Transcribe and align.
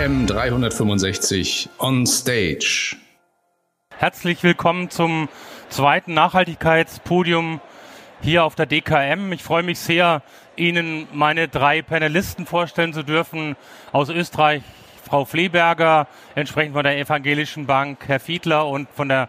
DKM 0.00 0.26
365 0.26 1.68
on 1.78 2.06
Stage. 2.06 2.96
Herzlich 3.98 4.42
willkommen 4.42 4.88
zum 4.88 5.28
zweiten 5.68 6.14
Nachhaltigkeitspodium 6.14 7.60
hier 8.22 8.44
auf 8.44 8.54
der 8.54 8.64
DKM. 8.64 9.30
Ich 9.32 9.42
freue 9.42 9.62
mich 9.62 9.78
sehr, 9.78 10.22
Ihnen 10.56 11.06
meine 11.12 11.48
drei 11.48 11.82
Panelisten 11.82 12.46
vorstellen 12.46 12.94
zu 12.94 13.02
dürfen. 13.02 13.56
Aus 13.92 14.08
Österreich 14.08 14.62
Frau 15.04 15.26
Fleberger, 15.26 16.06
entsprechend 16.34 16.74
von 16.74 16.84
der 16.84 16.98
Evangelischen 16.98 17.66
Bank 17.66 17.98
Herr 18.06 18.20
Fiedler 18.20 18.68
und 18.68 18.88
von 18.94 19.10
der 19.10 19.28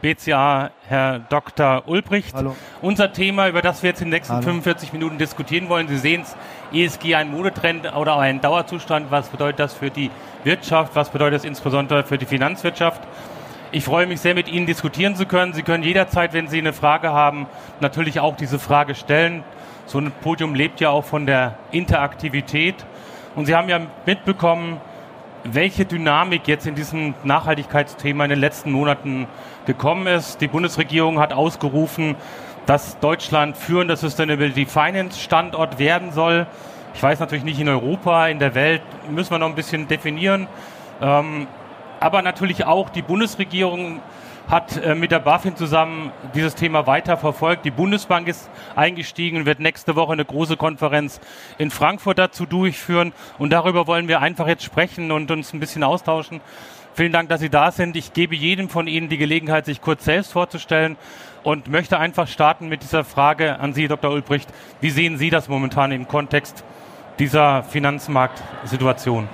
BCA 0.00 0.70
Herr 0.86 1.18
Dr. 1.18 1.88
Ulbricht. 1.88 2.34
Hallo. 2.34 2.54
Unser 2.82 3.12
Thema, 3.12 3.48
über 3.48 3.62
das 3.62 3.82
wir 3.82 3.90
jetzt 3.90 4.00
in 4.00 4.08
den 4.08 4.14
nächsten 4.14 4.34
Hallo. 4.34 4.44
45 4.44 4.92
Minuten 4.92 5.18
diskutieren 5.18 5.68
wollen, 5.68 5.88
Sie 5.88 5.96
sehen 5.96 6.22
es, 6.22 6.36
ESG 6.74 7.14
ein 7.14 7.30
Modetrend 7.30 7.94
oder 7.94 8.18
ein 8.18 8.40
Dauerzustand. 8.40 9.10
Was 9.10 9.28
bedeutet 9.28 9.60
das 9.60 9.74
für 9.74 9.90
die 9.90 10.10
Wirtschaft? 10.42 10.96
Was 10.96 11.10
bedeutet 11.10 11.36
das 11.36 11.44
insbesondere 11.44 12.04
für 12.04 12.18
die 12.18 12.26
Finanzwirtschaft? 12.26 13.00
Ich 13.70 13.84
freue 13.84 14.06
mich 14.06 14.20
sehr, 14.20 14.34
mit 14.34 14.48
Ihnen 14.48 14.66
diskutieren 14.66 15.16
zu 15.16 15.26
können. 15.26 15.52
Sie 15.52 15.62
können 15.62 15.82
jederzeit, 15.82 16.32
wenn 16.32 16.48
Sie 16.48 16.58
eine 16.58 16.72
Frage 16.72 17.12
haben, 17.12 17.46
natürlich 17.80 18.20
auch 18.20 18.36
diese 18.36 18.58
Frage 18.58 18.94
stellen. 18.94 19.44
So 19.86 19.98
ein 19.98 20.12
Podium 20.22 20.54
lebt 20.54 20.80
ja 20.80 20.90
auch 20.90 21.04
von 21.04 21.26
der 21.26 21.58
Interaktivität. 21.70 22.76
Und 23.34 23.46
Sie 23.46 23.54
haben 23.54 23.68
ja 23.68 23.80
mitbekommen, 24.06 24.80
welche 25.44 25.84
Dynamik 25.84 26.48
jetzt 26.48 26.66
in 26.66 26.74
diesem 26.74 27.14
Nachhaltigkeitsthema 27.22 28.24
in 28.24 28.30
den 28.30 28.40
letzten 28.40 28.72
Monaten 28.72 29.26
gekommen 29.66 30.06
ist. 30.06 30.40
Die 30.40 30.48
Bundesregierung 30.48 31.18
hat 31.18 31.32
ausgerufen, 31.32 32.16
dass 32.66 32.98
Deutschland 33.00 33.56
führender 33.56 33.96
Sustainability 33.96 34.66
Finance 34.66 35.20
Standort 35.20 35.78
werden 35.78 36.12
soll. 36.12 36.46
Ich 36.94 37.02
weiß 37.02 37.20
natürlich 37.20 37.44
nicht 37.44 37.60
in 37.60 37.68
Europa, 37.68 38.28
in 38.28 38.38
der 38.38 38.54
Welt 38.54 38.82
müssen 39.10 39.32
wir 39.32 39.38
noch 39.38 39.48
ein 39.48 39.54
bisschen 39.54 39.88
definieren. 39.88 40.46
Ähm, 41.00 41.46
aber 42.00 42.22
natürlich 42.22 42.64
auch 42.64 42.90
die 42.90 43.02
Bundesregierung 43.02 44.00
hat 44.48 44.76
äh, 44.76 44.94
mit 44.94 45.10
der 45.10 45.20
BaFin 45.20 45.56
zusammen 45.56 46.12
dieses 46.34 46.54
Thema 46.54 46.86
weiter 46.86 47.16
verfolgt. 47.16 47.64
Die 47.64 47.70
Bundesbank 47.70 48.28
ist 48.28 48.50
eingestiegen 48.76 49.38
und 49.38 49.46
wird 49.46 49.58
nächste 49.58 49.96
Woche 49.96 50.12
eine 50.12 50.24
große 50.24 50.56
Konferenz 50.56 51.20
in 51.58 51.70
Frankfurt 51.70 52.18
dazu 52.18 52.46
durchführen. 52.46 53.12
Und 53.38 53.50
darüber 53.50 53.86
wollen 53.86 54.06
wir 54.06 54.20
einfach 54.20 54.46
jetzt 54.46 54.64
sprechen 54.64 55.10
und 55.12 55.30
uns 55.30 55.52
ein 55.52 55.60
bisschen 55.60 55.82
austauschen. 55.82 56.40
Vielen 56.94 57.10
Dank, 57.10 57.28
dass 57.28 57.40
Sie 57.40 57.50
da 57.50 57.72
sind. 57.72 57.96
Ich 57.96 58.12
gebe 58.12 58.36
jedem 58.36 58.68
von 58.68 58.86
Ihnen 58.86 59.08
die 59.08 59.18
Gelegenheit, 59.18 59.64
sich 59.66 59.80
kurz 59.80 60.04
selbst 60.04 60.30
vorzustellen 60.30 60.96
und 61.42 61.66
möchte 61.66 61.98
einfach 61.98 62.28
starten 62.28 62.68
mit 62.68 62.84
dieser 62.84 63.02
Frage 63.02 63.58
an 63.58 63.72
Sie, 63.72 63.88
Dr. 63.88 64.12
Ulbricht. 64.12 64.48
Wie 64.80 64.90
sehen 64.90 65.18
Sie 65.18 65.28
das 65.28 65.48
momentan 65.48 65.90
im 65.90 66.06
Kontext 66.06 66.62
dieser 67.18 67.64
Finanzmarktsituation? 67.64 69.28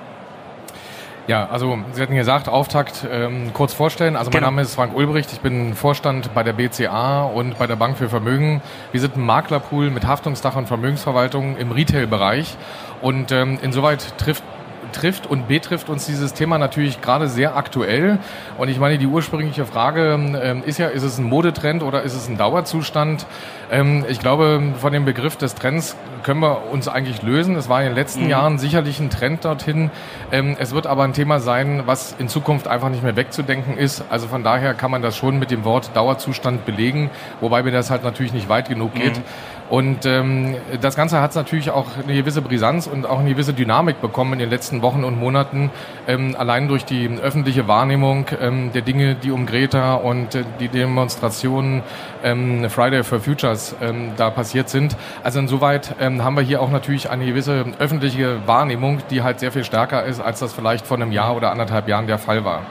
Ja, 1.27 1.50
also 1.50 1.78
Sie 1.92 2.00
hatten 2.00 2.14
gesagt, 2.14 2.48
Auftakt 2.48 3.06
ähm, 3.08 3.53
kurz 3.53 3.75
vorstellen. 3.75 4.16
Also 4.16 4.31
mein 4.31 4.41
genau. 4.41 4.53
Name 4.53 4.62
ist 4.62 4.75
Frank 4.75 4.97
Ulbricht, 4.97 5.31
ich 5.34 5.41
bin 5.41 5.75
Vorstand 5.75 6.33
bei 6.33 6.42
der 6.42 6.55
BCA 6.55 7.25
und 7.25 7.58
bei 7.58 7.66
der 7.66 7.77
Bank 7.77 7.98
für 7.98 8.08
Vermögen. 8.08 8.62
Wir 8.91 9.03
sind 9.03 9.16
ein 9.16 9.27
Maklerpool 9.27 9.91
mit 9.91 10.06
Haftungsdach 10.06 10.56
und 10.56 10.66
Vermögensverwaltung 10.66 11.58
im 11.58 11.72
Retail-Bereich. 11.72 12.56
Und 13.03 13.33
ähm, 13.33 13.58
insoweit 13.61 14.16
trifft 14.16 14.42
trifft 14.91 15.27
und 15.27 15.48
betrifft 15.48 15.88
uns 15.88 16.06
dieses 16.06 16.34
Thema 16.34 16.58
natürlich 16.58 17.00
gerade 17.00 17.28
sehr 17.28 17.56
aktuell. 17.56 18.19
Und 18.58 18.69
ich 18.69 18.78
meine, 18.78 18.98
die 18.98 19.06
ursprüngliche 19.06 19.64
Frage 19.66 20.19
ähm, 20.42 20.62
ist 20.64 20.78
ja, 20.78 20.88
ist 20.88 21.02
es 21.02 21.19
ein 21.19 21.24
Modetrend 21.24 21.82
oder 21.82 22.02
ist 22.02 22.14
es 22.14 22.28
ein 22.28 22.36
Dauerzustand? 22.36 23.27
Ähm, 23.70 24.05
ich 24.08 24.20
glaube, 24.20 24.62
von 24.78 24.92
dem 24.92 25.05
Begriff 25.05 25.36
des 25.36 25.55
Trends 25.55 25.97
können 26.22 26.41
wir 26.41 26.70
uns 26.70 26.88
eigentlich 26.88 27.22
lösen. 27.22 27.56
Es 27.56 27.69
war 27.69 27.81
in 27.81 27.87
den 27.87 27.94
letzten 27.94 28.25
mhm. 28.25 28.31
Jahren 28.31 28.59
sicherlich 28.59 29.00
ein 29.00 29.10
Trend 29.10 29.44
dorthin. 29.44 29.91
Ähm, 30.32 30.56
es 30.59 30.72
wird 30.72 30.87
aber 30.87 31.04
ein 31.04 31.12
Thema 31.12 31.41
sein, 31.41 31.82
was 31.87 32.14
in 32.19 32.28
Zukunft 32.28 32.69
einfach 32.69 32.88
nicht 32.88 33.03
mehr 33.03 33.16
wegzudenken 33.16 33.76
ist. 33.76 34.04
Also 34.10 34.28
von 34.28 34.43
daher 34.43 34.75
kann 34.75 34.91
man 34.91 35.03
das 35.03 35.16
schon 35.16 35.38
mit 35.38 35.50
dem 35.50 35.64
Wort 35.64 35.91
Dauerzustand 35.94 36.66
belegen, 36.66 37.10
wobei 37.41 37.62
mir 37.62 37.72
das 37.72 37.91
halt 37.91 38.04
natürlich 38.04 38.32
nicht 38.32 38.48
weit 38.48 38.69
genug 38.69 38.94
geht. 38.94 39.16
Mhm. 39.16 39.22
Und 39.70 40.04
ähm, 40.04 40.56
das 40.81 40.97
Ganze 40.97 41.20
hat 41.20 41.32
natürlich 41.36 41.70
auch 41.70 41.86
eine 42.03 42.14
gewisse 42.14 42.42
Brisanz 42.42 42.88
und 42.88 43.06
auch 43.06 43.20
eine 43.20 43.31
gewisse 43.31 43.54
Dynamik 43.54 44.00
bekommen 44.00 44.32
in 44.32 44.38
den 44.41 44.50
letzten 44.50 44.82
Wochen 44.82 45.04
und 45.04 45.19
Monaten, 45.19 45.70
ähm, 46.08 46.34
allein 46.36 46.66
durch 46.66 46.84
die 46.84 47.08
öffentliche 47.08 47.69
Wahrnehmung 47.69 48.26
ähm, 48.41 48.72
der 48.72 48.82
Dinge, 48.82 49.14
die 49.14 49.31
um 49.31 49.47
Greta 49.47 49.94
und 49.94 50.34
äh, 50.34 50.42
die 50.58 50.66
Demonstrationen 50.66 51.82
ähm, 52.25 52.69
Friday 52.69 53.04
for 53.04 53.20
Futures 53.20 53.76
ähm, 53.81 54.10
da 54.16 54.31
passiert 54.31 54.69
sind. 54.69 54.97
Also 55.22 55.38
insoweit 55.38 55.94
ähm, 56.00 56.25
haben 56.25 56.34
wir 56.34 56.42
hier 56.42 56.60
auch 56.62 56.70
natürlich 56.70 57.08
eine 57.08 57.25
gewisse 57.25 57.64
öffentliche 57.78 58.44
Wahrnehmung, 58.47 58.98
die 59.10 59.22
halt 59.22 59.38
sehr 59.38 59.52
viel 59.52 59.62
stärker 59.62 60.04
ist, 60.04 60.20
als 60.20 60.41
das 60.41 60.52
vielleicht 60.52 60.84
vor 60.84 60.97
einem 60.97 61.12
Jahr 61.12 61.37
oder 61.37 61.52
anderthalb 61.52 61.87
Jahren 61.87 62.08
der 62.08 62.19
Fall 62.19 62.44
war. 62.44 62.62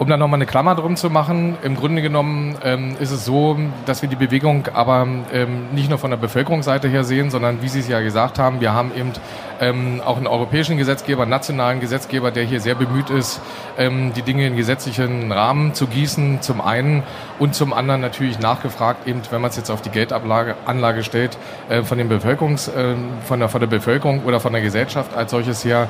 Um 0.00 0.08
da 0.08 0.16
nochmal 0.16 0.38
eine 0.38 0.46
Klammer 0.46 0.74
drum 0.76 0.96
zu 0.96 1.10
machen, 1.10 1.58
im 1.62 1.76
Grunde 1.76 2.00
genommen 2.00 2.56
ähm, 2.64 2.96
ist 3.00 3.10
es 3.10 3.26
so, 3.26 3.58
dass 3.84 4.00
wir 4.00 4.08
die 4.08 4.16
Bewegung 4.16 4.66
aber 4.72 5.06
ähm, 5.30 5.74
nicht 5.74 5.90
nur 5.90 5.98
von 5.98 6.10
der 6.10 6.16
Bevölkerungsseite 6.16 6.88
her 6.88 7.04
sehen, 7.04 7.30
sondern 7.30 7.60
wie 7.60 7.68
Sie 7.68 7.80
es 7.80 7.88
ja 7.88 8.00
gesagt 8.00 8.38
haben, 8.38 8.62
wir 8.62 8.72
haben 8.72 8.92
eben 8.96 9.12
ähm, 9.60 10.00
auch 10.02 10.16
einen 10.16 10.26
europäischen 10.26 10.78
Gesetzgeber, 10.78 11.24
einen 11.24 11.30
nationalen 11.30 11.80
Gesetzgeber, 11.80 12.30
der 12.30 12.44
hier 12.44 12.62
sehr 12.62 12.76
bemüht 12.76 13.10
ist, 13.10 13.42
ähm, 13.76 14.14
die 14.14 14.22
Dinge 14.22 14.46
in 14.46 14.56
gesetzlichen 14.56 15.30
Rahmen 15.32 15.74
zu 15.74 15.86
gießen, 15.86 16.40
zum 16.40 16.62
einen. 16.62 17.02
Und 17.38 17.54
zum 17.54 17.74
anderen 17.74 18.00
natürlich 18.00 18.38
nachgefragt, 18.38 19.06
eben 19.06 19.20
wenn 19.30 19.42
man 19.42 19.50
es 19.50 19.56
jetzt 19.58 19.70
auf 19.70 19.82
die 19.82 19.90
Geldablage 19.90 20.54
Anlage 20.64 21.04
stellt, 21.04 21.36
äh, 21.68 21.82
von, 21.82 21.98
den 21.98 22.08
Bevölkerungs, 22.08 22.68
äh, 22.68 22.94
von, 23.26 23.38
der, 23.38 23.50
von 23.50 23.60
der 23.60 23.68
Bevölkerung 23.68 24.24
oder 24.24 24.40
von 24.40 24.54
der 24.54 24.62
Gesellschaft 24.62 25.14
als 25.14 25.30
solches 25.30 25.62
her, 25.62 25.88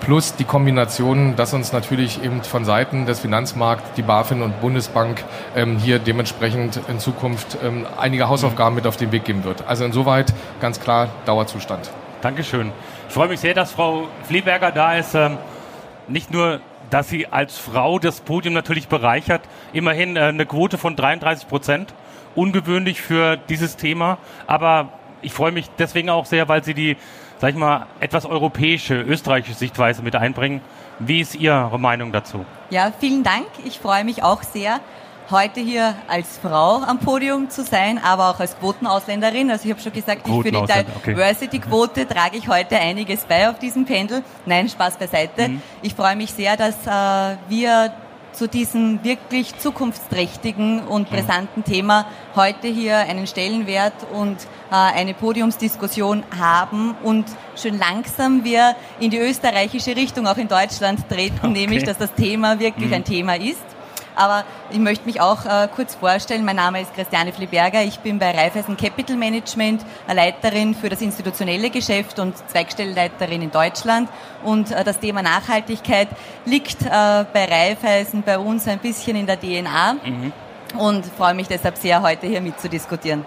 plus 0.00 0.34
die 0.34 0.44
Kombination, 0.44 1.36
dass 1.36 1.54
uns 1.54 1.72
natürlich 1.72 2.22
eben 2.24 2.42
von 2.42 2.64
Seiten 2.64 3.06
des 3.06 3.20
Finanzmarkts, 3.20 3.92
die 3.96 4.02
BaFin 4.02 4.42
und 4.42 4.60
Bundesbank 4.60 5.22
ähm, 5.54 5.78
hier 5.78 5.98
dementsprechend 5.98 6.80
in 6.88 6.98
Zukunft 6.98 7.58
ähm, 7.62 7.86
einige 7.98 8.28
Hausaufgaben 8.28 8.74
mit 8.74 8.86
auf 8.86 8.96
den 8.96 9.12
Weg 9.12 9.24
geben 9.24 9.44
wird. 9.44 9.66
Also 9.66 9.84
insoweit 9.84 10.32
ganz 10.60 10.80
klar 10.80 11.08
Dauerzustand. 11.26 11.90
Dankeschön. 12.22 12.72
Ich 13.08 13.14
freue 13.14 13.28
mich 13.28 13.40
sehr, 13.40 13.54
dass 13.54 13.72
Frau 13.72 14.08
Fleberger 14.24 14.72
da 14.72 14.96
ist. 14.96 15.14
Ähm, 15.14 15.38
nicht 16.08 16.32
nur, 16.32 16.60
dass 16.90 17.08
sie 17.08 17.26
als 17.28 17.56
Frau 17.58 17.98
das 17.98 18.20
Podium 18.20 18.54
natürlich 18.54 18.88
bereichert, 18.88 19.42
immerhin 19.72 20.16
äh, 20.16 20.20
eine 20.20 20.46
Quote 20.46 20.76
von 20.78 20.96
33 20.96 21.48
Prozent, 21.48 21.94
ungewöhnlich 22.34 23.00
für 23.00 23.36
dieses 23.36 23.76
Thema, 23.76 24.18
aber 24.46 24.88
ich 25.22 25.32
freue 25.32 25.52
mich 25.52 25.68
deswegen 25.78 26.10
auch 26.10 26.26
sehr, 26.26 26.48
weil 26.48 26.64
sie 26.64 26.74
die 26.74 26.96
sag 27.40 27.50
ich 27.50 27.56
mal, 27.56 27.86
etwas 28.00 28.26
europäische, 28.26 29.00
österreichische 29.00 29.54
Sichtweise 29.56 30.02
mit 30.02 30.14
einbringen. 30.14 30.60
Wie 30.98 31.20
ist 31.20 31.34
Ihre 31.34 31.78
Meinung 31.78 32.12
dazu? 32.12 32.44
Ja, 32.68 32.92
vielen 32.98 33.22
Dank. 33.22 33.46
Ich 33.64 33.78
freue 33.78 34.04
mich 34.04 34.22
auch 34.22 34.42
sehr, 34.42 34.80
heute 35.30 35.60
hier 35.60 35.94
als 36.06 36.38
Frau 36.38 36.82
am 36.82 36.98
Podium 36.98 37.48
zu 37.48 37.62
sein, 37.62 37.98
aber 38.02 38.28
auch 38.28 38.40
als 38.40 38.58
Quotenausländerin. 38.58 39.50
Also 39.50 39.64
ich 39.64 39.70
habe 39.70 39.80
schon 39.80 39.92
gesagt, 39.92 40.28
ich 40.28 40.34
für 40.34 40.50
die 40.50 41.10
Diversity-Quote 41.12 42.02
okay. 42.02 42.14
trage 42.14 42.36
ich 42.36 42.48
heute 42.48 42.76
einiges 42.76 43.24
bei 43.24 43.48
auf 43.48 43.58
diesem 43.58 43.86
Pendel. 43.86 44.22
Nein, 44.44 44.68
Spaß 44.68 44.98
beiseite. 44.98 45.48
Mhm. 45.48 45.62
Ich 45.80 45.94
freue 45.94 46.16
mich 46.16 46.32
sehr, 46.32 46.58
dass 46.58 46.86
äh, 46.86 47.36
wir 47.48 47.92
zu 48.40 48.48
diesem 48.48 49.04
wirklich 49.04 49.58
zukunftsträchtigen 49.58 50.80
und 50.84 51.10
mhm. 51.10 51.14
brisanten 51.14 51.62
Thema 51.62 52.06
heute 52.34 52.68
hier 52.68 52.96
einen 52.96 53.26
Stellenwert 53.26 53.92
und 54.14 54.38
äh, 54.70 54.74
eine 54.76 55.12
Podiumsdiskussion 55.12 56.22
haben 56.38 56.94
und 57.02 57.26
schön 57.54 57.78
langsam 57.78 58.42
wir 58.42 58.76
in 58.98 59.10
die 59.10 59.18
österreichische 59.18 59.94
Richtung 59.94 60.26
auch 60.26 60.38
in 60.38 60.48
Deutschland 60.48 61.06
treten, 61.10 61.36
okay. 61.42 61.50
nämlich 61.50 61.84
dass 61.84 61.98
das 61.98 62.14
Thema 62.14 62.58
wirklich 62.58 62.88
mhm. 62.88 62.94
ein 62.94 63.04
Thema 63.04 63.34
ist. 63.36 63.60
Aber 64.16 64.44
ich 64.70 64.78
möchte 64.78 65.06
mich 65.06 65.20
auch 65.20 65.44
äh, 65.44 65.68
kurz 65.74 65.94
vorstellen. 65.94 66.44
Mein 66.44 66.56
Name 66.56 66.80
ist 66.80 66.94
Christiane 66.94 67.32
Fliberger. 67.32 67.82
Ich 67.82 67.98
bin 68.00 68.18
bei 68.18 68.30
Raiffeisen 68.30 68.76
Capital 68.76 69.16
Management 69.16 69.84
Leiterin 70.12 70.74
für 70.74 70.88
das 70.88 71.00
institutionelle 71.00 71.70
Geschäft 71.70 72.18
und 72.18 72.36
Zweigstellenleiterin 72.48 73.42
in 73.42 73.50
Deutschland. 73.50 74.08
Und 74.42 74.72
äh, 74.72 74.84
das 74.84 74.98
Thema 74.98 75.22
Nachhaltigkeit 75.22 76.08
liegt 76.44 76.82
äh, 76.82 76.88
bei 76.88 77.44
Raiffeisen 77.44 78.22
bei 78.22 78.38
uns 78.38 78.66
ein 78.68 78.78
bisschen 78.78 79.16
in 79.16 79.26
der 79.26 79.38
DNA. 79.38 79.94
Mhm. 79.94 80.32
Und 80.78 81.06
freue 81.06 81.34
mich 81.34 81.48
deshalb 81.48 81.76
sehr, 81.76 82.00
heute 82.02 82.26
hier 82.26 82.40
mitzudiskutieren. 82.40 83.24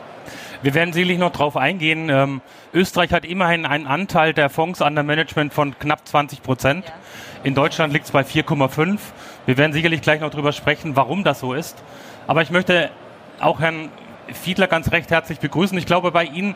Wir 0.64 0.74
werden 0.74 0.94
sicherlich 0.94 1.18
noch 1.18 1.34
darauf 1.34 1.58
eingehen. 1.58 2.10
Ähm, 2.10 2.42
Österreich 2.74 3.12
hat 3.12 3.26
immerhin 3.26 3.66
einen 3.66 3.86
Anteil 3.86 4.34
der 4.34 4.50
Fonds 4.50 4.82
an 4.82 4.96
der 4.96 5.04
Management 5.04 5.54
von 5.54 5.78
knapp 5.78 6.08
20 6.08 6.42
Prozent. 6.42 6.86
Ja. 6.86 6.94
In 7.44 7.54
Deutschland 7.54 7.92
liegt 7.92 8.06
es 8.06 8.12
bei 8.12 8.22
4,5. 8.22 8.98
Wir 9.46 9.58
werden 9.58 9.74
sicherlich 9.74 10.02
gleich 10.02 10.22
noch 10.22 10.30
darüber 10.30 10.54
sprechen, 10.54 10.96
warum 10.96 11.26
das 11.26 11.42
so 11.42 11.54
ist. 11.54 11.84
Aber 12.28 12.42
ich 12.44 12.50
möchte 12.50 12.90
auch 13.42 13.60
Herrn 13.60 13.90
Fiedler 14.32 14.68
ganz 14.68 14.90
recht 14.94 15.12
herzlich 15.12 15.40
begrüßen. 15.40 15.78
Ich 15.78 15.86
glaube, 15.86 16.12
bei 16.12 16.24
Ihnen 16.24 16.56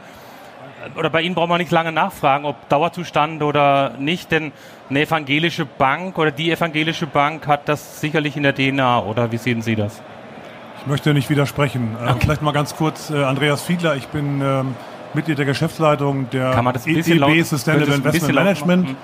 oder 0.96 1.10
bei 1.10 1.22
Ihnen 1.22 1.36
braucht 1.36 1.50
man 1.50 1.60
nicht 1.60 1.72
lange 1.72 1.92
nachfragen, 1.92 2.46
ob 2.46 2.70
Dauerzustand 2.70 3.44
oder 3.44 3.96
nicht, 4.00 4.32
denn 4.32 4.54
eine 4.90 5.02
evangelische 5.02 5.66
Bank 5.66 6.18
oder 6.18 6.32
die 6.32 6.50
evangelische 6.50 7.08
Bank 7.08 7.46
hat 7.46 7.68
das 7.68 8.00
sicherlich 8.00 8.38
in 8.38 8.44
der 8.44 8.56
DNA, 8.56 9.04
oder 9.04 9.34
wie 9.34 9.38
sehen 9.38 9.62
Sie 9.62 9.76
das? 9.76 10.02
Ich 10.88 10.90
möchte 10.90 11.14
nicht 11.14 11.30
widersprechen. 11.30 11.98
Äh, 12.00 12.12
okay. 12.12 12.20
Vielleicht 12.22 12.42
mal 12.42 12.54
ganz 12.54 12.78
kurz, 12.78 13.10
äh, 13.10 13.22
Andreas 13.22 13.62
Fiedler, 13.62 13.98
ich 13.98 14.08
bin 14.08 14.40
ähm, 14.40 14.74
Mitglied 15.14 15.38
der 15.38 15.46
Geschäftsleitung 15.46 16.30
der 16.30 16.58
EIB 16.58 16.88
e 16.88 17.42
Sustainable 17.42 17.94
Investment 17.94 18.34
Management. 18.34 18.96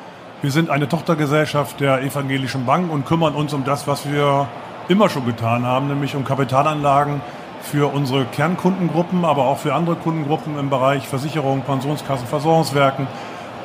Wir 0.41 0.51
sind 0.51 0.69
eine 0.69 0.87
Tochtergesellschaft 0.87 1.81
der 1.81 2.01
Evangelischen 2.01 2.65
Bank 2.65 2.89
und 2.89 3.05
kümmern 3.05 3.35
uns 3.35 3.53
um 3.53 3.65
das, 3.65 3.85
was 3.85 4.09
wir 4.09 4.47
immer 4.87 5.09
schon 5.09 5.25
getan 5.25 5.65
haben, 5.65 5.89
nämlich 5.89 6.15
um 6.15 6.23
Kapitalanlagen 6.23 7.19
für 7.61 7.93
unsere 7.93 8.23
Kernkundengruppen, 8.27 9.25
aber 9.25 9.43
auch 9.43 9.57
für 9.57 9.73
andere 9.73 9.97
Kundengruppen 9.97 10.57
im 10.57 10.69
Bereich 10.69 11.05
Versicherung, 11.05 11.63
Pensionskassen, 11.63 12.27
Versorgungswerken 12.27 13.07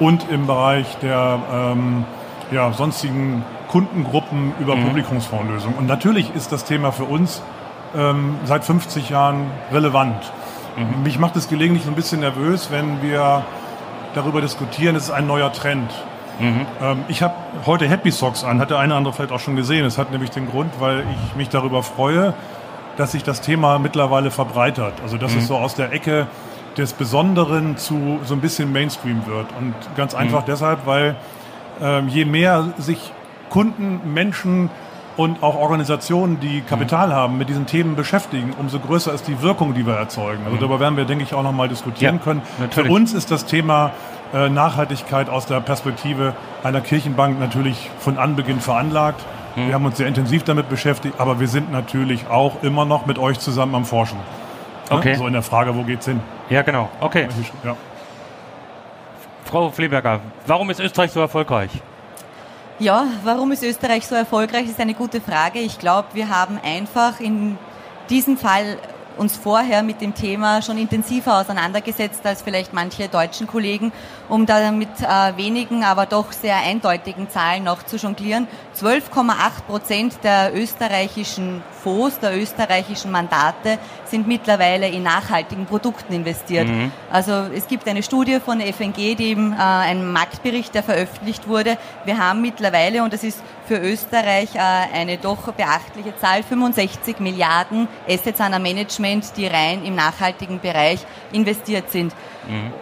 und 0.01 0.29
im 0.29 0.49
Bereich 0.49 0.99
der 1.03 1.39
ähm, 1.53 2.05
ja, 2.51 2.73
sonstigen 2.73 3.45
Kundengruppen 3.69 4.55
über 4.59 4.75
mhm. 4.75 4.87
Publikumsfondslösungen. 4.87 5.79
Und 5.79 5.87
natürlich 5.87 6.35
ist 6.35 6.51
das 6.51 6.65
Thema 6.65 6.91
für 6.91 7.05
uns 7.05 7.43
ähm, 7.97 8.37
seit 8.45 8.65
50 8.65 9.11
Jahren 9.11 9.47
relevant. 9.73 10.33
Mhm. 10.77 11.03
Mich 11.03 11.19
macht 11.19 11.37
es 11.37 11.49
gelegentlich 11.49 11.87
ein 11.87 11.95
bisschen 11.95 12.21
nervös, 12.21 12.71
wenn 12.71 13.03
wir 13.03 13.45
darüber 14.15 14.41
diskutieren, 14.41 14.97
es 14.97 15.05
ist 15.05 15.11
ein 15.11 15.27
neuer 15.27 15.53
Trend. 15.53 15.91
Mhm. 16.39 16.67
Ähm, 16.81 17.05
ich 17.09 17.23
habe 17.23 17.35
heute 17.67 17.89
Happy 17.89 18.11
Socks 18.11 18.45
an, 18.45 18.61
hat 18.61 18.71
der 18.71 18.79
eine 18.79 18.93
oder 18.93 18.99
andere 18.99 19.15
vielleicht 19.15 19.33
auch 19.33 19.41
schon 19.41 19.57
gesehen. 19.57 19.85
Es 19.85 19.99
hat 19.99 20.11
nämlich 20.11 20.31
den 20.31 20.49
Grund, 20.49 20.73
weil 20.79 21.01
ich 21.01 21.37
mich 21.37 21.49
darüber 21.49 21.83
freue, 21.83 22.35
dass 22.97 23.13
sich 23.13 23.23
das 23.23 23.41
Thema 23.41 23.79
mittlerweile 23.79 24.31
verbreitert. 24.31 24.95
Also 25.03 25.17
dass 25.17 25.33
mhm. 25.33 25.39
es 25.39 25.47
so 25.49 25.57
aus 25.57 25.75
der 25.75 25.93
Ecke 25.93 26.27
des 26.77 26.93
Besonderen 26.93 27.77
zu 27.77 28.21
so 28.25 28.35
ein 28.35 28.41
bisschen 28.41 28.73
Mainstream 28.73 29.27
wird. 29.27 29.47
Und 29.59 29.75
ganz 29.97 30.15
einfach 30.15 30.43
mhm. 30.43 30.47
deshalb, 30.47 30.87
weil 30.87 31.17
ähm, 31.81 32.09
je 32.09 32.25
mehr 32.25 32.73
sich 32.79 33.13
Kunden, 33.51 34.13
Menschen 34.13 34.71
und 35.19 35.43
auch 35.43 35.57
Organisationen, 35.57 36.39
die 36.39 36.61
Kapital 36.61 37.09
mhm. 37.09 37.13
haben, 37.13 37.39
mit 37.39 37.49
diesen 37.49 37.67
Themen 37.67 37.97
beschäftigen, 37.97 38.55
umso 38.57 38.79
größer 38.79 39.13
ist 39.13 39.27
die 39.27 39.43
Wirkung, 39.43 39.75
die 39.75 39.85
wir 39.85 39.95
erzeugen. 39.95 40.45
Also 40.45 40.57
mhm. 40.57 40.61
darüber 40.61 40.81
werden 40.81 40.97
wir, 40.97 41.05
denke 41.05 41.25
ich, 41.25 41.35
auch 41.35 41.43
nochmal 41.43 41.69
diskutieren 41.69 42.17
ja, 42.17 42.23
können. 42.23 42.43
Natürlich. 42.59 42.87
Für 42.87 42.95
uns 42.95 43.13
ist 43.13 43.33
das 43.33 43.45
Thema 43.45 43.91
äh, 44.33 44.49
Nachhaltigkeit 44.49 45.29
aus 45.29 45.47
der 45.47 45.61
Perspektive 45.61 46.35
einer 46.63 46.81
Kirchenbank 46.81 47.41
natürlich 47.41 47.91
von 47.99 48.17
Anbeginn 48.17 48.61
veranlagt. 48.61 49.21
Mhm. 49.57 49.67
Wir 49.67 49.75
haben 49.75 49.85
uns 49.87 49.97
sehr 49.97 50.07
intensiv 50.07 50.45
damit 50.45 50.69
beschäftigt, 50.69 51.17
aber 51.19 51.41
wir 51.41 51.49
sind 51.49 51.73
natürlich 51.73 52.29
auch 52.29 52.63
immer 52.63 52.85
noch 52.85 53.07
mit 53.07 53.19
euch 53.19 53.41
zusammen 53.41 53.75
am 53.75 53.85
Forschen. 53.85 54.19
Okay. 54.89 55.17
So 55.17 55.27
in 55.27 55.33
der 55.33 55.43
Frage, 55.43 55.75
wo 55.75 55.83
geht's 55.83 56.07
hin? 56.07 56.21
Ja, 56.49 56.63
genau. 56.63 56.89
Okay. 57.01 57.27
Ja. 57.65 57.75
Frau 59.45 59.71
Fleberger, 59.71 60.21
warum 60.47 60.71
ist 60.71 60.79
Österreich 60.79 61.11
so 61.11 61.19
erfolgreich? 61.19 61.71
Ja, 62.81 63.09
warum 63.25 63.51
ist 63.51 63.65
Österreich 63.65 64.07
so 64.07 64.15
erfolgreich, 64.15 64.67
ist 64.69 64.79
eine 64.79 64.95
gute 64.95 65.21
Frage. 65.21 65.59
Ich 65.59 65.81
glaube, 65.81 66.11
wir 66.13 66.29
haben 66.29 66.61
einfach 66.63 67.19
in 67.19 67.59
diesem 68.09 68.37
Fall 68.37 68.79
uns 69.19 69.37
vorher 69.37 69.83
mit 69.83 70.01
dem 70.01 70.15
Thema 70.15 70.63
schon 70.63 70.79
intensiver 70.79 71.39
auseinandergesetzt 71.39 72.25
als 72.25 72.43
vielleicht 72.43 72.73
manche 72.73 73.09
deutschen 73.09 73.47
Kollegen, 73.47 73.93
um 74.29 74.47
da 74.47 74.71
mit 74.71 74.89
äh, 75.01 75.37
wenigen, 75.37 75.85
aber 75.85 76.07
doch 76.07 76.33
sehr 76.33 76.57
eindeutigen 76.57 77.29
Zahlen 77.29 77.65
noch 77.65 77.83
zu 77.83 77.97
jonglieren. 77.97 78.47
12,8 78.79 79.63
Prozent 79.67 80.19
der 80.23 80.55
österreichischen 80.55 81.63
Fonds, 81.83 82.19
der 82.21 82.37
österreichischen 82.37 83.11
Mandate 83.11 83.79
sind 84.05 84.27
mittlerweile 84.27 84.89
in 84.89 85.03
nachhaltigen 85.03 85.67
Produkten 85.67 86.13
investiert. 86.13 86.69
Mhm. 86.69 86.93
Also 87.11 87.33
es 87.55 87.67
gibt 87.67 87.87
eine 87.89 88.03
Studie 88.03 88.41
von 88.41 88.59
der 88.59 88.73
FNG, 88.73 89.17
die 89.17 89.31
eben 89.31 89.53
äh, 89.53 89.57
ein 89.57 90.13
Marktbericht, 90.13 90.75
der 90.75 90.83
veröffentlicht 90.83 91.49
wurde. 91.49 91.77
Wir 92.05 92.19
haben 92.19 92.41
mittlerweile, 92.41 93.03
und 93.03 93.13
das 93.13 93.25
ist 93.25 93.43
für 93.69 93.79
Österreich 93.79 94.55
äh, 94.55 94.59
eine 94.59 95.19
doch 95.19 95.53
beachtliche 95.53 96.17
Zahl, 96.17 96.43
65 96.43 97.21
Milliarden 97.21 97.87
Assets 98.09 98.41
under 98.41 98.59
Management, 98.59 99.37
die 99.37 99.47
rein 99.47 99.85
im 99.85 99.95
nachhaltigen 99.95 100.59
Bereich 100.59 101.01
investiert 101.33 101.91
sind. 101.91 102.13
Mhm. 102.49 102.73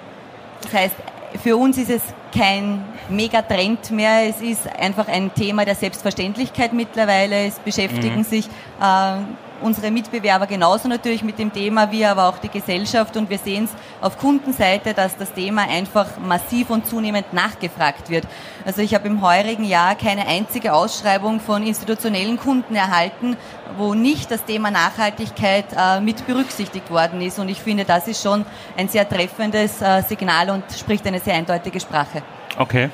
Das 0.63 0.73
heißt, 0.73 0.95
für 1.43 1.57
uns 1.57 1.77
ist 1.77 1.91
es 1.91 2.03
kein 2.37 2.85
Megatrend 3.09 3.91
mehr. 3.91 4.29
Es 4.29 4.41
ist 4.41 4.67
einfach 4.79 5.09
ein 5.09 5.35
Thema 5.35 5.65
der 5.65 5.75
Selbstverständlichkeit 5.75 6.73
mittlerweile. 6.73 7.47
Es 7.47 7.59
beschäftigen 7.59 8.19
mhm. 8.19 8.25
sich 8.25 8.47
äh, 8.81 9.17
unsere 9.61 9.91
Mitbewerber 9.91 10.47
genauso 10.47 10.89
natürlich 10.89 11.23
mit 11.23 11.39
dem 11.39 11.53
Thema, 11.53 11.91
wie 11.91 12.05
aber 12.05 12.29
auch 12.29 12.39
die 12.39 12.49
Gesellschaft. 12.49 13.17
Und 13.17 13.31
wir 13.31 13.39
sehen 13.39 13.65
es 13.65 13.71
auf 14.01 14.19
Kundenseite, 14.19 14.95
dass 14.95 15.17
das 15.17 15.33
Thema 15.33 15.69
einfach 15.69 16.07
massiv 16.19 16.71
und 16.71 16.87
zunehmend 16.87 17.33
nachgefragt 17.33 18.11
wird. 18.11 18.27
Also 18.65 18.83
ich 18.83 18.95
habe 18.95 19.09
im 19.09 19.23
heurigen 19.23 19.65
Jahr 19.65 19.95
keine 19.95 20.27
einzige 20.27 20.73
Ausschreibung 20.73 21.41
von 21.41 21.67
institutionellen 21.67 22.39
Kunden 22.39 22.75
erhalten, 22.75 23.37
wo 23.77 23.95
nicht 23.95 24.31
das 24.31 24.45
Thema 24.45 24.71
Nachhaltigkeit 24.71 25.67
äh, 25.77 26.01
mit 26.01 26.27
berücksichtigt 26.27 26.91
worden 26.91 27.21
ist. 27.21 27.39
Und 27.39 27.49
ich 27.49 27.61
finde, 27.61 27.85
das 27.85 28.09
ist 28.09 28.23
schon 28.23 28.45
ein 28.77 28.89
sehr 28.89 29.09
treffendes 29.09 29.81
äh, 29.83 30.03
Signal 30.03 30.51
und 30.51 30.65
spricht 30.73 31.07
eine 31.07 31.21
sehr 31.21 31.35
eindeutige 31.35 31.81
Sprache. 31.81 32.23
Okay. 32.59 32.91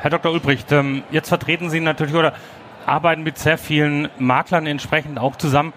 Herr 0.00 0.10
Dr. 0.10 0.32
Ulbricht, 0.32 0.72
ähm, 0.72 1.04
jetzt 1.12 1.28
vertreten 1.28 1.70
Sie 1.70 1.78
natürlich 1.78 2.16
oder 2.16 2.34
arbeiten 2.86 3.22
mit 3.22 3.38
sehr 3.38 3.58
vielen 3.58 4.08
Maklern 4.18 4.66
entsprechend 4.66 5.18
auch 5.18 5.36
zusammen. 5.36 5.72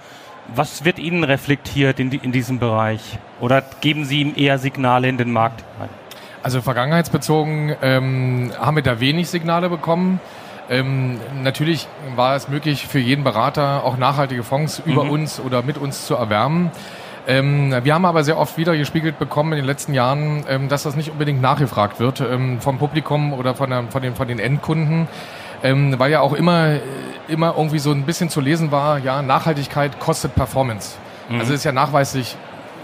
Was 0.53 0.85
wird 0.85 0.99
Ihnen 0.99 1.23
reflektiert 1.23 1.99
in, 1.99 2.09
die, 2.09 2.17
in 2.17 2.31
diesem 2.31 2.59
Bereich? 2.59 3.17
Oder 3.39 3.63
geben 3.81 4.05
Sie 4.05 4.21
ihm 4.21 4.33
eher 4.35 4.59
Signale 4.59 5.07
in 5.07 5.17
den 5.17 5.31
Markt? 5.31 5.63
Also 6.43 6.61
vergangenheitsbezogen 6.61 7.75
ähm, 7.81 8.51
haben 8.59 8.75
wir 8.75 8.83
da 8.83 8.99
wenig 8.99 9.29
Signale 9.29 9.69
bekommen. 9.69 10.19
Ähm, 10.69 11.19
natürlich 11.41 11.87
war 12.15 12.35
es 12.35 12.47
möglich 12.47 12.87
für 12.87 12.99
jeden 12.99 13.23
Berater 13.23 13.83
auch 13.83 13.97
nachhaltige 13.97 14.43
Fonds 14.43 14.83
mhm. 14.85 14.91
über 14.91 15.01
uns 15.03 15.39
oder 15.39 15.63
mit 15.63 15.77
uns 15.77 16.05
zu 16.05 16.15
erwärmen. 16.15 16.71
Ähm, 17.27 17.73
wir 17.83 17.93
haben 17.93 18.05
aber 18.05 18.23
sehr 18.23 18.37
oft 18.37 18.57
wieder 18.57 18.77
gespiegelt 18.77 19.17
bekommen 19.17 19.53
in 19.53 19.57
den 19.57 19.65
letzten 19.65 19.93
Jahren, 19.93 20.43
ähm, 20.47 20.69
dass 20.69 20.83
das 20.83 20.95
nicht 20.95 21.09
unbedingt 21.09 21.41
nachgefragt 21.41 21.99
wird 21.99 22.21
ähm, 22.21 22.61
vom 22.61 22.77
Publikum 22.77 23.33
oder 23.33 23.55
von, 23.55 23.69
der, 23.71 23.83
von, 23.89 24.01
den, 24.01 24.15
von 24.15 24.27
den 24.27 24.37
Endkunden 24.37 25.07
ähm, 25.63 25.97
weil 25.97 26.11
ja 26.11 26.21
auch 26.21 26.33
immer, 26.33 26.77
immer 27.27 27.53
irgendwie 27.57 27.79
so 27.79 27.91
ein 27.91 28.03
bisschen 28.03 28.29
zu 28.29 28.41
lesen 28.41 28.71
war, 28.71 28.99
ja, 28.99 29.21
Nachhaltigkeit 29.21 29.99
kostet 29.99 30.35
Performance. 30.35 30.97
Mhm. 31.29 31.39
Also 31.39 31.53
ist 31.53 31.63
ja 31.63 31.71
nachweislich 31.71 32.37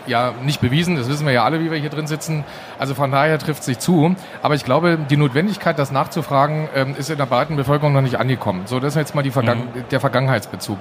ja 0.07 0.33
nicht 0.43 0.61
bewiesen, 0.61 0.95
das 0.95 1.09
wissen 1.09 1.25
wir 1.25 1.33
ja 1.33 1.43
alle, 1.43 1.59
wie 1.59 1.71
wir 1.71 1.77
hier 1.77 1.89
drin 1.89 2.07
sitzen. 2.07 2.43
Also 2.79 2.95
von 2.95 3.11
daher 3.11 3.37
trifft 3.39 3.63
sich 3.63 3.79
zu. 3.79 4.15
Aber 4.41 4.55
ich 4.55 4.65
glaube, 4.65 4.97
die 5.09 5.17
Notwendigkeit, 5.17 5.77
das 5.77 5.91
nachzufragen, 5.91 6.69
ähm, 6.75 6.95
ist 6.97 7.09
in 7.09 7.17
der 7.17 7.25
breiten 7.25 7.55
Bevölkerung 7.55 7.93
noch 7.93 8.01
nicht 8.01 8.17
angekommen. 8.17 8.63
So, 8.65 8.79
das 8.79 8.93
ist 8.93 8.97
jetzt 8.97 9.15
mal 9.15 9.21
die 9.21 9.31
Vergangen 9.31 9.69
mhm. 9.73 9.83
der 9.91 9.99
Vergangenheitsbezug. 9.99 10.79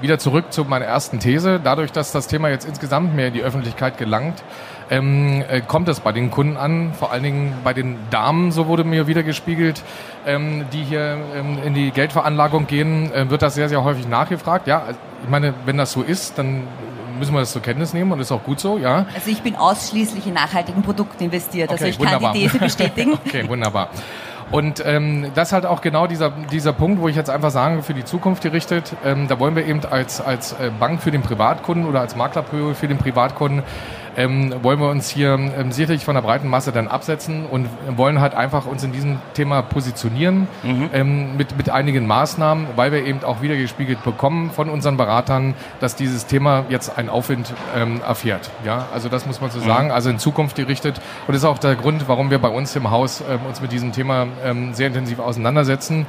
Wieder 0.00 0.18
zurück 0.18 0.52
zu 0.52 0.64
meiner 0.64 0.84
ersten 0.84 1.18
These. 1.18 1.60
Dadurch, 1.62 1.90
dass 1.90 2.12
das 2.12 2.28
Thema 2.28 2.50
jetzt 2.50 2.68
insgesamt 2.68 3.14
mehr 3.14 3.28
in 3.28 3.34
die 3.34 3.42
Öffentlichkeit 3.42 3.98
gelangt, 3.98 4.44
ähm, 4.90 5.42
äh, 5.48 5.60
kommt 5.60 5.88
es 5.88 6.00
bei 6.00 6.12
den 6.12 6.30
Kunden 6.30 6.56
an, 6.56 6.92
vor 6.94 7.12
allen 7.12 7.22
Dingen 7.22 7.54
bei 7.64 7.74
den 7.74 7.96
Damen, 8.10 8.52
so 8.52 8.66
wurde 8.66 8.84
mir 8.84 9.06
wieder 9.06 9.22
gespiegelt, 9.22 9.82
ähm, 10.26 10.64
die 10.72 10.82
hier 10.82 11.18
ähm, 11.36 11.58
in 11.64 11.74
die 11.74 11.90
Geldveranlagung 11.90 12.66
gehen, 12.66 13.12
äh, 13.12 13.28
wird 13.30 13.42
das 13.42 13.54
sehr, 13.54 13.68
sehr 13.68 13.84
häufig 13.84 14.08
nachgefragt. 14.08 14.66
Ja, 14.66 14.82
also 14.86 14.98
ich 15.22 15.28
meine, 15.28 15.54
wenn 15.64 15.76
das 15.76 15.92
so 15.92 16.02
ist, 16.02 16.38
dann 16.38 16.62
müssen 17.18 17.34
wir 17.34 17.40
das 17.40 17.52
zur 17.52 17.62
Kenntnis 17.62 17.92
nehmen 17.92 18.12
und 18.12 18.20
ist 18.20 18.32
auch 18.32 18.44
gut 18.44 18.60
so, 18.60 18.78
ja. 18.78 19.06
Also 19.14 19.30
ich 19.30 19.42
bin 19.42 19.56
ausschließlich 19.56 20.26
in 20.26 20.34
nachhaltigen 20.34 20.82
Produkten 20.82 21.24
investiert, 21.24 21.70
also 21.70 21.82
okay, 21.82 21.90
also 21.90 21.96
ich 21.96 22.06
wunderbar. 22.06 22.32
kann 22.32 22.40
die 22.40 22.48
These 22.48 22.58
bestätigen. 22.58 23.12
okay, 23.26 23.48
wunderbar. 23.48 23.90
Und 24.50 24.82
ähm, 24.86 25.30
das 25.34 25.48
ist 25.48 25.52
halt 25.52 25.66
auch 25.66 25.82
genau 25.82 26.06
dieser, 26.06 26.30
dieser 26.30 26.72
Punkt, 26.72 27.02
wo 27.02 27.08
ich 27.08 27.16
jetzt 27.16 27.28
einfach 27.28 27.50
sage, 27.50 27.82
für 27.82 27.92
die 27.92 28.04
Zukunft 28.04 28.42
gerichtet, 28.42 28.94
ähm, 29.04 29.28
da 29.28 29.38
wollen 29.38 29.54
wir 29.54 29.66
eben 29.66 29.84
als, 29.84 30.22
als 30.22 30.52
äh, 30.52 30.70
Bank 30.78 31.02
für 31.02 31.10
den 31.10 31.20
Privatkunden 31.20 31.86
oder 31.86 32.00
als 32.00 32.16
Maklerprüfer 32.16 32.74
für 32.74 32.88
den 32.88 32.96
Privatkunden 32.96 33.62
ähm, 34.18 34.52
wollen 34.62 34.80
wir 34.80 34.90
uns 34.90 35.08
hier 35.08 35.34
ähm, 35.34 35.70
sicherlich 35.70 36.04
von 36.04 36.16
der 36.16 36.22
breiten 36.22 36.48
Masse 36.48 36.72
dann 36.72 36.88
absetzen 36.88 37.46
und 37.46 37.68
wollen 37.96 38.20
halt 38.20 38.34
einfach 38.34 38.66
uns 38.66 38.82
in 38.82 38.90
diesem 38.90 39.18
Thema 39.32 39.62
positionieren 39.62 40.48
mhm. 40.64 40.90
ähm, 40.92 41.36
mit, 41.36 41.56
mit 41.56 41.70
einigen 41.70 42.06
Maßnahmen, 42.06 42.66
weil 42.74 42.90
wir 42.90 43.06
eben 43.06 43.22
auch 43.22 43.42
wieder 43.42 43.56
gespiegelt 43.56 44.02
bekommen 44.02 44.50
von 44.50 44.68
unseren 44.68 44.96
Beratern, 44.96 45.54
dass 45.80 45.94
dieses 45.94 46.26
Thema 46.26 46.64
jetzt 46.68 46.98
einen 46.98 47.08
Aufwind 47.08 47.54
ähm, 47.76 48.00
erfährt. 48.06 48.50
Ja, 48.64 48.88
also 48.92 49.08
das 49.08 49.24
muss 49.24 49.40
man 49.40 49.50
so 49.50 49.60
mhm. 49.60 49.66
sagen, 49.66 49.92
also 49.92 50.10
in 50.10 50.18
Zukunft 50.18 50.56
gerichtet 50.56 51.00
und 51.28 51.34
das 51.34 51.42
ist 51.42 51.48
auch 51.48 51.58
der 51.58 51.76
Grund, 51.76 52.08
warum 52.08 52.30
wir 52.30 52.40
bei 52.40 52.48
uns 52.48 52.74
im 52.74 52.90
Haus 52.90 53.22
ähm, 53.30 53.38
uns 53.46 53.60
mit 53.60 53.70
diesem 53.70 53.92
Thema 53.92 54.26
ähm, 54.44 54.74
sehr 54.74 54.88
intensiv 54.88 55.20
auseinandersetzen 55.20 56.06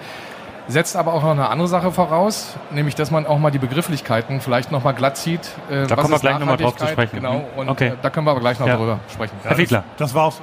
setzt 0.69 0.95
aber 0.95 1.13
auch 1.13 1.23
noch 1.23 1.31
eine 1.31 1.49
andere 1.49 1.67
Sache 1.67 1.91
voraus, 1.91 2.55
nämlich 2.71 2.95
dass 2.95 3.11
man 3.11 3.25
auch 3.25 3.39
mal 3.39 3.51
die 3.51 3.59
Begrifflichkeiten 3.59 4.39
vielleicht 4.39 4.71
noch 4.71 4.83
mal 4.83 4.93
glatt 4.93 5.17
zieht. 5.17 5.51
Äh, 5.69 5.87
da 5.87 5.95
kommen 5.95 6.11
wir 6.11 6.19
gleich 6.19 6.39
nochmal 6.39 6.57
drauf 6.57 6.77
zu 6.77 6.87
sprechen. 6.87 7.17
Genau, 7.17 7.39
mhm. 7.39 7.45
und 7.57 7.69
okay. 7.69 7.87
äh, 7.89 7.93
da 8.01 8.09
können 8.09 8.27
wir 8.27 8.31
aber 8.31 8.39
gleich 8.39 8.59
noch 8.59 8.67
ja. 8.67 8.75
darüber 8.75 8.99
sprechen. 9.11 9.35
Herr 9.43 9.55
Fiedler. 9.55 9.83
Das, 9.97 10.09
das, 10.09 10.15
war 10.15 10.25
auch, 10.25 10.35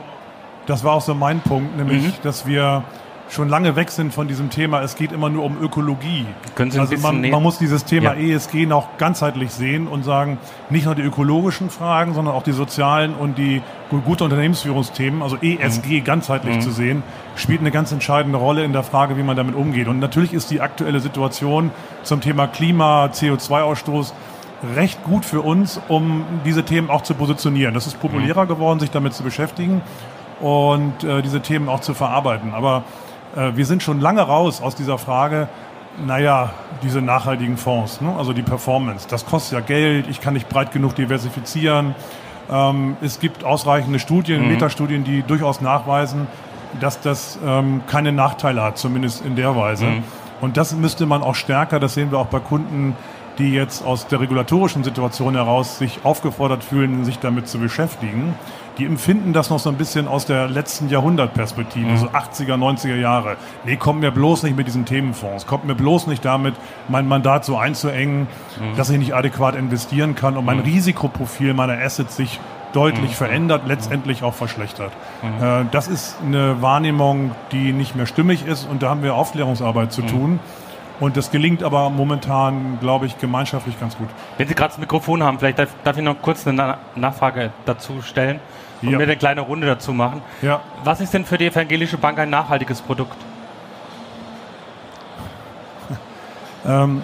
das 0.66 0.84
war 0.84 0.94
auch 0.94 1.00
so 1.00 1.14
mein 1.14 1.40
Punkt, 1.40 1.76
nämlich, 1.76 2.02
mhm. 2.02 2.12
dass 2.22 2.46
wir 2.46 2.84
schon 3.28 3.48
lange 3.48 3.76
weg 3.76 3.90
sind 3.90 4.14
von 4.14 4.28
diesem 4.28 4.50
Thema, 4.50 4.82
es 4.82 4.94
geht 4.94 5.12
immer 5.12 5.28
nur 5.28 5.44
um 5.44 5.60
Ökologie. 5.60 6.26
Können 6.54 6.70
Sie 6.70 6.78
ein 6.78 6.82
also 6.82 6.96
man, 6.98 7.28
man, 7.28 7.42
muss 7.42 7.58
dieses 7.58 7.84
Thema 7.84 8.14
ja. 8.14 8.36
ESG 8.36 8.66
noch 8.66 8.98
ganzheitlich 8.98 9.50
sehen 9.50 9.88
und 9.88 10.04
sagen, 10.04 10.38
nicht 10.70 10.86
nur 10.86 10.94
die 10.94 11.02
ökologischen 11.02 11.70
Fragen, 11.70 12.14
sondern 12.14 12.34
auch 12.34 12.44
die 12.44 12.52
sozialen 12.52 13.14
und 13.14 13.36
die 13.36 13.62
gute 14.04 14.24
Unternehmensführungsthemen, 14.24 15.22
also 15.22 15.36
ESG 15.40 16.00
mhm. 16.00 16.04
ganzheitlich 16.04 16.56
mhm. 16.56 16.60
zu 16.60 16.70
sehen, 16.70 17.02
spielt 17.34 17.60
eine 17.60 17.70
ganz 17.70 17.92
entscheidende 17.92 18.38
Rolle 18.38 18.64
in 18.64 18.72
der 18.72 18.82
Frage, 18.82 19.16
wie 19.16 19.22
man 19.22 19.36
damit 19.36 19.54
umgeht. 19.54 19.88
Und 19.88 19.98
natürlich 19.98 20.32
ist 20.32 20.50
die 20.50 20.60
aktuelle 20.60 21.00
Situation 21.00 21.70
zum 22.02 22.20
Thema 22.20 22.46
Klima, 22.46 23.06
CO2-Ausstoß 23.06 24.12
recht 24.74 25.02
gut 25.04 25.24
für 25.24 25.42
uns, 25.42 25.80
um 25.88 26.24
diese 26.44 26.64
Themen 26.64 26.90
auch 26.90 27.02
zu 27.02 27.14
positionieren. 27.14 27.74
Das 27.74 27.86
ist 27.86 28.00
populärer 28.00 28.44
mhm. 28.44 28.48
geworden, 28.48 28.80
sich 28.80 28.90
damit 28.90 29.14
zu 29.14 29.22
beschäftigen 29.22 29.82
und 30.40 31.04
äh, 31.04 31.22
diese 31.22 31.40
Themen 31.40 31.68
auch 31.68 31.80
zu 31.80 31.94
verarbeiten. 31.94 32.54
Aber 32.54 32.84
wir 33.34 33.66
sind 33.66 33.82
schon 33.82 34.00
lange 34.00 34.22
raus 34.22 34.62
aus 34.62 34.74
dieser 34.74 34.98
Frage, 34.98 35.48
naja, 36.04 36.50
diese 36.82 37.00
nachhaltigen 37.00 37.56
Fonds, 37.56 38.00
ne? 38.00 38.14
also 38.16 38.32
die 38.32 38.42
Performance, 38.42 39.06
das 39.08 39.26
kostet 39.26 39.58
ja 39.58 39.60
Geld, 39.60 40.06
ich 40.08 40.20
kann 40.20 40.34
nicht 40.34 40.48
breit 40.48 40.72
genug 40.72 40.94
diversifizieren. 40.94 41.94
Ähm, 42.50 42.96
es 43.00 43.18
gibt 43.18 43.44
ausreichende 43.44 43.98
Studien, 43.98 44.42
mhm. 44.42 44.48
Metastudien, 44.48 45.04
die 45.04 45.22
durchaus 45.22 45.60
nachweisen, 45.60 46.26
dass 46.80 47.00
das 47.00 47.38
ähm, 47.44 47.82
keine 47.86 48.12
Nachteile 48.12 48.62
hat, 48.62 48.78
zumindest 48.78 49.24
in 49.24 49.36
der 49.36 49.56
Weise. 49.56 49.86
Mhm. 49.86 50.04
Und 50.40 50.56
das 50.56 50.74
müsste 50.74 51.06
man 51.06 51.22
auch 51.22 51.34
stärker, 51.34 51.80
das 51.80 51.94
sehen 51.94 52.10
wir 52.10 52.18
auch 52.18 52.26
bei 52.26 52.40
Kunden, 52.40 52.94
die 53.38 53.52
jetzt 53.52 53.84
aus 53.84 54.06
der 54.06 54.20
regulatorischen 54.20 54.84
Situation 54.84 55.34
heraus 55.34 55.78
sich 55.78 56.00
aufgefordert 56.04 56.64
fühlen, 56.64 57.04
sich 57.04 57.18
damit 57.18 57.48
zu 57.48 57.58
beschäftigen 57.58 58.34
die 58.78 58.84
empfinden 58.84 59.32
das 59.32 59.50
noch 59.50 59.58
so 59.58 59.70
ein 59.70 59.76
bisschen 59.76 60.06
aus 60.06 60.26
der 60.26 60.48
letzten 60.48 60.88
Jahrhundertperspektive, 60.88 61.86
mhm. 61.86 61.96
so 61.96 62.08
80er, 62.08 62.56
90er 62.56 62.96
Jahre. 62.96 63.36
Nee, 63.64 63.76
kommt 63.76 64.00
mir 64.00 64.10
bloß 64.10 64.42
nicht 64.42 64.56
mit 64.56 64.66
diesen 64.66 64.84
Themenfonds, 64.84 65.46
kommt 65.46 65.64
mir 65.64 65.74
bloß 65.74 66.06
nicht 66.06 66.24
damit, 66.24 66.54
mein 66.88 67.08
Mandat 67.08 67.44
so 67.44 67.56
einzuengen, 67.56 68.28
mhm. 68.60 68.76
dass 68.76 68.90
ich 68.90 68.98
nicht 68.98 69.14
adäquat 69.14 69.56
investieren 69.56 70.14
kann 70.14 70.36
und 70.36 70.44
mein 70.44 70.58
mhm. 70.58 70.64
Risikoprofil 70.64 71.54
meiner 71.54 71.78
Assets 71.78 72.16
sich 72.16 72.38
deutlich 72.72 73.12
mhm. 73.12 73.14
verändert, 73.14 73.62
letztendlich 73.66 74.22
auch 74.22 74.34
verschlechtert. 74.34 74.92
Mhm. 75.22 75.44
Äh, 75.44 75.64
das 75.70 75.88
ist 75.88 76.16
eine 76.22 76.60
Wahrnehmung, 76.60 77.30
die 77.52 77.72
nicht 77.72 77.96
mehr 77.96 78.06
stimmig 78.06 78.46
ist 78.46 78.68
und 78.68 78.82
da 78.82 78.90
haben 78.90 79.02
wir 79.02 79.14
Aufklärungsarbeit 79.14 79.92
zu 79.92 80.02
mhm. 80.02 80.06
tun. 80.08 80.40
Und 80.98 81.16
das 81.16 81.30
gelingt 81.30 81.62
aber 81.62 81.90
momentan, 81.90 82.78
glaube 82.80 83.06
ich, 83.06 83.18
gemeinschaftlich 83.18 83.78
ganz 83.78 83.96
gut. 83.96 84.08
Wenn 84.38 84.48
Sie 84.48 84.54
gerade 84.54 84.70
das 84.70 84.78
Mikrofon 84.78 85.22
haben, 85.22 85.38
vielleicht 85.38 85.58
darf, 85.58 85.68
darf 85.84 85.96
ich 85.96 86.02
noch 86.02 86.20
kurz 86.22 86.46
eine 86.46 86.78
Nachfrage 86.94 87.50
dazu 87.66 88.00
stellen 88.00 88.40
und 88.82 88.90
ja. 88.90 88.96
mir 88.96 89.04
eine 89.04 89.16
kleine 89.16 89.42
Runde 89.42 89.66
dazu 89.66 89.92
machen. 89.92 90.22
Ja. 90.40 90.60
Was 90.84 91.00
ist 91.00 91.12
denn 91.12 91.24
für 91.24 91.36
die 91.36 91.46
Evangelische 91.46 91.98
Bank 91.98 92.18
ein 92.18 92.30
nachhaltiges 92.30 92.80
Produkt? 92.80 93.16
ähm, 96.66 97.02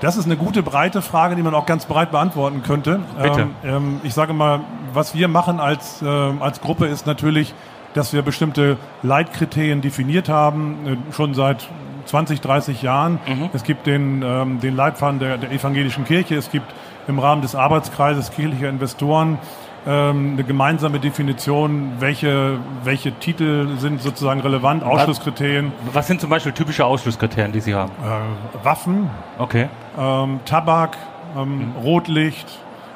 das 0.00 0.16
ist 0.16 0.26
eine 0.26 0.36
gute, 0.36 0.62
breite 0.62 1.00
Frage, 1.00 1.36
die 1.36 1.42
man 1.42 1.54
auch 1.54 1.64
ganz 1.64 1.86
breit 1.86 2.10
beantworten 2.10 2.62
könnte. 2.62 3.00
Bitte. 3.22 3.40
Ähm, 3.40 3.54
ähm, 3.64 4.00
ich 4.02 4.12
sage 4.12 4.32
mal, 4.32 4.60
was 4.92 5.14
wir 5.14 5.28
machen 5.28 5.60
als, 5.60 6.02
äh, 6.02 6.06
als 6.06 6.60
Gruppe 6.60 6.86
ist 6.86 7.06
natürlich, 7.06 7.54
dass 7.94 8.12
wir 8.12 8.22
bestimmte 8.22 8.78
Leitkriterien 9.02 9.80
definiert 9.80 10.28
haben, 10.28 10.86
äh, 11.08 11.12
schon 11.12 11.34
seit 11.34 11.68
20, 12.04 12.40
30 12.40 12.82
Jahren. 12.82 13.20
Mhm. 13.26 13.50
Es 13.52 13.62
gibt 13.62 13.86
den, 13.86 14.22
ähm, 14.22 14.60
den 14.60 14.76
Leitfaden 14.76 15.18
der, 15.18 15.38
der 15.38 15.50
evangelischen 15.50 16.04
Kirche, 16.04 16.36
es 16.36 16.50
gibt 16.50 16.66
im 17.08 17.18
Rahmen 17.18 17.42
des 17.42 17.54
Arbeitskreises 17.54 18.30
kirchlicher 18.30 18.68
Investoren 18.68 19.38
ähm, 19.86 20.34
eine 20.34 20.44
gemeinsame 20.44 21.00
Definition, 21.00 21.94
welche, 21.98 22.58
welche 22.84 23.12
Titel 23.12 23.78
sind 23.78 24.00
sozusagen 24.00 24.40
relevant, 24.40 24.84
Ausschlusskriterien. 24.84 25.72
Was 25.92 26.06
sind 26.06 26.20
zum 26.20 26.30
Beispiel 26.30 26.52
typische 26.52 26.84
Ausschlusskriterien, 26.84 27.52
die 27.52 27.60
Sie 27.60 27.74
haben? 27.74 27.90
Äh, 27.90 28.64
Waffen, 28.64 29.10
okay. 29.38 29.68
ähm, 29.98 30.40
Tabak, 30.44 30.96
ähm, 31.36 31.70
mhm. 31.70 31.76
Rotlicht. 31.82 32.46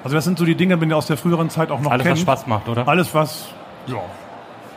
Also 0.04 0.14
das 0.14 0.25
sind 0.25 0.38
so 0.38 0.44
die 0.44 0.54
Dinge, 0.54 0.78
die 0.78 0.86
man 0.86 0.92
aus 0.92 1.06
der 1.06 1.16
früheren 1.16 1.50
Zeit 1.50 1.72
auch 1.72 1.80
noch 1.80 1.90
Alles, 1.90 2.04
kennt. 2.04 2.16
was 2.18 2.22
Spaß 2.22 2.46
macht, 2.46 2.68
oder? 2.68 2.86
Alles, 2.86 3.12
was, 3.14 3.48
ja, 3.88 3.96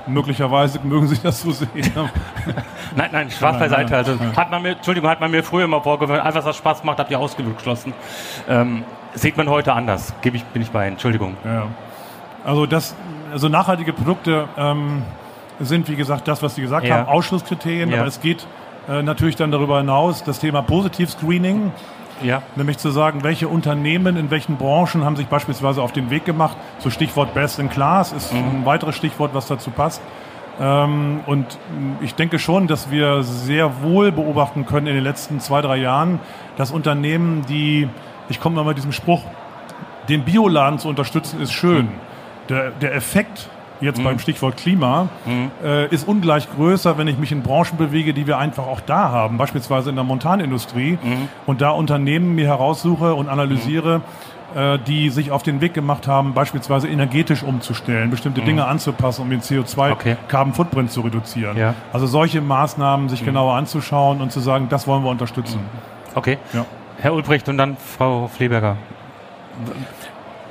möglicherweise 0.10 0.80
mögen 0.84 1.08
Sie 1.08 1.22
das 1.22 1.42
so 1.42 1.52
sehen. 1.52 1.70
nein, 2.96 3.10
nein, 3.12 3.32
Spaß 3.32 3.60
beiseite. 3.60 3.96
Also 3.96 4.18
hat 4.36 4.52
man 4.52 4.62
mir, 4.62 4.72
Entschuldigung, 4.72 5.10
hat 5.10 5.20
man 5.20 5.32
mir 5.32 5.44
früher 5.44 5.66
immer 5.66 5.82
vorgeworfen, 5.82 6.22
einfach 6.22 6.46
was 6.46 6.58
Spaß 6.58 6.84
macht, 6.84 7.00
habt 7.00 7.12
ihr 7.12 7.20
ausgeschlossen. 7.20 7.94
Ähm, 8.48 8.84
sieht 9.14 9.38
man 9.38 9.50
heute 9.50 9.74
anders. 9.74 10.14
Gebe 10.22 10.38
ich, 10.38 10.44
bin 10.46 10.62
ich 10.62 10.72
bei 10.72 10.86
Ihnen. 10.86 10.94
Entschuldigung. 10.94 11.38
Ja. 11.44 11.68
Also 12.46 12.66
das, 12.66 12.96
also 13.32 13.50
nachhaltige 13.50 13.94
Produkte 13.94 14.48
ähm, 14.58 15.04
sind, 15.60 15.90
wie 15.90 15.96
gesagt, 15.96 16.28
das, 16.28 16.42
was 16.42 16.56
Sie 16.56 16.62
gesagt 16.62 16.86
ja. 16.86 16.98
haben, 16.98 17.08
Ausschlusskriterien. 17.08 17.90
Ja. 17.90 18.00
Aber 18.00 18.08
es 18.08 18.22
geht 18.22 18.48
äh, 18.88 19.04
natürlich 19.04 19.36
dann 19.36 19.52
darüber 19.52 19.78
hinaus 19.78 20.24
das 20.24 20.40
Thema 20.40 20.62
Positiv-Screening. 20.62 21.72
Ja. 22.22 22.42
Nämlich 22.56 22.78
zu 22.78 22.90
sagen, 22.92 23.24
welche 23.24 23.48
Unternehmen 23.48 24.18
in 24.18 24.32
welchen 24.32 24.58
Branchen 24.58 25.04
haben 25.04 25.16
sich 25.16 25.28
beispielsweise 25.28 25.82
auf 25.82 25.92
den 25.92 26.10
Weg 26.10 26.26
gemacht. 26.26 26.58
So 26.80 26.90
Stichwort 26.90 27.34
Best 27.34 27.60
in 27.60 27.70
Class 27.70 28.12
ist 28.12 28.34
mhm. 28.34 28.40
ein 28.40 28.66
weiteres 28.66 28.96
Stichwort, 28.96 29.34
was 29.34 29.48
dazu 29.48 29.72
passt. 29.72 30.02
Ähm, 30.60 31.22
und 31.26 31.58
ich 32.02 32.16
denke 32.16 32.40
schon, 32.40 32.68
dass 32.68 32.92
wir 32.92 33.24
sehr 33.24 33.82
wohl 33.82 34.12
beobachten 34.12 34.66
können 34.66 34.88
in 34.88 34.96
den 34.96 35.04
letzten 35.04 35.40
zwei, 35.40 35.62
drei 35.62 35.78
Jahren, 35.78 36.20
dass 36.58 36.72
Unternehmen, 36.72 37.46
die, 37.48 37.88
ich 38.28 38.40
komme 38.40 38.58
mal 38.58 38.66
mit 38.66 38.78
diesem 38.78 38.92
Spruch, 38.92 39.24
den 40.10 40.26
Bioladen 40.26 40.80
zu 40.80 40.90
unterstützen, 40.90 41.42
ist 41.42 41.54
schön. 41.54 41.86
Mhm 41.86 42.10
der, 42.50 42.72
der 42.72 42.96
Effekt 42.96 43.48
jetzt 43.82 44.00
mhm. 44.00 44.04
beim 44.04 44.20
Stichwort 44.20 44.58
Klima, 44.58 45.10
mhm. 45.26 45.52
äh, 45.64 45.88
ist 45.88 46.08
ungleich 46.08 46.48
größer, 46.54 46.98
wenn 46.98 47.08
ich 47.08 47.18
mich 47.18 47.32
in 47.32 47.42
Branchen 47.42 47.78
bewege, 47.78 48.14
die 48.14 48.28
wir 48.28 48.38
einfach 48.38 48.68
auch 48.68 48.82
da 48.82 49.10
haben, 49.12 49.38
beispielsweise 49.38 49.90
in 49.90 49.96
der 49.96 50.04
Montanindustrie 50.04 50.98
mhm. 51.02 51.30
und 51.46 51.62
da 51.62 51.72
Unternehmen 51.72 52.36
mir 52.36 52.48
heraussuche 52.48 53.14
und 53.14 53.30
analysiere, 53.30 54.02
mhm. 54.54 54.60
äh, 54.60 54.80
die 54.80 55.10
sich 55.10 55.32
auf 55.32 55.44
den 55.44 55.62
Weg 55.62 55.74
gemacht 55.74 56.08
haben, 56.08 56.34
beispielsweise 56.34 56.88
energetisch 56.88 57.44
umzustellen, 57.44 58.10
bestimmte 58.10 58.42
mhm. 58.42 58.46
Dinge 58.46 58.66
anzupassen, 58.66 59.24
um 59.24 59.30
den 59.30 59.42
CO2-Carbon 59.42 60.54
Footprint 60.54 60.92
zu 60.92 61.02
reduzieren. 61.02 61.58
Ja. 61.58 61.76
Also 61.94 62.08
solche 62.08 62.42
Maßnahmen 62.42 63.10
sich 63.10 63.22
mhm. 63.22 63.28
genauer 63.28 63.56
anzuschauen 63.56 64.22
und 64.22 64.32
zu 64.32 64.40
sagen, 64.40 64.68
das 64.70 64.88
wollen 64.88 65.04
wir 65.04 65.10
unterstützen. 65.10 65.60
Okay. 66.16 66.38
Ja. 66.54 66.66
Herr 67.02 67.14
Ulbricht 67.14 67.48
und 67.48 67.58
dann 67.58 67.78
Frau 67.78 68.28
Fleberger. 68.28 68.76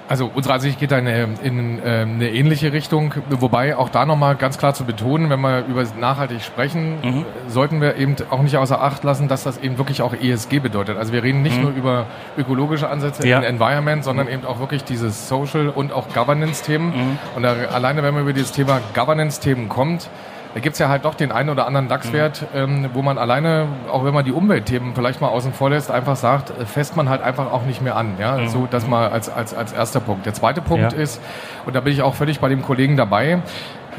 Also 0.08 0.30
unsere 0.34 0.54
Ansicht 0.54 0.80
geht 0.80 0.90
da 0.90 0.98
in, 0.98 1.06
in, 1.06 1.80
ähm, 1.84 2.14
eine 2.14 2.30
ähnliche 2.30 2.72
Richtung, 2.72 3.12
wobei 3.28 3.76
auch 3.76 3.90
da 3.90 4.06
nochmal 4.06 4.36
ganz 4.36 4.56
klar 4.56 4.72
zu 4.72 4.84
betonen, 4.84 5.28
wenn 5.28 5.40
wir 5.40 5.66
über 5.66 5.84
nachhaltig 6.00 6.42
sprechen, 6.42 6.98
mhm. 7.02 7.24
sollten 7.46 7.82
wir 7.82 7.96
eben 7.96 8.16
auch 8.30 8.40
nicht 8.40 8.56
außer 8.56 8.80
Acht 8.82 9.04
lassen, 9.04 9.28
dass 9.28 9.42
das 9.42 9.58
eben 9.58 9.76
wirklich 9.76 10.00
auch 10.00 10.14
ESG 10.14 10.60
bedeutet. 10.60 10.96
Also 10.96 11.12
wir 11.12 11.22
reden 11.22 11.42
nicht 11.42 11.56
mhm. 11.56 11.62
nur 11.62 11.72
über 11.72 12.06
ökologische 12.38 12.88
Ansätze 12.88 13.28
ja. 13.28 13.38
in 13.38 13.44
Environment, 13.44 14.02
sondern 14.02 14.26
mhm. 14.26 14.32
eben 14.32 14.46
auch 14.46 14.60
wirklich 14.60 14.82
dieses 14.82 15.28
Social 15.28 15.68
und 15.68 15.92
auch 15.92 16.08
Governance-Themen. 16.14 16.86
Mhm. 16.86 17.18
Und 17.36 17.42
da, 17.42 17.54
alleine 17.72 18.02
wenn 18.02 18.14
man 18.14 18.22
über 18.22 18.32
dieses 18.32 18.52
Thema 18.52 18.80
Governance-Themen 18.94 19.68
kommt, 19.68 20.08
da 20.54 20.60
gibt 20.60 20.74
es 20.74 20.78
ja 20.78 20.88
halt 20.88 21.04
doch 21.04 21.14
den 21.14 21.30
einen 21.30 21.50
oder 21.50 21.66
anderen 21.66 21.88
DAX-Wert, 21.88 22.46
mhm. 22.54 22.58
ähm, 22.84 22.90
wo 22.94 23.02
man 23.02 23.18
alleine, 23.18 23.66
auch 23.90 24.04
wenn 24.04 24.14
man 24.14 24.24
die 24.24 24.32
Umweltthemen 24.32 24.94
vielleicht 24.94 25.20
mal 25.20 25.28
außen 25.28 25.52
vor 25.52 25.70
lässt, 25.70 25.90
einfach 25.90 26.16
sagt, 26.16 26.50
äh, 26.50 26.64
fässt 26.64 26.96
man 26.96 27.08
halt 27.08 27.22
einfach 27.22 27.52
auch 27.52 27.64
nicht 27.64 27.82
mehr 27.82 27.96
an. 27.96 28.14
Ja? 28.18 28.38
Mhm. 28.38 28.48
So, 28.48 28.68
das 28.70 28.86
mal 28.86 29.08
als, 29.10 29.28
als, 29.28 29.54
als 29.54 29.72
erster 29.72 30.00
Punkt. 30.00 30.26
Der 30.26 30.34
zweite 30.34 30.62
Punkt 30.62 30.92
ja. 30.92 30.98
ist, 30.98 31.20
und 31.66 31.76
da 31.76 31.80
bin 31.80 31.92
ich 31.92 32.02
auch 32.02 32.14
völlig 32.14 32.40
bei 32.40 32.48
dem 32.48 32.62
Kollegen 32.62 32.96
dabei, 32.96 33.42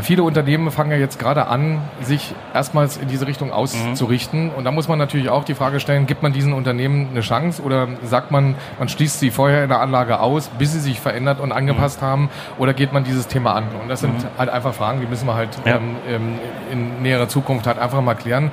Viele 0.02 0.24
Unternehmen 0.24 0.72
fangen 0.72 0.92
ja 0.92 0.98
jetzt 0.98 1.20
gerade 1.20 1.48
an, 1.48 1.82
sich 2.02 2.34
erstmals 2.54 2.96
in 2.96 3.10
diese 3.10 3.28
Richtung 3.28 3.52
auszurichten. 3.52 4.46
Mhm. 4.46 4.52
Und 4.52 4.64
da 4.64 4.72
muss 4.72 4.88
man 4.88 4.98
natürlich 4.98 5.30
auch 5.30 5.44
die 5.44 5.56
Frage 5.56 5.80
stellen, 5.80 6.06
gibt 6.06 6.24
man 6.24 6.32
diesen 6.32 6.54
Unternehmen 6.54 7.10
eine 7.12 7.22
Chance 7.22 7.62
oder 7.62 7.88
sagt 8.04 8.32
man, 8.32 8.56
man 8.78 8.88
schließt 8.88 9.20
sie 9.20 9.30
vorher 9.30 9.64
in 9.64 9.70
der 9.70 9.82
Anlage 9.82 10.22
aus, 10.22 10.50
bis 10.58 10.72
sie 10.72 10.80
sich 10.80 11.02
verändert 11.02 11.42
und 11.42 11.52
angepasst 11.52 12.02
mhm. 12.02 12.06
haben 12.06 12.30
oder 12.58 12.74
geht 12.74 12.94
man 12.94 13.04
dieses 13.04 13.28
Thema 13.28 13.56
an? 13.56 13.66
Und 13.82 13.90
das 13.90 14.00
sind 14.00 14.24
mhm. 14.24 14.28
halt 14.38 14.50
einfach 14.50 14.74
Fragen, 14.74 15.02
die 15.02 15.08
müssen 15.08 15.28
wir 15.28 15.36
halt 15.36 15.50
ja. 15.66 15.76
ähm, 15.76 15.96
ähm 16.08 16.40
in 16.72 17.02
näherer 17.02 17.28
Zukunft 17.28 17.68
halt 17.68 17.80
einfach 17.80 18.02
mal 18.02 18.16
klären. 18.16 18.52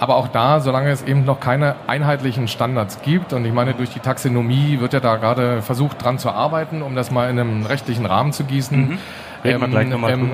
Aber 0.00 0.16
auch 0.16 0.28
da, 0.28 0.60
solange 0.60 0.90
es 0.90 1.02
eben 1.02 1.26
noch 1.26 1.40
keine 1.40 1.76
einheitlichen 1.86 2.48
Standards 2.48 3.02
gibt, 3.02 3.34
und 3.34 3.44
ich 3.44 3.52
meine, 3.52 3.74
durch 3.74 3.90
die 3.90 4.00
Taxonomie 4.00 4.80
wird 4.80 4.94
ja 4.94 5.00
da 5.00 5.16
gerade 5.16 5.60
versucht, 5.60 6.02
dran 6.02 6.18
zu 6.18 6.30
arbeiten, 6.30 6.80
um 6.80 6.96
das 6.96 7.10
mal 7.10 7.28
in 7.28 7.38
einem 7.38 7.66
rechtlichen 7.66 8.06
Rahmen 8.06 8.32
zu 8.32 8.44
gießen. 8.44 8.88
Mhm 8.92 8.98
ähm, 9.44 10.04
ähm, 10.06 10.30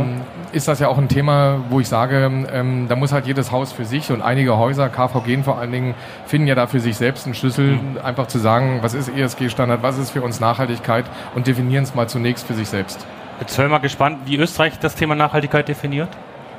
ist 0.52 0.68
das 0.68 0.80
ja 0.80 0.88
auch 0.88 0.98
ein 0.98 1.08
Thema, 1.08 1.60
wo 1.70 1.80
ich 1.80 1.88
sage, 1.88 2.30
ähm, 2.52 2.86
da 2.88 2.96
muss 2.96 3.12
halt 3.12 3.26
jedes 3.26 3.52
Haus 3.52 3.72
für 3.72 3.84
sich 3.84 4.10
und 4.10 4.22
einige 4.22 4.56
Häuser, 4.56 4.88
KVG 4.88 5.42
vor 5.42 5.58
allen 5.58 5.72
Dingen, 5.72 5.94
finden 6.26 6.46
ja 6.48 6.54
da 6.54 6.66
für 6.66 6.80
sich 6.80 6.96
selbst 6.96 7.26
einen 7.26 7.34
Schlüssel, 7.34 7.72
mhm. 7.72 7.98
einfach 8.02 8.26
zu 8.26 8.38
sagen, 8.38 8.78
was 8.82 8.94
ist 8.94 9.08
ESG-Standard, 9.08 9.82
was 9.82 9.98
ist 9.98 10.10
für 10.10 10.22
uns 10.22 10.40
Nachhaltigkeit 10.40 11.04
und 11.34 11.46
definieren 11.46 11.84
es 11.84 11.94
mal 11.94 12.08
zunächst 12.08 12.46
für 12.46 12.54
sich 12.54 12.68
selbst. 12.68 13.06
Jetzt 13.40 13.56
hören 13.58 13.70
wir 13.70 13.80
gespannt, 13.80 14.20
wie 14.24 14.36
Österreich 14.36 14.78
das 14.78 14.94
Thema 14.94 15.14
Nachhaltigkeit 15.14 15.68
definiert. 15.68 16.08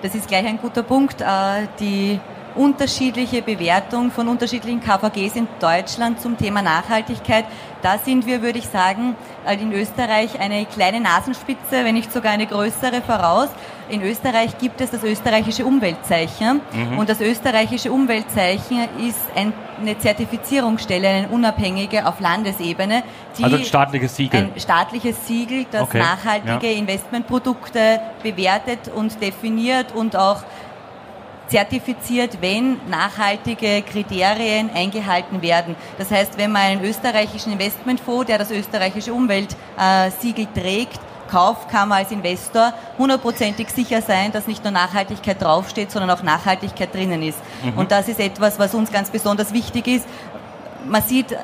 Das 0.04 0.14
ist 0.14 0.28
gleich 0.28 0.46
ein 0.46 0.60
guter 0.60 0.84
Punkt. 0.84 1.22
Äh, 1.22 1.68
die 1.80 2.20
unterschiedliche 2.58 3.42
Bewertung 3.42 4.12
von 4.12 4.28
unterschiedlichen 4.28 4.82
KVGs 4.82 5.36
in 5.36 5.48
Deutschland 5.60 6.22
zum 6.22 6.38
Thema 6.38 6.62
Nachhaltigkeit. 6.62 7.46
Da 7.82 7.98
sind 7.98 8.26
wir, 8.26 8.42
würde 8.42 8.60
ich 8.60 8.68
sagen, 8.68 9.16
äh, 9.46 9.56
in 9.56 9.72
Österreich 9.72 10.40
eine 10.40 10.66
kleine 10.66 11.00
Nasenspitze, 11.00 11.84
wenn 11.84 11.96
nicht 11.96 12.12
sogar 12.12 12.32
eine 12.32 12.48
größere 12.48 13.02
voraus. 13.02 13.50
In 13.90 14.02
Österreich 14.02 14.58
gibt 14.58 14.82
es 14.82 14.92
das 14.92 15.04
österreichische 15.04 15.66
Umweltzeichen 15.66 16.60
mhm. 16.74 16.98
und 16.98 17.08
das 17.08 17.22
österreichische 17.22 17.90
Umweltzeichen 17.92 18.80
ist 19.08 19.20
eine 19.34 19.98
Zertifizierungsstelle, 19.98 21.08
eine 21.08 21.28
unabhängige 21.30 22.06
auf 22.06 22.20
Landesebene. 22.20 23.04
Die 23.38 23.44
also 23.44 23.56
ein 23.56 23.64
staatliches 23.64 24.16
Siegel. 24.16 24.50
Ein 24.54 24.60
staatliches 24.60 25.26
Siegel, 25.26 25.66
das 25.72 25.84
okay. 25.84 26.00
nachhaltige 26.00 26.68
ja. 26.68 26.78
Investmentprodukte 26.78 28.02
bewertet 28.24 28.92
und 28.94 29.22
definiert 29.22 29.94
und 29.96 30.18
auch 30.18 30.44
zertifiziert, 31.48 32.42
wenn 32.42 32.80
nachhaltige 32.90 33.82
Kriterien 33.82 34.70
eingehalten 34.74 35.42
werden. 35.42 35.76
Das 35.98 36.12
heißt, 36.12 36.38
wenn 36.38 36.52
man 36.52 36.64
einen 36.64 36.84
österreichischen 36.84 37.54
Investmentfonds, 37.54 38.28
der 38.28 38.38
das 38.38 38.52
österreichische 38.52 39.14
Umweltsiegel 39.14 40.48
trägt, 40.54 41.00
Kauf 41.28 41.68
kann 41.68 41.90
man 41.90 42.00
als 42.00 42.12
Investor 42.12 42.74
hundertprozentig 42.98 43.70
sicher 43.70 44.02
sein, 44.02 44.32
dass 44.32 44.48
nicht 44.48 44.64
nur 44.64 44.72
Nachhaltigkeit 44.72 45.42
draufsteht, 45.42 45.92
sondern 45.92 46.10
auch 46.12 46.24
Nachhaltigkeit 46.24 46.94
drinnen 46.94 47.22
ist. 47.22 47.40
Mhm. 47.64 47.78
Und 47.78 47.92
das 47.92 48.08
ist 48.08 48.20
etwas, 48.20 48.58
was 48.60 48.74
uns 48.74 48.92
ganz 48.92 49.10
besonders 49.10 49.54
wichtig 49.54 49.88
ist. 49.88 50.06
Man 50.86 51.02
sieht, 51.02 51.36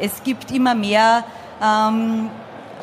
es 0.00 0.22
gibt 0.22 0.50
immer 0.50 0.74
mehr 0.74 1.24
ähm, 1.62 2.30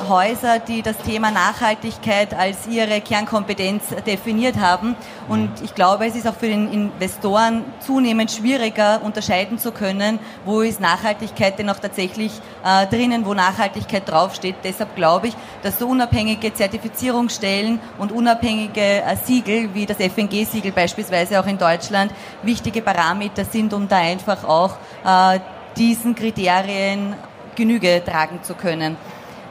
Häuser, 0.08 0.60
die 0.60 0.82
das 0.82 0.98
Thema 0.98 1.32
Nachhaltigkeit 1.32 2.34
als 2.34 2.68
ihre 2.68 3.02
Kernkompetenz 3.02 3.84
definiert 4.06 4.58
haben. 4.58 4.96
Und 5.28 5.50
ich 5.64 5.74
glaube, 5.74 6.06
es 6.06 6.16
ist 6.16 6.28
auch 6.28 6.36
für 6.36 6.48
den 6.48 6.72
Investoren 6.72 7.64
zunehmend 7.80 8.32
schwieriger, 8.32 9.02
unterscheiden 9.04 9.58
zu 9.58 9.72
können, 9.72 10.20
wo 10.46 10.62
ist 10.62 10.80
Nachhaltigkeit 10.80 11.58
denn 11.58 11.70
auch 11.70 11.80
tatsächlich 11.80 12.32
äh, 12.64 12.86
drinnen, 12.88 13.26
wo 13.26 13.34
Nachhaltigkeit 13.34 14.10
draufsteht. 14.10 14.56
Deshalb 14.64 14.96
glaube 14.96 15.28
ich, 15.28 15.34
dass 15.64 15.80
so 15.80 15.88
unabhängige 15.88 16.54
Zertifizierungsstellen 16.54 17.80
und 17.98 18.12
unabhängige 18.12 18.82
äh, 18.82 19.16
Siegel, 19.24 19.74
wie 19.74 19.86
das 19.86 19.98
FNG-Siegel 19.98 20.72
beispielsweise 20.72 21.40
auch 21.40 21.48
in 21.48 21.58
Deutschland, 21.58 22.12
wichtige 22.44 22.82
Parameter 22.82 23.46
sind, 23.46 23.74
um 23.74 23.88
da 23.88 23.98
einfach 23.98 24.44
auch 24.44 24.76
äh, 25.06 25.40
diesen 25.78 26.16
Kriterien 26.16 27.16
Genüge 27.56 28.04
tragen 28.06 28.44
zu 28.44 28.54
können. 28.54 28.98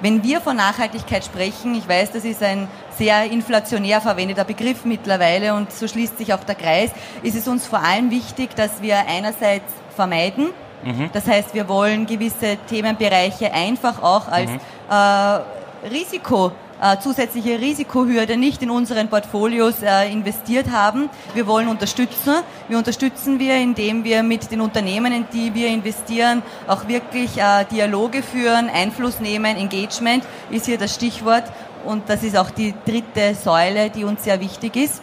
Wenn 0.00 0.22
wir 0.22 0.40
von 0.40 0.56
Nachhaltigkeit 0.56 1.24
sprechen, 1.24 1.74
ich 1.74 1.88
weiß, 1.88 2.12
das 2.12 2.24
ist 2.24 2.42
ein 2.42 2.68
sehr 2.96 3.30
inflationär 3.30 4.00
verwendeter 4.00 4.44
Begriff 4.44 4.84
mittlerweile 4.84 5.54
und 5.54 5.72
so 5.72 5.88
schließt 5.88 6.18
sich 6.18 6.34
auch 6.34 6.44
der 6.44 6.54
Kreis, 6.54 6.90
ist 7.22 7.36
es 7.36 7.48
uns 7.48 7.66
vor 7.66 7.80
allem 7.80 8.10
wichtig, 8.10 8.54
dass 8.54 8.82
wir 8.82 8.98
einerseits 9.06 9.72
vermeiden, 9.94 10.50
mhm. 10.82 11.10
das 11.12 11.26
heißt, 11.26 11.54
wir 11.54 11.68
wollen 11.68 12.06
gewisse 12.06 12.58
Themenbereiche 12.68 13.52
einfach 13.52 14.02
auch 14.02 14.28
als 14.28 14.50
mhm. 14.50 14.60
äh, 14.90 15.88
Risiko 15.88 16.52
äh, 16.80 16.98
zusätzliche 16.98 17.58
Risikohürde 17.58 18.36
nicht 18.36 18.62
in 18.62 18.70
unseren 18.70 19.08
Portfolios 19.08 19.82
äh, 19.82 20.10
investiert 20.10 20.70
haben. 20.70 21.08
Wir 21.34 21.46
wollen 21.46 21.68
unterstützen. 21.68 22.34
Wir 22.68 22.78
unterstützen 22.78 23.38
wir, 23.38 23.56
indem 23.56 24.04
wir 24.04 24.22
mit 24.22 24.50
den 24.50 24.60
Unternehmen, 24.60 25.12
in 25.12 25.26
die 25.32 25.54
wir 25.54 25.68
investieren, 25.68 26.42
auch 26.66 26.88
wirklich 26.88 27.38
äh, 27.38 27.64
Dialoge 27.70 28.22
führen, 28.22 28.68
Einfluss 28.68 29.20
nehmen. 29.20 29.56
Engagement 29.56 30.24
ist 30.50 30.66
hier 30.66 30.78
das 30.78 30.94
Stichwort. 30.94 31.44
Und 31.84 32.08
das 32.08 32.22
ist 32.22 32.36
auch 32.36 32.50
die 32.50 32.74
dritte 32.86 33.34
Säule, 33.34 33.90
die 33.90 34.04
uns 34.04 34.24
sehr 34.24 34.40
wichtig 34.40 34.76
ist. 34.76 35.02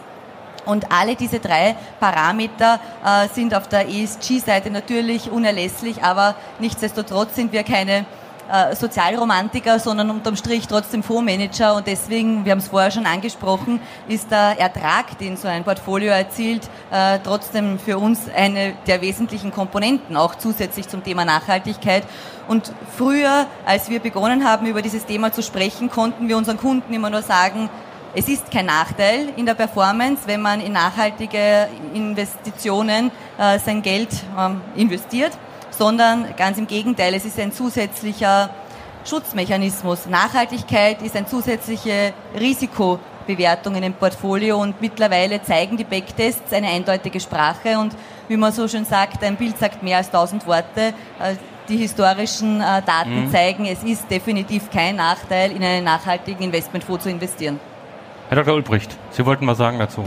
Und 0.64 0.92
alle 0.92 1.16
diese 1.16 1.40
drei 1.40 1.76
Parameter 1.98 2.78
äh, 3.04 3.28
sind 3.28 3.54
auf 3.54 3.68
der 3.68 3.88
ESG-Seite 3.88 4.70
natürlich 4.70 5.30
unerlässlich, 5.30 6.04
aber 6.04 6.36
nichtsdestotrotz 6.60 7.34
sind 7.34 7.52
wir 7.52 7.64
keine 7.64 8.04
äh, 8.52 8.76
Sozialromantiker, 8.76 9.78
sondern 9.78 10.10
unterm 10.10 10.36
Strich 10.36 10.66
trotzdem 10.68 11.02
Fondsmanager 11.02 11.74
und 11.74 11.86
deswegen, 11.86 12.44
wir 12.44 12.52
haben 12.52 12.58
es 12.58 12.68
vorher 12.68 12.90
schon 12.90 13.06
angesprochen, 13.06 13.80
ist 14.08 14.30
der 14.30 14.60
Ertrag, 14.60 15.16
den 15.18 15.38
so 15.38 15.48
ein 15.48 15.64
Portfolio 15.64 16.12
erzielt, 16.12 16.68
äh, 16.90 17.18
trotzdem 17.24 17.78
für 17.78 17.96
uns 17.96 18.28
eine 18.28 18.74
der 18.86 19.00
wesentlichen 19.00 19.52
Komponenten, 19.52 20.16
auch 20.16 20.34
zusätzlich 20.34 20.86
zum 20.86 21.02
Thema 21.02 21.24
Nachhaltigkeit. 21.24 22.04
Und 22.46 22.72
früher, 22.96 23.46
als 23.64 23.88
wir 23.88 24.00
begonnen 24.00 24.44
haben, 24.44 24.66
über 24.66 24.82
dieses 24.82 25.06
Thema 25.06 25.32
zu 25.32 25.42
sprechen, 25.42 25.90
konnten 25.90 26.28
wir 26.28 26.36
unseren 26.36 26.58
Kunden 26.58 26.92
immer 26.92 27.08
nur 27.08 27.22
sagen, 27.22 27.70
es 28.14 28.28
ist 28.28 28.50
kein 28.50 28.66
Nachteil 28.66 29.30
in 29.36 29.46
der 29.46 29.54
Performance, 29.54 30.24
wenn 30.26 30.42
man 30.42 30.60
in 30.60 30.72
nachhaltige 30.72 31.68
Investitionen 31.94 33.10
äh, 33.38 33.58
sein 33.58 33.80
Geld 33.80 34.10
ähm, 34.38 34.60
investiert 34.76 35.32
sondern 35.82 36.36
ganz 36.36 36.58
im 36.58 36.68
Gegenteil, 36.68 37.12
es 37.12 37.24
ist 37.24 37.40
ein 37.40 37.50
zusätzlicher 37.50 38.50
Schutzmechanismus. 39.04 40.06
Nachhaltigkeit 40.06 41.02
ist 41.02 41.16
ein 41.16 41.26
zusätzliche 41.26 42.12
Risikobewertung 42.38 43.74
in 43.74 43.82
dem 43.82 43.92
Portfolio 43.92 44.60
und 44.62 44.80
mittlerweile 44.80 45.42
zeigen 45.42 45.76
die 45.76 45.82
Backtests 45.82 46.52
eine 46.52 46.68
eindeutige 46.68 47.18
Sprache 47.18 47.80
und 47.80 47.96
wie 48.28 48.36
man 48.36 48.52
so 48.52 48.68
schön 48.68 48.84
sagt, 48.84 49.24
ein 49.24 49.34
Bild 49.34 49.58
sagt 49.58 49.82
mehr 49.82 49.96
als 49.96 50.08
tausend 50.08 50.46
Worte. 50.46 50.94
Äh, 51.18 51.34
die 51.68 51.78
historischen 51.78 52.60
äh, 52.60 52.80
Daten 52.82 53.24
mhm. 53.24 53.32
zeigen, 53.32 53.66
es 53.66 53.82
ist 53.82 54.08
definitiv 54.08 54.70
kein 54.70 54.94
Nachteil, 54.94 55.50
in 55.50 55.64
einen 55.64 55.84
nachhaltigen 55.84 56.44
Investmentfonds 56.44 57.02
zu 57.02 57.10
investieren. 57.10 57.58
Herr 58.28 58.36
Dr. 58.36 58.54
Ulbricht, 58.54 58.96
Sie 59.10 59.26
wollten 59.26 59.48
was 59.48 59.58
sagen 59.58 59.80
dazu. 59.80 60.04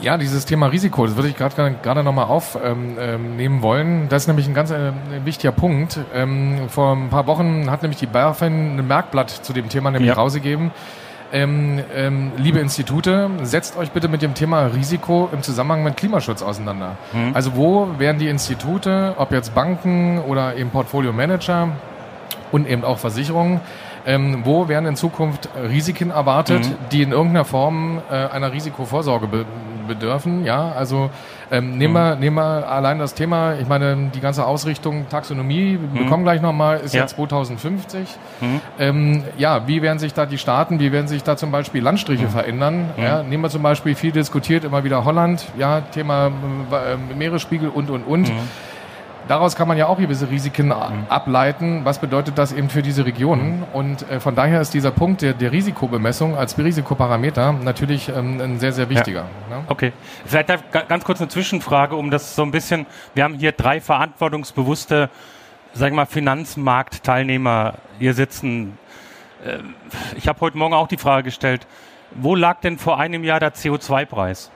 Ja, 0.00 0.18
dieses 0.18 0.44
Thema 0.44 0.66
Risiko, 0.66 1.06
das 1.06 1.16
würde 1.16 1.28
ich 1.28 1.36
gerade 1.36 1.76
gerade 1.82 2.02
nochmal 2.02 2.26
aufnehmen 2.26 2.96
ähm, 2.98 3.40
ähm 3.40 3.62
wollen. 3.62 4.08
Das 4.08 4.24
ist 4.24 4.26
nämlich 4.26 4.46
ein 4.46 4.54
ganz 4.54 4.70
äh, 4.70 4.92
wichtiger 5.24 5.52
Punkt. 5.52 5.98
Ähm, 6.14 6.68
vor 6.68 6.94
ein 6.96 7.10
paar 7.10 7.26
Wochen 7.26 7.70
hat 7.70 7.82
nämlich 7.82 7.98
die 7.98 8.06
BaFin 8.06 8.78
ein 8.78 8.86
Merkblatt 8.86 9.30
zu 9.30 9.52
dem 9.52 9.68
Thema 9.68 9.90
nämlich 9.90 10.08
ja. 10.08 10.14
rausgegeben. 10.14 10.72
Ähm, 11.32 11.82
ähm, 11.94 12.32
liebe 12.36 12.60
Institute, 12.60 13.28
setzt 13.42 13.76
euch 13.76 13.90
bitte 13.90 14.06
mit 14.06 14.22
dem 14.22 14.34
Thema 14.34 14.66
Risiko 14.66 15.28
im 15.32 15.42
Zusammenhang 15.42 15.82
mit 15.82 15.96
Klimaschutz 15.96 16.42
auseinander. 16.42 16.96
Mhm. 17.12 17.34
Also 17.34 17.56
wo 17.56 17.88
werden 17.98 18.18
die 18.18 18.28
Institute, 18.28 19.14
ob 19.18 19.32
jetzt 19.32 19.52
Banken 19.52 20.20
oder 20.20 20.56
eben 20.56 20.70
Portfolio 20.70 21.12
Manager 21.12 21.70
und 22.52 22.68
eben 22.68 22.84
auch 22.84 22.98
Versicherungen, 22.98 23.60
ähm, 24.06 24.42
wo 24.44 24.68
werden 24.68 24.86
in 24.86 24.96
Zukunft 24.96 25.48
Risiken 25.56 26.10
erwartet, 26.10 26.68
mhm. 26.68 26.74
die 26.92 27.02
in 27.02 27.10
irgendeiner 27.10 27.44
Form 27.44 28.00
äh, 28.10 28.14
einer 28.14 28.52
Risikovorsorge 28.52 29.26
be 29.26 29.44
bedürfen? 29.84 30.44
Ja, 30.44 30.72
also 30.72 31.10
ähm, 31.50 31.78
nehmen, 31.78 31.92
mhm. 31.92 31.96
wir, 31.96 32.16
nehmen 32.16 32.36
wir 32.36 32.68
allein 32.68 32.98
das 32.98 33.14
Thema, 33.14 33.54
ich 33.54 33.68
meine, 33.68 34.10
die 34.14 34.20
ganze 34.20 34.46
Ausrichtung 34.46 35.06
Taxonomie, 35.08 35.78
wir 35.92 36.02
mhm. 36.02 36.08
kommen 36.08 36.24
gleich 36.24 36.40
nochmal, 36.40 36.80
ist 36.80 36.94
ja. 36.94 37.02
jetzt 37.02 37.16
2050. 37.16 38.08
Mhm. 38.40 38.60
Ähm, 38.78 39.24
ja, 39.36 39.66
wie 39.68 39.82
werden 39.82 39.98
sich 39.98 40.14
da 40.14 40.26
die 40.26 40.38
Staaten, 40.38 40.80
wie 40.80 40.92
werden 40.92 41.08
sich 41.08 41.22
da 41.22 41.36
zum 41.36 41.50
Beispiel 41.50 41.82
Landstriche 41.82 42.24
mhm. 42.24 42.30
verändern? 42.30 42.90
Mhm. 42.96 43.02
Ja, 43.02 43.22
nehmen 43.22 43.42
wir 43.42 43.50
zum 43.50 43.62
Beispiel 43.62 43.94
viel 43.94 44.12
diskutiert 44.12 44.64
immer 44.64 44.84
wieder 44.84 45.04
Holland, 45.04 45.44
ja, 45.58 45.80
Thema 45.80 46.28
äh, 46.28 47.14
Meeresspiegel 47.16 47.68
und, 47.68 47.90
und, 47.90 48.04
und. 48.04 48.32
Daraus 49.26 49.56
kann 49.56 49.66
man 49.68 49.78
ja 49.78 49.86
auch 49.86 49.98
gewisse 49.98 50.30
Risiken 50.30 50.70
ableiten. 50.70 51.84
Was 51.84 51.98
bedeutet 51.98 52.36
das 52.36 52.52
eben 52.52 52.68
für 52.68 52.82
diese 52.82 53.06
Regionen? 53.06 53.64
Und 53.72 54.08
äh, 54.10 54.20
von 54.20 54.34
daher 54.34 54.60
ist 54.60 54.74
dieser 54.74 54.90
Punkt 54.90 55.22
der, 55.22 55.32
der 55.32 55.50
Risikobemessung 55.50 56.36
als 56.36 56.58
Risikoparameter 56.58 57.52
natürlich 57.52 58.10
ähm, 58.10 58.40
ein 58.40 58.58
sehr, 58.58 58.72
sehr 58.72 58.90
wichtiger. 58.90 59.24
Ja. 59.50 59.56
Ne? 59.56 59.64
Okay. 59.68 59.92
Vielleicht 60.26 60.52
ganz 60.88 61.04
kurz 61.04 61.20
eine 61.20 61.28
Zwischenfrage, 61.28 61.96
um 61.96 62.10
das 62.10 62.36
so 62.36 62.42
ein 62.42 62.50
bisschen, 62.50 62.86
wir 63.14 63.24
haben 63.24 63.34
hier 63.34 63.52
drei 63.52 63.80
verantwortungsbewusste, 63.80 65.08
sagen 65.72 65.94
wir 65.94 66.02
mal, 66.02 66.06
Finanzmarktteilnehmer 66.06 67.74
hier 67.98 68.12
sitzen. 68.12 68.78
Äh, 69.44 69.58
ich 70.16 70.28
habe 70.28 70.40
heute 70.40 70.58
Morgen 70.58 70.74
auch 70.74 70.88
die 70.88 70.98
Frage 70.98 71.24
gestellt, 71.24 71.66
wo 72.14 72.34
lag 72.34 72.60
denn 72.60 72.78
vor 72.78 72.98
einem 72.98 73.24
Jahr 73.24 73.40
der 73.40 73.54
CO2-Preis? 73.54 74.50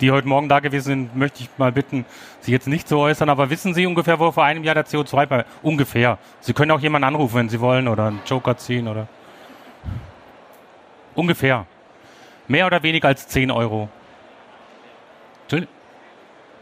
Die 0.00 0.10
heute 0.10 0.28
Morgen 0.28 0.48
da 0.48 0.60
gewesen 0.60 0.84
sind, 0.84 1.16
möchte 1.16 1.42
ich 1.42 1.50
mal 1.56 1.72
bitten, 1.72 2.04
Sie 2.40 2.52
jetzt 2.52 2.66
nicht 2.66 2.88
zu 2.88 2.98
äußern, 2.98 3.28
aber 3.28 3.50
wissen 3.50 3.74
Sie 3.74 3.86
ungefähr, 3.86 4.18
wo 4.18 4.32
vor 4.32 4.44
einem 4.44 4.64
Jahr 4.64 4.74
der 4.74 4.86
CO2 4.86 5.26
bei 5.26 5.44
ungefähr? 5.62 6.18
Sie 6.40 6.52
können 6.52 6.70
auch 6.70 6.80
jemanden 6.80 7.06
anrufen, 7.06 7.36
wenn 7.36 7.48
Sie 7.48 7.60
wollen, 7.60 7.88
oder 7.88 8.06
einen 8.06 8.20
Joker 8.26 8.56
ziehen, 8.56 8.88
oder 8.88 9.08
ungefähr. 11.14 11.66
Mehr 12.46 12.66
oder 12.66 12.82
weniger 12.82 13.08
als 13.08 13.28
10 13.28 13.50
Euro? 13.50 13.88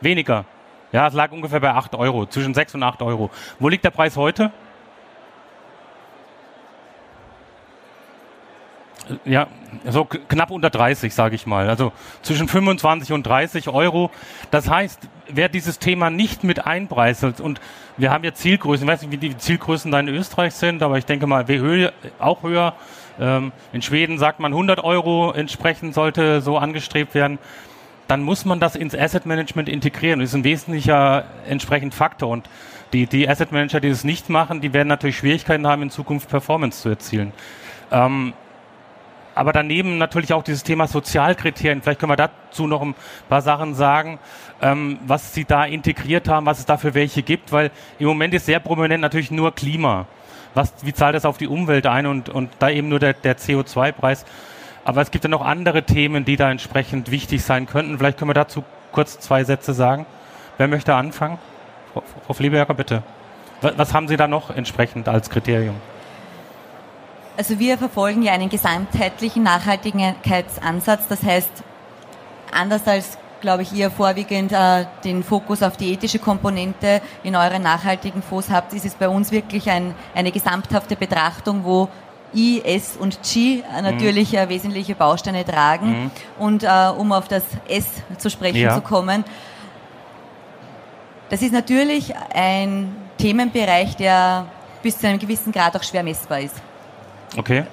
Weniger. 0.01 0.45
Ja, 0.93 1.09
es 1.09 1.15
lag 1.15 1.33
ungefähr 1.33 1.61
bei 1.61 1.71
8 1.71 1.95
Euro, 1.95 2.27
zwischen 2.27 2.55
6 2.55 2.75
und 2.75 2.83
8 2.83 3.03
Euro. 3.03 3.31
Wo 3.59 3.69
liegt 3.69 3.85
der 3.85 3.91
Preis 3.91 4.17
heute? 4.17 4.53
Ja, 9.25 9.47
so 9.89 10.05
knapp 10.05 10.51
unter 10.51 10.71
30, 10.71 11.15
sage 11.15 11.35
ich 11.35 11.47
mal. 11.47 11.69
Also 11.69 11.93
zwischen 12.23 12.49
25 12.49 13.13
und 13.13 13.27
30 13.27 13.69
Euro. 13.69 14.11
Das 14.51 14.69
heißt, 14.69 15.01
wer 15.29 15.49
dieses 15.49 15.79
Thema 15.79 16.11
nicht 16.11 16.45
mit 16.45 16.67
einpreiselt 16.67 17.41
und 17.41 17.61
wir 17.97 18.11
haben 18.11 18.25
ja 18.25 18.35
Zielgrößen, 18.35 18.87
ich 18.87 18.93
weiß 18.93 19.03
nicht, 19.03 19.13
wie 19.13 19.17
die 19.17 19.37
Zielgrößen 19.37 19.91
da 19.91 20.01
in 20.01 20.09
Österreich 20.09 20.55
sind, 20.55 20.83
aber 20.83 20.99
ich 20.99 21.07
denke 21.07 21.27
mal, 21.27 21.47
höher, 21.47 21.93
auch 22.19 22.43
höher. 22.43 22.75
Ähm, 23.19 23.53
in 23.73 23.83
Schweden 23.83 24.19
sagt 24.19 24.41
man 24.41 24.53
100 24.53 24.85
Euro 24.85 25.33
entsprechend 25.33 25.95
sollte 25.95 26.41
so 26.41 26.59
angestrebt 26.59 27.15
werden. 27.15 27.39
Dann 28.09 28.23
muss 28.23 28.45
man 28.45 28.61
das 28.61 28.77
ins 28.77 28.95
Asset 28.95 29.27
Management 29.27 29.69
integrieren. 29.69 30.21
Das 30.21 30.29
ist 30.29 30.35
ein 30.35 30.45
wesentlicher 30.45 31.25
entsprechend 31.49 31.95
Faktor. 31.95 32.29
Und 32.29 32.49
die, 32.93 33.07
die 33.07 33.29
Asset 33.29 33.51
Manager, 33.51 33.81
die 33.81 33.89
das 33.89 34.05
nicht 34.05 34.29
machen, 34.31 34.61
die 34.61 34.73
werden 34.73 34.89
natürlich 34.89 35.17
Schwierigkeiten 35.17 35.67
haben, 35.67 35.83
in 35.83 35.91
Zukunft 35.91 36.29
Performance 36.29 36.83
zu 36.83 36.89
erzielen. 36.89 37.33
Ähm, 37.91 38.33
aber 39.37 39.53
daneben 39.53 39.99
natürlich 39.99 40.33
auch 40.33 40.43
dieses 40.43 40.63
Thema 40.63 40.89
Sozialkriterien. 40.89 41.83
Vielleicht 41.83 42.01
können 42.01 42.11
wir 42.11 42.17
dazu 42.17 42.67
noch 42.67 42.81
ein 42.81 42.95
paar 43.29 43.43
Sachen 43.43 43.75
sagen, 43.75 44.19
ähm, 44.63 44.99
was 45.07 45.35
Sie 45.35 45.45
da 45.45 45.67
integriert 45.67 46.27
haben, 46.27 46.47
was 46.47 46.59
es 46.59 46.65
da 46.65 46.79
für 46.79 46.95
welche 46.95 47.23
gibt, 47.23 47.53
weil 47.53 47.71
im 47.99 48.07
Moment 48.07 48.33
ist 48.33 48.47
sehr 48.47 48.61
prominent 48.61 49.03
natürlich 49.03 49.31
nur 49.31 49.55
Klima. 49.55 50.07
Was, 50.55 50.73
wie 50.81 50.95
zahlt 50.95 51.15
das 51.15 51.27
auf 51.27 51.37
die 51.37 51.49
Umwelt 51.49 51.87
ein 51.87 52.07
und, 52.07 52.31
und 52.31 52.51
da 52.61 52.71
eben 52.71 52.89
nur 52.89 52.99
der, 52.99 53.13
der 53.13 53.37
CO2-Preis. 53.37 54.25
Aber 54.87 55.03
es 55.03 55.11
gibt 55.11 55.25
ja 55.25 55.29
noch 55.29 55.45
andere 55.45 55.83
Themen, 55.83 56.25
die 56.25 56.37
da 56.37 56.51
entsprechend 56.51 57.11
wichtig 57.11 57.45
sein 57.45 57.67
könnten. 57.67 57.99
Vielleicht 57.99 58.17
können 58.17 58.31
wir 58.31 58.35
dazu 58.35 58.65
kurz 58.91 59.21
zwei 59.21 59.45
Sätze 59.45 59.75
sagen. 59.75 60.07
Wer 60.57 60.69
möchte 60.69 60.95
anfangen? 60.95 61.37
Frau, 61.93 62.03
Frau 62.25 62.33
Fleberger, 62.33 62.73
bitte. 62.73 63.03
Was, 63.61 63.77
was 63.77 63.93
haben 63.93 64.09
Sie 64.09 64.17
da 64.17 64.29
noch 64.29 64.49
entsprechend 64.49 65.11
als 65.11 65.29
Kriterium? 65.29 65.77
Also 67.37 67.59
wir 67.59 67.77
verfolgen 67.77 68.23
ja 68.23 68.33
einen 68.33 68.49
gesamtheitlichen 68.49 69.43
Nachhaltigkeitsansatz. 69.43 71.07
Das 71.09 71.23
heißt, 71.23 71.51
anders 72.53 72.87
als 72.87 73.19
glaube 73.41 73.63
ich, 73.63 73.73
ihr 73.73 73.91
vorwiegend 73.91 74.53
äh, 74.53 74.87
den 75.05 75.23
Fokus 75.23 75.63
auf 75.63 75.77
die 75.77 75.93
ethische 75.93 76.19
Komponente 76.19 77.01
in 77.23 77.37
euren 77.37 77.63
nachhaltigen 77.63 78.23
Fonds 78.23 78.51
habt, 78.51 78.73
ist 78.73 78.85
es 78.85 78.95
bei 78.95 79.09
uns 79.09 79.31
wirklich 79.31 79.71
ein, 79.71 79.95
eine 80.15 80.33
gesamthafte 80.33 80.97
Betrachtung, 80.97 81.65
wo 81.65 81.89
I, 82.35 82.63
S 82.65 82.97
und 82.99 83.21
G 83.23 83.61
äh, 83.61 83.83
natürlich 83.83 84.33
mhm. 84.33 84.49
wesentliche 84.49 84.95
Bausteine 84.95 85.45
tragen. 85.45 86.05
Mhm. 86.05 86.11
Und 86.39 86.63
äh, 86.65 86.69
um 86.97 87.13
auf 87.13 87.29
das 87.29 87.45
S 87.69 87.87
zu 88.19 88.31
sprechen 88.31 88.61
ja. 88.61 88.75
zu 88.75 88.81
kommen, 88.81 89.25
das 91.29 91.43
ist 91.43 91.53
natürlich 91.53 92.15
ein 92.35 92.95
Themenbereich, 93.19 93.97
der 93.97 94.47
bis 94.83 94.99
zu 94.99 95.09
einem 95.09 95.19
gewissen 95.19 95.53
Grad 95.53 95.77
auch 95.77 95.83
schwer 95.83 96.03
messbar 96.03 96.41
ist. 96.41 96.55
Okay. 97.37 97.65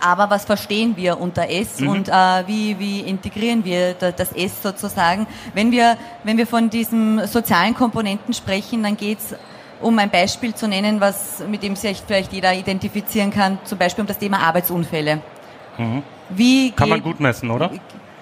Aber 0.00 0.28
was 0.28 0.44
verstehen 0.44 0.96
wir 0.96 1.20
unter 1.20 1.48
S 1.48 1.80
mhm. 1.80 1.88
und 1.88 2.08
äh, 2.08 2.12
wie, 2.46 2.78
wie 2.78 3.00
integrieren 3.00 3.64
wir 3.64 3.94
das 3.94 4.32
S 4.32 4.62
sozusagen? 4.62 5.26
Wenn 5.54 5.70
wir, 5.70 5.96
wenn 6.24 6.36
wir 6.36 6.46
von 6.46 6.68
diesen 6.68 7.26
sozialen 7.26 7.74
Komponenten 7.74 8.34
sprechen, 8.34 8.82
dann 8.82 8.96
geht 8.96 9.18
es 9.18 9.34
um 9.80 9.98
ein 9.98 10.10
Beispiel 10.10 10.54
zu 10.54 10.66
nennen, 10.66 11.00
was, 11.00 11.42
mit 11.48 11.62
dem 11.62 11.76
sich 11.76 12.02
vielleicht 12.06 12.32
jeder 12.32 12.54
identifizieren 12.54 13.30
kann, 13.30 13.58
zum 13.64 13.78
Beispiel 13.78 14.02
um 14.02 14.08
das 14.08 14.18
Thema 14.18 14.38
Arbeitsunfälle. 14.38 15.20
Mhm. 15.78 16.02
Wie 16.30 16.70
kann 16.72 16.88
man 16.88 17.02
gut 17.02 17.20
messen, 17.20 17.50
oder? 17.50 17.70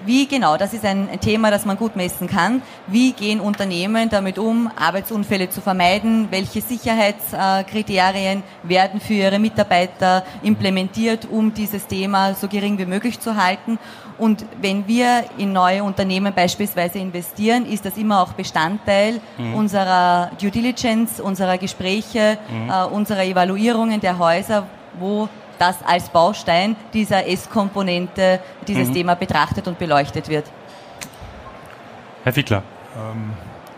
Wie 0.04 0.26
genau, 0.26 0.56
das 0.56 0.72
ist 0.74 0.84
ein 0.84 1.08
Thema, 1.20 1.50
das 1.50 1.64
man 1.64 1.76
gut 1.76 1.94
messen 1.96 2.26
kann. 2.26 2.62
Wie 2.86 3.12
gehen 3.12 3.40
Unternehmen 3.40 4.08
damit 4.08 4.38
um, 4.38 4.70
Arbeitsunfälle 4.76 5.48
zu 5.48 5.60
vermeiden? 5.60 6.28
Welche 6.30 6.60
Sicherheitskriterien 6.60 8.42
werden 8.62 9.00
für 9.00 9.14
ihre 9.14 9.38
Mitarbeiter 9.38 10.24
implementiert, 10.42 11.28
um 11.30 11.54
dieses 11.54 11.86
Thema 11.86 12.34
so 12.34 12.48
gering 12.48 12.78
wie 12.78 12.86
möglich 12.86 13.20
zu 13.20 13.36
halten? 13.36 13.78
Und 14.18 14.44
wenn 14.60 14.86
wir 14.86 15.24
in 15.38 15.52
neue 15.52 15.82
Unternehmen 15.82 16.32
beispielsweise 16.34 16.98
investieren, 16.98 17.66
ist 17.66 17.84
das 17.84 17.96
immer 17.96 18.20
auch 18.20 18.32
Bestandteil 18.32 19.20
mhm. 19.38 19.54
unserer 19.54 20.30
Due 20.40 20.50
Diligence, 20.50 21.20
unserer 21.20 21.58
Gespräche, 21.58 22.38
mhm. 22.50 22.70
äh, 22.70 22.84
unserer 22.84 23.24
Evaluierungen 23.24 24.00
der 24.00 24.18
Häuser, 24.18 24.66
wo 24.98 25.28
das 25.62 25.76
als 25.86 26.08
Baustein 26.08 26.74
dieser 26.92 27.28
S-Komponente 27.28 28.40
dieses 28.66 28.88
mhm. 28.88 28.94
Thema 28.94 29.14
betrachtet 29.14 29.68
und 29.68 29.78
beleuchtet 29.78 30.28
wird. 30.28 30.44
Herr 32.24 32.32
Fiedler. 32.32 32.64
Ähm, 32.96 33.30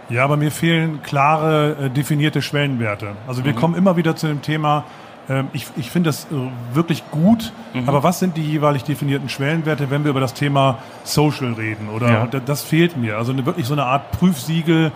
ja, 0.09 0.25
aber 0.25 0.38
mir 0.38 0.51
fehlen 0.51 1.03
klare, 1.03 1.77
äh, 1.79 1.90
definierte 1.90 2.40
Schwellenwerte. 2.40 3.12
Also 3.29 3.44
wir 3.44 3.53
mhm. 3.53 3.57
kommen 3.57 3.75
immer 3.75 3.97
wieder 3.97 4.16
zu 4.16 4.27
dem 4.29 4.40
Thema, 4.40 4.85
ähm, 5.29 5.49
ich, 5.53 5.66
ich 5.77 5.90
finde 5.90 6.09
das 6.09 6.25
äh, 6.25 6.75
wirklich 6.75 7.03
gut, 7.11 7.53
mhm. 7.75 7.88
aber 7.88 8.03
was 8.03 8.18
sind 8.18 8.37
die 8.37 8.42
jeweilig 8.42 8.85
definierten 8.85 9.29
Schwellenwerte, 9.29 9.90
wenn 9.90 10.05
wir 10.05 10.11
über 10.11 10.20
das 10.20 10.35
Thema 10.35 10.79
Social 11.03 11.53
reden? 11.53 11.90
Oder 11.90 12.09
ja. 12.11 12.27
das 12.27 12.62
fehlt 12.62 12.97
mir. 12.97 13.18
Also 13.18 13.33
eine, 13.33 13.44
wirklich 13.44 13.66
so 13.66 13.75
eine 13.75 13.85
Art 13.85 14.11
Prüfsiegel, 14.12 14.87
äh, 14.87 14.90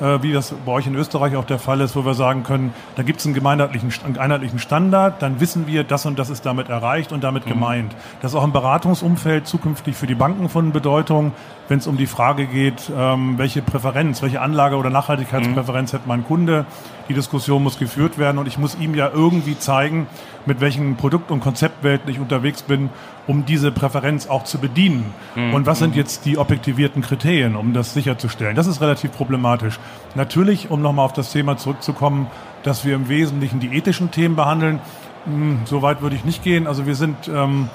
wie 0.00 0.32
das 0.32 0.54
bei 0.64 0.72
euch 0.72 0.86
in 0.86 0.94
Österreich 0.94 1.36
auch 1.36 1.44
der 1.44 1.58
Fall 1.58 1.80
ist, 1.80 1.94
wo 1.96 2.04
wir 2.04 2.14
sagen 2.14 2.42
können, 2.42 2.74
da 2.96 3.02
gibt 3.02 3.20
es 3.20 3.26
einen 3.26 3.34
gemeinheitlichen, 3.34 3.92
einen 4.04 4.18
einheitlichen 4.18 4.58
Standard, 4.58 5.22
dann 5.22 5.40
wissen 5.40 5.66
wir, 5.66 5.84
das 5.84 6.06
und 6.06 6.18
das 6.18 6.30
ist 6.30 6.44
damit 6.46 6.68
erreicht 6.68 7.12
und 7.12 7.22
damit 7.22 7.46
mhm. 7.46 7.50
gemeint. 7.50 7.94
Das 8.20 8.32
ist 8.32 8.36
auch 8.36 8.44
im 8.44 8.52
Beratungsumfeld 8.52 9.46
zukünftig 9.46 9.96
für 9.96 10.06
die 10.06 10.14
Banken 10.14 10.48
von 10.48 10.72
Bedeutung, 10.72 11.32
wenn 11.68 11.78
es 11.78 11.86
um 11.86 11.96
die 11.96 12.06
Frage 12.06 12.46
geht, 12.46 12.90
ähm, 12.96 13.38
welche 13.38 13.62
Präferenz, 13.62 14.22
welche 14.22 14.40
Anlage- 14.40 14.76
oder 14.76 14.90
Nachhaltigkeitspräferenz 14.90 15.92
mhm. 15.92 15.96
hat 15.96 16.06
mein 16.06 16.24
Kunde. 16.24 16.66
Die 17.08 17.14
Diskussion 17.14 17.62
muss 17.62 17.78
geführt 17.78 18.18
werden 18.18 18.38
und 18.38 18.46
ich 18.46 18.58
muss 18.58 18.76
ihm 18.78 18.94
ja 18.94 19.10
irgendwie 19.12 19.58
zeigen, 19.58 20.06
mit 20.46 20.60
welchen 20.60 20.96
Produkt- 20.96 21.30
und 21.30 21.40
Konzeptwelten 21.40 22.10
ich 22.10 22.18
unterwegs 22.18 22.62
bin, 22.62 22.90
um 23.26 23.44
diese 23.44 23.70
Präferenz 23.70 24.26
auch 24.26 24.44
zu 24.44 24.58
bedienen. 24.58 25.12
Mhm. 25.34 25.54
Und 25.54 25.66
was 25.66 25.78
sind 25.78 25.94
jetzt 25.94 26.24
die 26.24 26.38
objektivierten 26.38 27.02
Kriterien, 27.02 27.56
um 27.56 27.72
das 27.72 27.94
sicherzustellen? 27.94 28.56
Das 28.56 28.66
ist 28.66 28.80
relativ 28.80 29.12
problematisch. 29.12 29.78
Natürlich, 30.14 30.70
um 30.70 30.82
nochmal 30.82 31.04
auf 31.04 31.12
das 31.12 31.32
Thema 31.32 31.56
zurückzukommen, 31.56 32.26
dass 32.62 32.84
wir 32.84 32.94
im 32.94 33.08
Wesentlichen 33.08 33.60
die 33.60 33.76
ethischen 33.76 34.10
Themen 34.10 34.36
behandeln, 34.36 34.80
hm, 35.24 35.60
so 35.64 35.82
weit 35.82 36.02
würde 36.02 36.16
ich 36.16 36.24
nicht 36.24 36.42
gehen. 36.42 36.66
Also 36.66 36.86
wir 36.86 36.96
sind 36.96 37.28
ähm, 37.28 37.68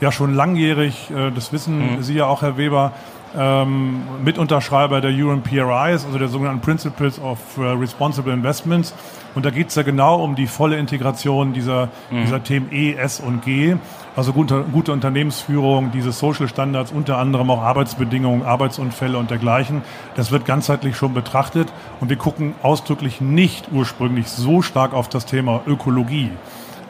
ja 0.00 0.12
schon 0.12 0.34
langjährig, 0.34 1.10
äh, 1.10 1.30
das 1.30 1.52
wissen 1.52 1.96
mhm. 1.96 2.02
Sie 2.02 2.14
ja 2.14 2.26
auch, 2.26 2.42
Herr 2.42 2.56
Weber, 2.56 2.92
ähm, 3.36 4.02
Mitunterschreiber 4.24 5.00
der 5.00 5.10
UN 5.10 5.42
PRIs, 5.42 6.04
also 6.04 6.18
der 6.18 6.28
sogenannten 6.28 6.60
Principles 6.60 7.20
of 7.20 7.38
uh, 7.58 7.72
Responsible 7.72 8.32
Investments. 8.32 8.94
Und 9.34 9.46
da 9.46 9.50
geht 9.50 9.68
es 9.68 9.74
ja 9.74 9.82
genau 9.82 10.22
um 10.22 10.34
die 10.34 10.46
volle 10.46 10.76
Integration 10.76 11.52
dieser, 11.52 11.88
mhm. 12.10 12.22
dieser 12.24 12.42
Themen 12.42 12.70
E, 12.70 12.94
S 12.94 13.20
und 13.20 13.42
G. 13.44 13.76
Also 14.14 14.34
gute, 14.34 14.64
gute 14.72 14.92
Unternehmensführung, 14.92 15.90
diese 15.90 16.12
Social 16.12 16.46
Standards, 16.46 16.92
unter 16.92 17.16
anderem 17.16 17.50
auch 17.50 17.62
Arbeitsbedingungen, 17.62 18.44
Arbeitsunfälle 18.44 19.16
und 19.16 19.30
dergleichen. 19.30 19.80
Das 20.16 20.30
wird 20.30 20.44
ganzheitlich 20.44 20.96
schon 20.96 21.14
betrachtet. 21.14 21.72
Und 22.00 22.10
wir 22.10 22.16
gucken 22.16 22.54
ausdrücklich 22.62 23.22
nicht 23.22 23.68
ursprünglich 23.72 24.28
so 24.28 24.60
stark 24.60 24.92
auf 24.92 25.08
das 25.08 25.24
Thema 25.24 25.62
Ökologie. 25.66 26.30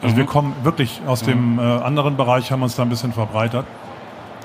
Also 0.01 0.15
mhm. 0.15 0.19
wir 0.19 0.25
kommen 0.25 0.53
wirklich 0.63 1.01
aus 1.07 1.21
mhm. 1.21 1.27
dem 1.27 1.59
äh, 1.59 1.61
anderen 1.61 2.17
Bereich, 2.17 2.51
haben 2.51 2.61
uns 2.61 2.75
da 2.75 2.83
ein 2.83 2.89
bisschen 2.89 3.13
verbreitert. 3.13 3.65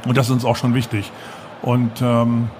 Und 0.06 0.16
das 0.16 0.26
ist 0.26 0.32
uns 0.32 0.44
auch 0.44 0.56
schon 0.56 0.74
wichtig. 0.74 1.10
Und 1.62 2.02
ähm, 2.02 2.50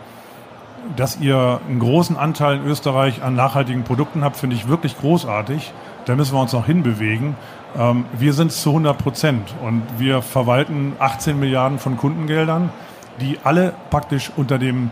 dass 0.96 1.20
ihr 1.20 1.60
einen 1.68 1.80
großen 1.80 2.16
Anteil 2.16 2.56
in 2.56 2.66
Österreich 2.66 3.22
an 3.22 3.34
nachhaltigen 3.34 3.84
Produkten 3.84 4.24
habt, 4.24 4.36
finde 4.36 4.56
ich 4.56 4.68
wirklich 4.68 4.98
großartig. 4.98 5.72
Da 6.06 6.16
müssen 6.16 6.34
wir 6.34 6.40
uns 6.40 6.52
noch 6.52 6.66
hinbewegen. 6.66 7.36
Ähm, 7.76 8.06
wir 8.18 8.32
sind 8.32 8.50
es 8.50 8.62
zu 8.62 8.70
100 8.70 8.96
Prozent 8.96 9.54
und 9.62 9.82
wir 9.98 10.22
verwalten 10.22 10.94
18 10.98 11.38
Milliarden 11.38 11.78
von 11.78 11.96
Kundengeldern, 11.96 12.70
die 13.20 13.38
alle 13.44 13.74
praktisch 13.90 14.30
unter 14.36 14.58
dem 14.58 14.90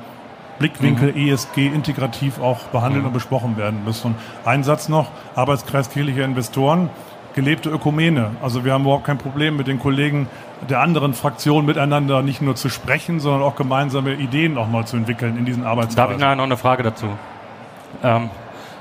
Blickwinkel 0.59 1.12
mhm. 1.12 1.29
ESG 1.29 1.66
integrativ 1.66 2.40
auch 2.40 2.61
behandelt 2.64 3.03
mhm. 3.03 3.09
und 3.09 3.14
besprochen 3.14 3.57
werden 3.57 3.85
müssen. 3.85 4.09
Und 4.09 4.16
ein 4.45 4.64
Satz 4.64 4.88
noch, 4.88 5.11
Arbeitskreis 5.35 5.90
kirchlicher 5.90 6.25
Investoren 6.25 6.90
gelebte 7.35 7.69
Ökumene. 7.69 8.31
Also 8.42 8.64
wir 8.64 8.73
haben 8.73 8.83
überhaupt 8.83 9.05
kein 9.05 9.19
Problem 9.19 9.59
mit 9.59 9.66
den 9.66 9.79
Kollegen 9.79 10.27
der 10.69 10.81
anderen 10.81 11.14
Fraktionen 11.14 11.66
miteinander 11.66 12.23
nicht 12.23 12.42
nur 12.42 12.57
zu 12.57 12.69
sprechen, 12.69 13.21
sondern 13.21 13.42
auch 13.42 13.57
gemeinsame 13.57 14.14
Ideen 14.14 14.55
nochmal 14.55 14.87
zu 14.87 14.97
entwickeln 14.97 15.37
in 15.38 15.45
diesen 15.45 15.64
Arbeitskreisen. 15.64 15.97
Da 15.97 16.03
habe 16.03 16.12
ich 16.14 16.21
nachher 16.21 16.37
noch 16.37 16.45
eine 16.45 16.57
Frage 16.57 16.83
dazu. 16.83 17.07
Ähm, 18.03 18.31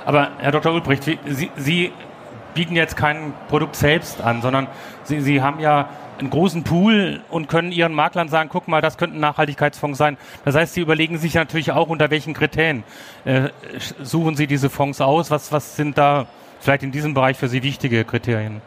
aber 0.06 0.30
Herr 0.40 0.52
Dr. 0.52 0.74
Ulbricht, 0.74 1.04
Sie, 1.04 1.20
Sie 1.56 1.92
bieten 2.54 2.76
jetzt 2.76 2.96
kein 2.96 3.34
Produkt 3.50 3.76
selbst 3.76 4.22
an, 4.22 4.42
sondern 4.42 4.68
Sie, 5.04 5.20
Sie 5.22 5.42
haben 5.42 5.60
ja 5.60 5.90
einen 6.20 6.30
großen 6.30 6.64
Pool 6.64 7.22
und 7.30 7.50
können 7.50 7.72
Ihren 7.72 7.94
Maklern 7.94 8.30
sagen, 8.30 8.50
guck 8.52 8.68
mal, 8.68 8.82
das 8.82 8.98
könnte 8.98 9.18
ein 9.18 9.20
Nachhaltigkeitsfonds 9.20 9.98
sein. 9.98 10.18
Das 10.46 10.56
heißt, 10.56 10.74
Sie 10.74 10.82
überlegen 10.82 11.18
sich 11.18 11.34
natürlich 11.34 11.72
auch, 11.72 11.90
unter 11.90 12.10
welchen 12.10 12.34
Kriterien 12.34 12.84
äh, 13.26 13.50
suchen 14.02 14.36
Sie 14.36 14.48
diese 14.48 14.70
Fonds 14.70 15.02
aus. 15.02 15.32
Was, 15.32 15.52
was 15.52 15.76
sind 15.76 15.98
da 15.98 16.28
vielleicht 16.60 16.84
in 16.84 16.92
diesem 16.92 17.14
Bereich 17.14 17.38
für 17.38 17.50
Sie 17.50 17.64
wichtige 17.64 18.06
Kriterien? 18.06 18.62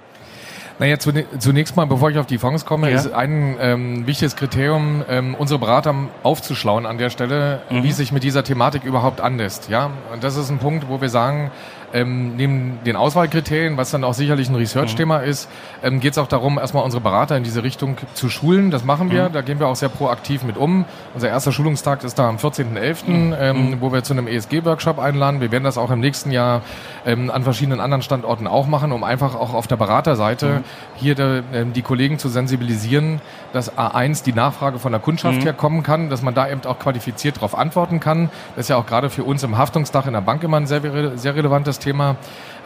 Naja, 0.78 0.96
zunächst 0.98 1.74
mal, 1.76 1.86
bevor 1.86 2.10
ich 2.10 2.18
auf 2.18 2.26
die 2.26 2.38
Fonds 2.38 2.64
komme, 2.64 2.90
ja. 2.90 2.96
ist 2.96 3.12
ein 3.12 3.56
ähm, 3.60 4.06
wichtiges 4.06 4.36
Kriterium, 4.36 5.04
ähm, 5.08 5.34
unsere 5.34 5.58
Berater 5.58 5.94
aufzuschlauen 6.22 6.86
an 6.86 6.98
der 6.98 7.10
Stelle, 7.10 7.62
mhm. 7.68 7.82
wie 7.82 7.90
sich 7.90 8.12
mit 8.12 8.22
dieser 8.22 8.44
Thematik 8.44 8.84
überhaupt 8.84 9.20
anlässt. 9.20 9.68
Ja, 9.68 9.90
und 10.12 10.22
das 10.22 10.36
ist 10.36 10.50
ein 10.50 10.58
Punkt, 10.58 10.88
wo 10.88 11.00
wir 11.00 11.08
sagen, 11.08 11.50
ähm, 11.92 12.36
neben 12.36 12.78
den 12.84 12.96
Auswahlkriterien, 12.96 13.76
was 13.76 13.90
dann 13.90 14.04
auch 14.04 14.14
sicherlich 14.14 14.48
ein 14.48 14.54
Research-Thema 14.54 15.20
mhm. 15.20 15.24
ist, 15.24 15.48
ähm, 15.82 16.00
geht 16.00 16.12
es 16.12 16.18
auch 16.18 16.26
darum, 16.26 16.58
erstmal 16.58 16.84
unsere 16.84 17.02
Berater 17.02 17.36
in 17.36 17.44
diese 17.44 17.62
Richtung 17.62 17.96
zu 18.14 18.28
schulen. 18.28 18.70
Das 18.70 18.84
machen 18.84 19.10
wir, 19.10 19.28
mhm. 19.28 19.32
da 19.32 19.40
gehen 19.42 19.58
wir 19.58 19.68
auch 19.68 19.76
sehr 19.76 19.88
proaktiv 19.88 20.42
mit 20.42 20.56
um. 20.56 20.84
Unser 21.14 21.28
erster 21.28 21.52
Schulungstag 21.52 22.04
ist 22.04 22.18
da 22.18 22.28
am 22.28 22.36
14.11., 22.36 23.06
mhm. 23.06 23.34
ähm, 23.38 23.76
wo 23.80 23.92
wir 23.92 24.02
zu 24.02 24.12
einem 24.12 24.26
ESG-Workshop 24.26 24.98
einladen. 24.98 25.40
Wir 25.40 25.50
werden 25.50 25.64
das 25.64 25.78
auch 25.78 25.90
im 25.90 26.00
nächsten 26.00 26.30
Jahr 26.30 26.62
ähm, 27.06 27.30
an 27.30 27.42
verschiedenen 27.42 27.80
anderen 27.80 28.02
Standorten 28.02 28.46
auch 28.46 28.66
machen, 28.66 28.92
um 28.92 29.02
einfach 29.04 29.34
auch 29.34 29.54
auf 29.54 29.66
der 29.66 29.76
Beraterseite 29.76 30.46
mhm. 30.46 30.64
hier 30.96 31.14
de, 31.14 31.38
äh, 31.52 31.64
die 31.74 31.82
Kollegen 31.82 32.18
zu 32.18 32.28
sensibilisieren, 32.28 33.20
dass 33.52 33.76
A1 33.76 34.24
die 34.24 34.32
Nachfrage 34.32 34.78
von 34.78 34.92
der 34.92 35.00
Kundschaft 35.00 35.38
mhm. 35.38 35.42
her 35.42 35.52
kommen 35.52 35.82
kann, 35.82 36.10
dass 36.10 36.22
man 36.22 36.34
da 36.34 36.48
eben 36.48 36.64
auch 36.66 36.78
qualifiziert 36.78 37.36
darauf 37.36 37.56
antworten 37.56 38.00
kann. 38.00 38.30
Das 38.56 38.66
ist 38.66 38.68
ja 38.68 38.76
auch 38.76 38.86
gerade 38.86 39.10
für 39.10 39.24
uns 39.24 39.42
im 39.42 39.56
Haftungsdach 39.56 40.06
in 40.06 40.12
der 40.12 40.20
Bank 40.20 40.42
immer 40.42 40.58
ein 40.58 40.66
sehr, 40.66 40.82
sehr 41.16 41.34
relevantes 41.34 41.77
das 41.78 41.84
Thema. 41.84 42.16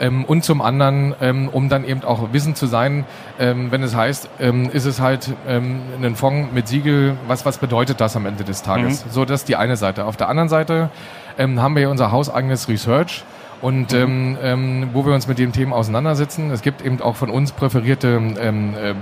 Ähm, 0.01 0.25
und 0.25 0.45
zum 0.45 0.61
anderen, 0.61 1.15
ähm, 1.21 1.49
um 1.49 1.69
dann 1.69 1.85
eben 1.85 2.03
auch 2.03 2.33
wissend 2.33 2.57
zu 2.57 2.67
sein, 2.67 3.05
ähm, 3.39 3.71
wenn 3.71 3.83
es 3.83 3.95
heißt, 3.95 4.29
ähm, 4.41 4.71
ist 4.71 4.87
es 4.87 5.01
halt 5.01 5.31
ähm, 5.47 5.81
ein 6.03 6.17
Fonds 6.17 6.53
mit 6.53 6.67
Siegel, 6.67 7.17
was, 7.29 7.45
was 7.45 7.59
bedeutet 7.59 8.01
das 8.01 8.17
am 8.17 8.27
Ende 8.27 8.45
des 8.45 8.63
Tages? 8.63 9.05
Mhm. 9.05 9.11
So, 9.11 9.25
das 9.25 9.43
ist 9.43 9.49
die 9.49 9.57
eine 9.57 9.77
Seite. 9.77 10.07
Auf 10.07 10.17
der 10.17 10.29
anderen 10.29 10.49
Seite 10.49 10.91
ähm, 11.39 11.61
haben 11.61 11.77
wir 11.77 11.91
unser 11.91 12.11
hauseigenes 12.11 12.69
Research, 12.69 13.25
und 13.61 13.93
mhm. 13.93 14.37
ähm, 14.43 14.89
wo 14.93 15.07
wir 15.07 15.15
uns 15.15 15.29
mit 15.29 15.39
den 15.39 15.53
Themen 15.53 15.73
auseinandersetzen. 15.73 16.51
Es 16.51 16.63
gibt 16.63 16.85
eben 16.85 17.01
auch 17.01 17.15
von 17.15 17.31
uns 17.31 17.53
präferierte 17.53 18.21
ähm, 18.41 18.75
ähm, 18.77 18.97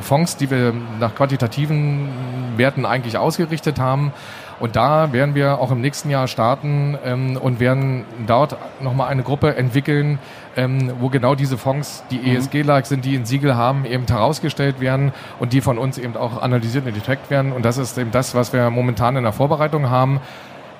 Fonds, 0.00 0.36
die 0.36 0.48
wir 0.48 0.72
nach 1.00 1.16
quantitativen 1.16 2.08
Werten 2.56 2.86
eigentlich 2.86 3.18
ausgerichtet 3.18 3.80
haben 3.80 4.12
Und 4.58 4.74
da 4.74 5.12
werden 5.12 5.34
wir 5.34 5.58
auch 5.58 5.70
im 5.70 5.80
nächsten 5.80 6.08
Jahr 6.08 6.28
starten 6.28 6.96
ähm, 7.04 7.36
und 7.36 7.60
werden 7.60 8.04
dort 8.26 8.56
nochmal 8.80 9.08
eine 9.08 9.22
Gruppe 9.22 9.54
entwickeln, 9.56 10.18
ähm, 10.56 10.92
wo 10.98 11.08
genau 11.08 11.34
diese 11.34 11.58
Fonds, 11.58 12.04
die 12.10 12.18
mhm. 12.18 12.36
ESG-like 12.36 12.86
sind, 12.86 13.04
die 13.04 13.16
ein 13.16 13.26
Siegel 13.26 13.56
haben, 13.56 13.84
eben 13.84 14.06
herausgestellt 14.06 14.80
werden 14.80 15.12
und 15.38 15.52
die 15.52 15.60
von 15.60 15.76
uns 15.78 15.98
eben 15.98 16.16
auch 16.16 16.40
analysiert 16.40 16.86
und 16.86 16.94
getrackt 16.94 17.30
werden. 17.30 17.52
Und 17.52 17.64
das 17.64 17.76
ist 17.76 17.98
eben 17.98 18.10
das, 18.10 18.34
was 18.34 18.52
wir 18.52 18.70
momentan 18.70 19.16
in 19.16 19.24
der 19.24 19.32
Vorbereitung 19.32 19.90
haben. 19.90 20.20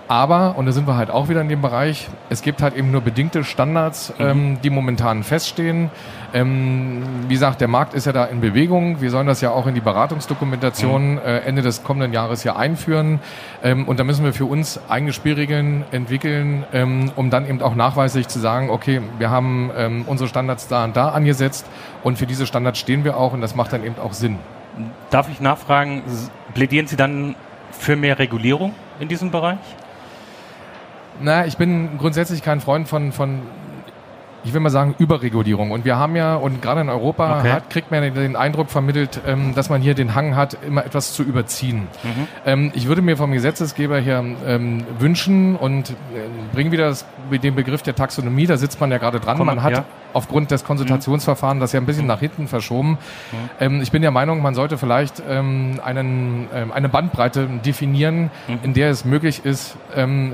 Aber, 0.08 0.54
und 0.56 0.66
da 0.66 0.72
sind 0.72 0.86
wir 0.86 0.96
halt 0.96 1.10
auch 1.10 1.28
wieder 1.28 1.40
in 1.40 1.48
dem 1.48 1.60
Bereich, 1.60 2.08
es 2.30 2.42
gibt 2.42 2.62
halt 2.62 2.76
eben 2.76 2.92
nur 2.92 3.00
bedingte 3.00 3.42
Standards, 3.42 4.12
mhm. 4.18 4.24
ähm, 4.24 4.58
die 4.62 4.70
momentan 4.70 5.24
feststehen. 5.24 5.90
Ähm, 6.32 7.02
wie 7.26 7.34
gesagt, 7.34 7.60
der 7.60 7.66
Markt 7.68 7.94
ist 7.94 8.06
ja 8.06 8.12
da 8.12 8.24
in 8.24 8.40
Bewegung. 8.40 9.00
Wir 9.00 9.10
sollen 9.10 9.26
das 9.26 9.40
ja 9.40 9.50
auch 9.50 9.66
in 9.66 9.74
die 9.74 9.80
Beratungsdokumentation 9.80 11.14
mhm. 11.14 11.18
äh, 11.18 11.38
Ende 11.38 11.62
des 11.62 11.82
kommenden 11.82 12.12
Jahres 12.12 12.44
ja 12.44 12.54
einführen. 12.54 13.20
Ähm, 13.64 13.88
und 13.88 13.98
da 13.98 14.04
müssen 14.04 14.24
wir 14.24 14.32
für 14.32 14.44
uns 14.44 14.80
eigene 14.88 15.12
Spielregeln 15.12 15.84
entwickeln, 15.90 16.64
ähm, 16.72 17.10
um 17.16 17.30
dann 17.30 17.48
eben 17.48 17.60
auch 17.60 17.74
nachweislich 17.74 18.28
zu 18.28 18.38
sagen, 18.38 18.70
okay, 18.70 19.00
wir 19.18 19.30
haben 19.30 19.70
ähm, 19.76 20.04
unsere 20.06 20.28
Standards 20.28 20.68
da 20.68 20.84
und 20.84 20.96
da 20.96 21.08
angesetzt 21.08 21.66
und 22.04 22.16
für 22.16 22.26
diese 22.26 22.46
Standards 22.46 22.78
stehen 22.78 23.02
wir 23.02 23.16
auch 23.16 23.32
und 23.32 23.40
das 23.40 23.56
macht 23.56 23.72
dann 23.72 23.84
eben 23.84 23.96
auch 23.98 24.12
Sinn. 24.12 24.38
Darf 25.10 25.28
ich 25.30 25.40
nachfragen, 25.40 26.02
plädieren 26.54 26.86
Sie 26.86 26.96
dann 26.96 27.34
für 27.72 27.96
mehr 27.96 28.18
Regulierung 28.18 28.74
in 29.00 29.08
diesem 29.08 29.30
Bereich? 29.30 29.58
Na, 31.20 31.46
ich 31.46 31.56
bin 31.56 31.98
grundsätzlich 31.98 32.42
kein 32.42 32.60
Freund 32.60 32.88
von, 32.88 33.12
von 33.12 33.40
ich 34.46 34.54
will 34.54 34.60
mal 34.60 34.70
sagen, 34.70 34.94
Überregulierung. 34.98 35.72
Und 35.72 35.84
wir 35.84 35.96
haben 35.96 36.14
ja, 36.14 36.36
und 36.36 36.62
gerade 36.62 36.80
in 36.80 36.88
Europa 36.88 37.40
okay. 37.40 37.50
hat, 37.50 37.68
kriegt 37.68 37.90
man 37.90 38.14
den 38.14 38.36
Eindruck 38.36 38.70
vermittelt, 38.70 39.20
ähm, 39.26 39.54
dass 39.56 39.68
man 39.70 39.82
hier 39.82 39.94
den 39.94 40.14
Hang 40.14 40.36
hat, 40.36 40.56
immer 40.64 40.86
etwas 40.86 41.14
zu 41.14 41.24
überziehen. 41.24 41.88
Mhm. 42.04 42.28
Ähm, 42.46 42.72
ich 42.74 42.86
würde 42.86 43.02
mir 43.02 43.16
vom 43.16 43.32
Gesetzesgeber 43.32 43.98
her 43.98 44.24
ähm, 44.46 44.84
wünschen 45.00 45.56
und 45.56 45.90
äh, 45.90 45.94
bringe 46.54 46.70
wieder 46.70 46.88
das, 46.88 47.06
den 47.30 47.56
Begriff 47.56 47.82
der 47.82 47.96
Taxonomie, 47.96 48.46
da 48.46 48.56
sitzt 48.56 48.80
man 48.80 48.92
ja 48.92 48.98
gerade 48.98 49.18
dran. 49.18 49.36
Komm, 49.36 49.46
man 49.46 49.64
hat 49.64 49.72
ja. 49.72 49.84
aufgrund 50.12 50.52
des 50.52 50.62
Konsultationsverfahrens 50.62 51.60
das 51.60 51.72
ja 51.72 51.80
ein 51.80 51.86
bisschen 51.86 52.06
nach 52.06 52.20
hinten 52.20 52.46
verschoben. 52.46 52.98
Mhm. 53.58 53.80
Ich 53.82 53.90
bin 53.90 54.02
der 54.02 54.12
Meinung, 54.12 54.42
man 54.42 54.54
sollte 54.54 54.78
vielleicht 54.78 55.20
einen, 55.26 55.80
eine 55.82 56.88
Bandbreite 56.88 57.48
definieren, 57.64 58.30
mhm. 58.46 58.58
in 58.62 58.74
der 58.74 58.90
es 58.90 59.04
möglich 59.04 59.44
ist, 59.44 59.76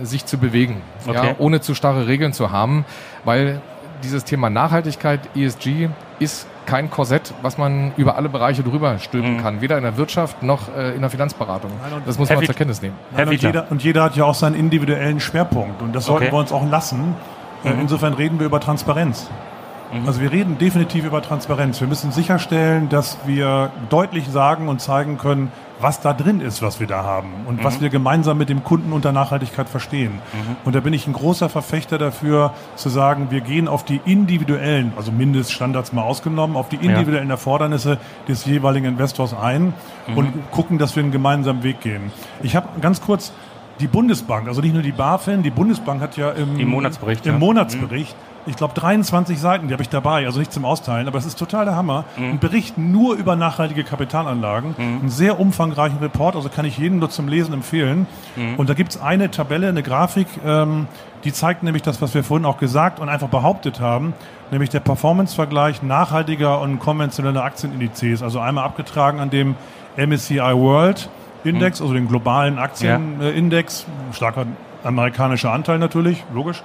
sich 0.02 0.26
zu 0.26 0.36
bewegen, 0.36 0.82
okay. 1.06 1.28
ja, 1.28 1.34
ohne 1.38 1.62
zu 1.62 1.74
starre 1.74 2.06
Regeln 2.06 2.34
zu 2.34 2.50
haben, 2.50 2.84
weil 3.24 3.62
dieses 4.02 4.24
Thema 4.24 4.50
Nachhaltigkeit, 4.50 5.20
ESG, 5.34 5.88
ist 6.18 6.46
kein 6.66 6.90
Korsett, 6.90 7.34
was 7.42 7.58
man 7.58 7.92
über 7.96 8.16
alle 8.16 8.28
Bereiche 8.28 8.62
drüber 8.62 8.98
stülpen 8.98 9.34
mhm. 9.34 9.42
kann, 9.42 9.60
weder 9.60 9.76
in 9.76 9.82
der 9.82 9.96
Wirtschaft 9.96 10.42
noch 10.42 10.74
äh, 10.76 10.94
in 10.94 11.00
der 11.00 11.10
Finanzberatung. 11.10 11.70
Das 12.06 12.18
muss 12.18 12.28
man 12.30 12.44
zur 12.44 12.54
Kenntnis 12.54 12.82
nehmen. 12.82 12.94
Nein, 13.16 13.28
und, 13.28 13.42
jeder, 13.42 13.66
und, 13.70 13.82
jeder, 13.82 14.04
hat 14.04 14.16
ja 14.16 14.24
auch 14.24 14.34
seinen 14.34 14.54
individuellen 14.54 15.20
Schwerpunkt 15.20 15.82
und 15.82 15.94
das 15.94 16.06
sollten 16.06 16.24
okay. 16.24 16.32
wir 16.32 16.38
uns 16.38 16.52
auch 16.52 16.68
lassen. 16.68 17.14
Äh, 17.64 17.72
mhm. 17.72 17.80
Insofern 17.80 18.14
reden 18.14 18.38
wir 18.38 18.46
über 18.46 18.60
Transparenz. 18.60 19.28
Mhm. 19.92 20.06
Also 20.06 20.20
wir 20.20 20.32
reden 20.32 20.58
definitiv 20.58 21.04
über 21.04 21.22
Transparenz. 21.22 21.80
Wir 21.80 21.88
müssen 21.88 22.12
sicherstellen, 22.12 22.88
dass 22.88 23.18
wir 23.26 23.70
deutlich 23.90 24.28
sagen 24.28 24.68
und 24.68 24.80
zeigen 24.80 25.18
können, 25.18 25.50
was 25.82 26.00
da 26.00 26.12
drin 26.12 26.40
ist, 26.40 26.62
was 26.62 26.80
wir 26.80 26.86
da 26.86 27.02
haben 27.02 27.28
und 27.46 27.60
mhm. 27.60 27.64
was 27.64 27.80
wir 27.80 27.88
gemeinsam 27.88 28.38
mit 28.38 28.48
dem 28.48 28.64
Kunden 28.64 28.92
unter 28.92 29.12
Nachhaltigkeit 29.12 29.68
verstehen. 29.68 30.12
Mhm. 30.12 30.56
Und 30.64 30.74
da 30.74 30.80
bin 30.80 30.92
ich 30.92 31.06
ein 31.06 31.12
großer 31.12 31.48
Verfechter 31.48 31.98
dafür, 31.98 32.54
zu 32.76 32.88
sagen, 32.88 33.28
wir 33.30 33.40
gehen 33.40 33.68
auf 33.68 33.84
die 33.84 34.00
individuellen, 34.04 34.92
also 34.96 35.12
Mindeststandards 35.12 35.92
mal 35.92 36.02
ausgenommen, 36.02 36.56
auf 36.56 36.68
die 36.68 36.76
individuellen 36.76 37.28
ja. 37.28 37.34
Erfordernisse 37.34 37.98
des 38.28 38.44
jeweiligen 38.44 38.86
Investors 38.86 39.34
ein 39.34 39.74
mhm. 40.06 40.16
und 40.16 40.50
gucken, 40.50 40.78
dass 40.78 40.96
wir 40.96 41.02
einen 41.02 41.12
gemeinsamen 41.12 41.62
Weg 41.62 41.80
gehen. 41.80 42.12
Ich 42.42 42.56
habe 42.56 42.68
ganz 42.80 43.00
kurz 43.00 43.32
die 43.80 43.88
Bundesbank, 43.88 44.48
also 44.48 44.60
nicht 44.60 44.74
nur 44.74 44.82
die 44.82 44.92
BaFin, 44.92 45.42
die 45.42 45.50
Bundesbank 45.50 46.00
hat 46.00 46.16
ja 46.16 46.30
im, 46.30 46.68
Monatsbericht, 46.68 47.26
im 47.26 47.32
ja. 47.32 47.38
Monatsbericht 47.38 48.14
ich 48.46 48.56
glaube, 48.56 48.74
23 48.74 49.38
Seiten, 49.38 49.68
die 49.68 49.72
habe 49.72 49.82
ich 49.82 49.88
dabei, 49.88 50.26
also 50.26 50.38
nicht 50.38 50.52
zum 50.52 50.64
Austeilen, 50.64 51.06
aber 51.06 51.18
es 51.18 51.26
ist 51.26 51.38
total 51.38 51.64
der 51.64 51.76
Hammer. 51.76 52.04
Mhm. 52.16 52.24
Ein 52.24 52.38
Bericht 52.38 52.78
nur 52.78 53.14
über 53.14 53.36
nachhaltige 53.36 53.84
Kapitalanlagen, 53.84 54.74
mhm. 54.76 55.00
einen 55.00 55.08
sehr 55.10 55.38
umfangreichen 55.38 55.98
Report, 55.98 56.34
also 56.34 56.48
kann 56.48 56.64
ich 56.64 56.78
jedem 56.78 56.98
nur 56.98 57.10
zum 57.10 57.28
Lesen 57.28 57.54
empfehlen. 57.54 58.06
Mhm. 58.36 58.56
Und 58.56 58.68
da 58.68 58.74
gibt 58.74 58.92
es 58.92 59.00
eine 59.00 59.30
Tabelle, 59.30 59.68
eine 59.68 59.82
Grafik, 59.82 60.26
ähm, 60.44 60.86
die 61.24 61.32
zeigt 61.32 61.62
nämlich 61.62 61.82
das, 61.82 62.02
was 62.02 62.14
wir 62.14 62.24
vorhin 62.24 62.44
auch 62.44 62.58
gesagt 62.58 62.98
und 62.98 63.08
einfach 63.08 63.28
behauptet 63.28 63.80
haben, 63.80 64.14
nämlich 64.50 64.70
der 64.70 64.80
Performance-Vergleich 64.80 65.82
nachhaltiger 65.82 66.60
und 66.60 66.80
konventioneller 66.80 67.44
Aktienindizes, 67.44 68.22
also 68.22 68.40
einmal 68.40 68.64
abgetragen 68.64 69.20
an 69.20 69.30
dem 69.30 69.54
MSCI 69.96 70.38
World 70.38 71.08
Index, 71.44 71.80
mhm. 71.80 71.84
also 71.84 71.94
den 71.94 72.08
globalen 72.08 72.58
Aktienindex, 72.58 73.86
ja. 73.86 74.14
starker 74.14 74.46
amerikanischer 74.84 75.52
Anteil 75.52 75.78
natürlich, 75.78 76.24
logisch 76.34 76.62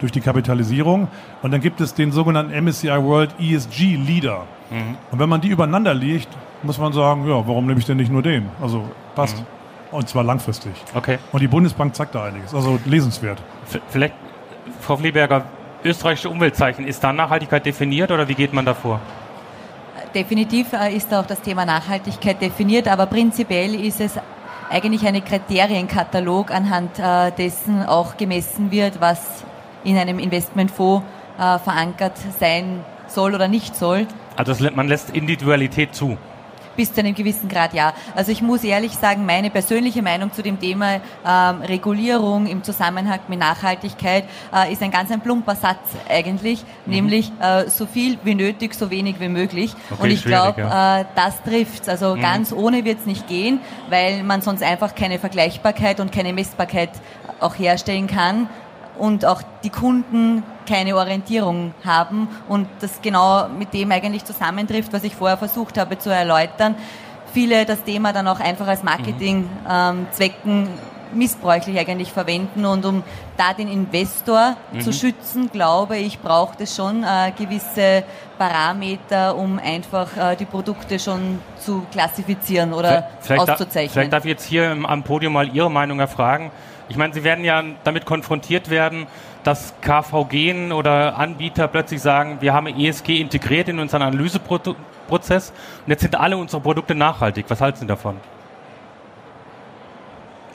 durch 0.00 0.12
die 0.12 0.20
Kapitalisierung. 0.20 1.08
Und 1.42 1.50
dann 1.50 1.60
gibt 1.60 1.80
es 1.80 1.94
den 1.94 2.12
sogenannten 2.12 2.52
MSCI 2.64 3.02
World 3.02 3.34
ESG 3.40 3.96
Leader. 3.96 4.44
Mhm. 4.70 4.96
Und 5.10 5.18
wenn 5.18 5.28
man 5.28 5.40
die 5.40 5.48
übereinander 5.48 5.94
legt, 5.94 6.28
muss 6.62 6.78
man 6.78 6.92
sagen, 6.92 7.28
ja, 7.28 7.46
warum 7.46 7.66
nehme 7.66 7.78
ich 7.78 7.86
denn 7.86 7.96
nicht 7.96 8.10
nur 8.10 8.22
den? 8.22 8.48
Also 8.60 8.88
passt. 9.14 9.38
Mhm. 9.38 9.46
Und 9.90 10.08
zwar 10.08 10.22
langfristig. 10.24 10.72
Okay. 10.94 11.18
Und 11.32 11.40
die 11.40 11.48
Bundesbank 11.48 11.94
zeigt 11.94 12.14
da 12.14 12.24
einiges. 12.24 12.54
Also 12.54 12.78
lesenswert. 12.84 13.38
Vielleicht, 13.88 14.14
Frau 14.80 14.96
Flieberger, 14.96 15.44
österreichische 15.84 16.28
Umweltzeichen, 16.28 16.86
ist 16.86 17.02
da 17.02 17.12
Nachhaltigkeit 17.12 17.64
definiert 17.64 18.10
oder 18.10 18.28
wie 18.28 18.34
geht 18.34 18.52
man 18.52 18.66
davor? 18.66 19.00
Definitiv 20.14 20.72
äh, 20.72 20.94
ist 20.94 21.12
auch 21.14 21.26
das 21.26 21.40
Thema 21.40 21.64
Nachhaltigkeit 21.64 22.40
definiert, 22.40 22.88
aber 22.88 23.06
prinzipiell 23.06 23.74
ist 23.74 24.00
es 24.00 24.18
eigentlich 24.70 25.06
ein 25.06 25.22
Kriterienkatalog, 25.24 26.50
anhand 26.50 26.98
äh, 26.98 27.30
dessen 27.32 27.84
auch 27.84 28.16
gemessen 28.16 28.70
wird, 28.70 29.00
was 29.00 29.44
in 29.88 29.96
einem 29.96 30.18
Investmentfonds 30.18 31.04
äh, 31.38 31.58
verankert 31.58 32.14
sein 32.38 32.84
soll 33.06 33.34
oder 33.34 33.48
nicht 33.48 33.74
soll. 33.74 34.06
Also 34.36 34.54
man 34.74 34.88
lässt 34.88 35.10
Individualität 35.10 35.94
zu. 35.94 36.16
Bis 36.76 36.92
zu 36.92 37.00
einem 37.00 37.14
gewissen 37.14 37.48
Grad 37.48 37.74
ja. 37.74 37.92
Also 38.14 38.30
ich 38.30 38.40
muss 38.40 38.62
ehrlich 38.62 38.92
sagen, 38.92 39.26
meine 39.26 39.50
persönliche 39.50 40.00
Meinung 40.00 40.32
zu 40.32 40.42
dem 40.42 40.60
Thema 40.60 41.00
ähm, 41.26 41.62
Regulierung 41.62 42.46
im 42.46 42.62
Zusammenhang 42.62 43.18
mit 43.26 43.40
Nachhaltigkeit 43.40 44.24
äh, 44.54 44.72
ist 44.72 44.80
ein 44.80 44.92
ganz 44.92 45.10
ein 45.10 45.20
plumper 45.20 45.56
Satz 45.56 45.80
eigentlich, 46.08 46.62
mhm. 46.86 46.92
nämlich 46.92 47.32
äh, 47.40 47.68
so 47.68 47.86
viel 47.86 48.18
wie 48.22 48.36
nötig, 48.36 48.74
so 48.74 48.92
wenig 48.92 49.18
wie 49.18 49.28
möglich. 49.28 49.74
Okay, 49.90 50.02
Und 50.02 50.10
ich 50.10 50.22
glaube, 50.24 50.60
ja. 50.60 51.00
äh, 51.00 51.04
das 51.16 51.42
trifft 51.42 51.88
Also 51.88 52.14
mhm. 52.14 52.20
ganz 52.20 52.52
ohne 52.52 52.84
wird 52.84 53.00
es 53.00 53.06
nicht 53.06 53.26
gehen, 53.26 53.58
weil 53.90 54.22
man 54.22 54.40
sonst 54.40 54.62
einfach 54.62 54.94
keine 54.94 55.18
Vergleichbarkeit 55.18 55.98
und 55.98 56.12
keine 56.12 56.32
Messbarkeit 56.32 56.90
auch 57.40 57.58
herstellen 57.58 58.06
kann 58.06 58.48
und 58.98 59.24
auch 59.24 59.42
die 59.62 59.70
Kunden 59.70 60.42
keine 60.68 60.96
Orientierung 60.96 61.72
haben 61.84 62.28
und 62.48 62.68
das 62.80 63.00
genau 63.00 63.48
mit 63.48 63.72
dem 63.72 63.90
eigentlich 63.90 64.24
zusammentrifft, 64.24 64.92
was 64.92 65.04
ich 65.04 65.16
vorher 65.16 65.38
versucht 65.38 65.78
habe 65.78 65.98
zu 65.98 66.10
erläutern. 66.10 66.74
Viele 67.32 67.64
das 67.64 67.82
Thema 67.84 68.12
dann 68.12 68.26
auch 68.28 68.40
einfach 68.40 68.66
als 68.66 68.82
Marketingzwecken 68.82 70.42
ähm, 70.46 70.68
missbräuchlich 71.12 71.78
eigentlich 71.78 72.12
verwenden 72.12 72.64
und 72.64 72.84
um 72.84 73.02
da 73.36 73.54
den 73.54 73.68
Investor 73.68 74.56
mhm. 74.72 74.80
zu 74.80 74.92
schützen, 74.92 75.50
glaube 75.52 75.96
ich, 75.96 76.18
braucht 76.20 76.60
es 76.60 76.74
schon 76.74 77.04
äh, 77.04 77.32
gewisse 77.36 78.04
Parameter, 78.38 79.36
um 79.36 79.58
einfach 79.58 80.16
äh, 80.16 80.36
die 80.36 80.44
Produkte 80.44 80.98
schon 80.98 81.38
zu 81.58 81.86
klassifizieren 81.92 82.72
oder 82.72 83.08
vielleicht 83.20 83.48
auszuzeichnen. 83.48 83.88
Da, 83.88 83.92
vielleicht 83.92 84.12
darf 84.12 84.24
ich 84.24 84.30
jetzt 84.30 84.44
hier 84.44 84.70
am 84.70 85.02
Podium 85.02 85.32
mal 85.32 85.48
Ihre 85.48 85.70
Meinung 85.70 86.00
erfragen. 86.00 86.50
Ich 86.88 86.96
meine, 86.96 87.12
Sie 87.12 87.22
werden 87.22 87.44
ja 87.44 87.62
damit 87.84 88.06
konfrontiert 88.06 88.70
werden, 88.70 89.06
dass 89.44 89.74
KVG 89.80 90.72
oder 90.72 91.18
Anbieter 91.18 91.68
plötzlich 91.68 92.00
sagen, 92.00 92.38
wir 92.40 92.54
haben 92.54 92.66
ESG 92.66 93.20
integriert 93.20 93.68
in 93.68 93.78
unseren 93.78 94.02
Analyseprozess 94.02 95.52
und 95.84 95.90
jetzt 95.90 96.02
sind 96.02 96.18
alle 96.18 96.36
unsere 96.36 96.62
Produkte 96.62 96.94
nachhaltig. 96.94 97.46
Was 97.48 97.60
halten 97.60 97.78
Sie 97.80 97.86
davon? 97.86 98.16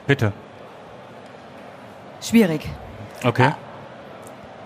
Bitte. 0.08 0.34
Schwierig. 2.22 2.68
Okay. 3.24 3.54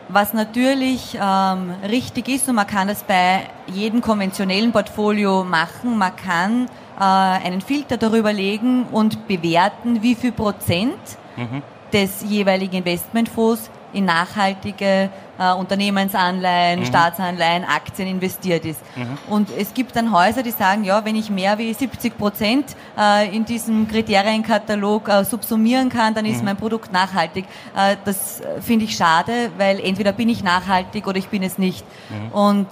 Was 0.09 0.33
natürlich 0.33 1.17
ähm, 1.21 1.71
richtig 1.89 2.29
ist 2.29 2.47
und 2.47 2.55
man 2.55 2.65
kann 2.65 2.87
das 2.87 3.03
bei 3.03 3.41
jedem 3.67 3.99
konventionellen 3.99 4.71
Portfolio 4.71 5.43
machen, 5.43 5.97
man 5.97 6.15
kann 6.15 6.67
äh, 6.97 7.03
einen 7.03 7.59
Filter 7.59 7.97
darüber 7.97 8.31
legen 8.31 8.85
und 8.85 9.27
bewerten, 9.27 10.01
wie 10.01 10.15
viel 10.15 10.31
Prozent 10.31 10.97
mhm. 11.37 11.61
des 11.93 12.23
jeweiligen 12.27 12.77
Investmentfonds 12.77 13.69
in 13.93 14.05
nachhaltige 14.05 15.09
äh, 15.39 15.53
Unternehmensanleihen, 15.53 16.81
mhm. 16.81 16.85
Staatsanleihen, 16.85 17.63
Aktien 17.63 18.07
investiert 18.07 18.65
ist. 18.65 18.81
Mhm. 18.95 19.17
Und 19.29 19.49
es 19.57 19.73
gibt 19.73 19.95
dann 19.95 20.11
Häuser, 20.11 20.43
die 20.43 20.51
sagen, 20.51 20.83
ja, 20.83 21.05
wenn 21.05 21.15
ich 21.15 21.29
mehr 21.29 21.57
wie 21.57 21.73
70 21.73 22.17
Prozent 22.17 22.75
äh, 22.97 23.33
in 23.35 23.45
diesem 23.45 23.87
Kriterienkatalog 23.87 25.07
äh, 25.07 25.23
subsumieren 25.23 25.89
kann, 25.89 26.13
dann 26.13 26.25
ist 26.25 26.39
mhm. 26.39 26.45
mein 26.45 26.57
Produkt 26.57 26.91
nachhaltig. 26.91 27.45
Äh, 27.75 27.95
das 28.05 28.41
äh, 28.41 28.61
finde 28.61 28.85
ich 28.85 28.95
schade, 28.95 29.51
weil 29.57 29.79
entweder 29.79 30.11
bin 30.11 30.29
ich 30.29 30.43
nachhaltig 30.43 31.07
oder 31.07 31.17
ich 31.17 31.29
bin 31.29 31.43
es 31.43 31.57
nicht. 31.57 31.85
Mhm. 32.09 32.31
Und 32.31 32.67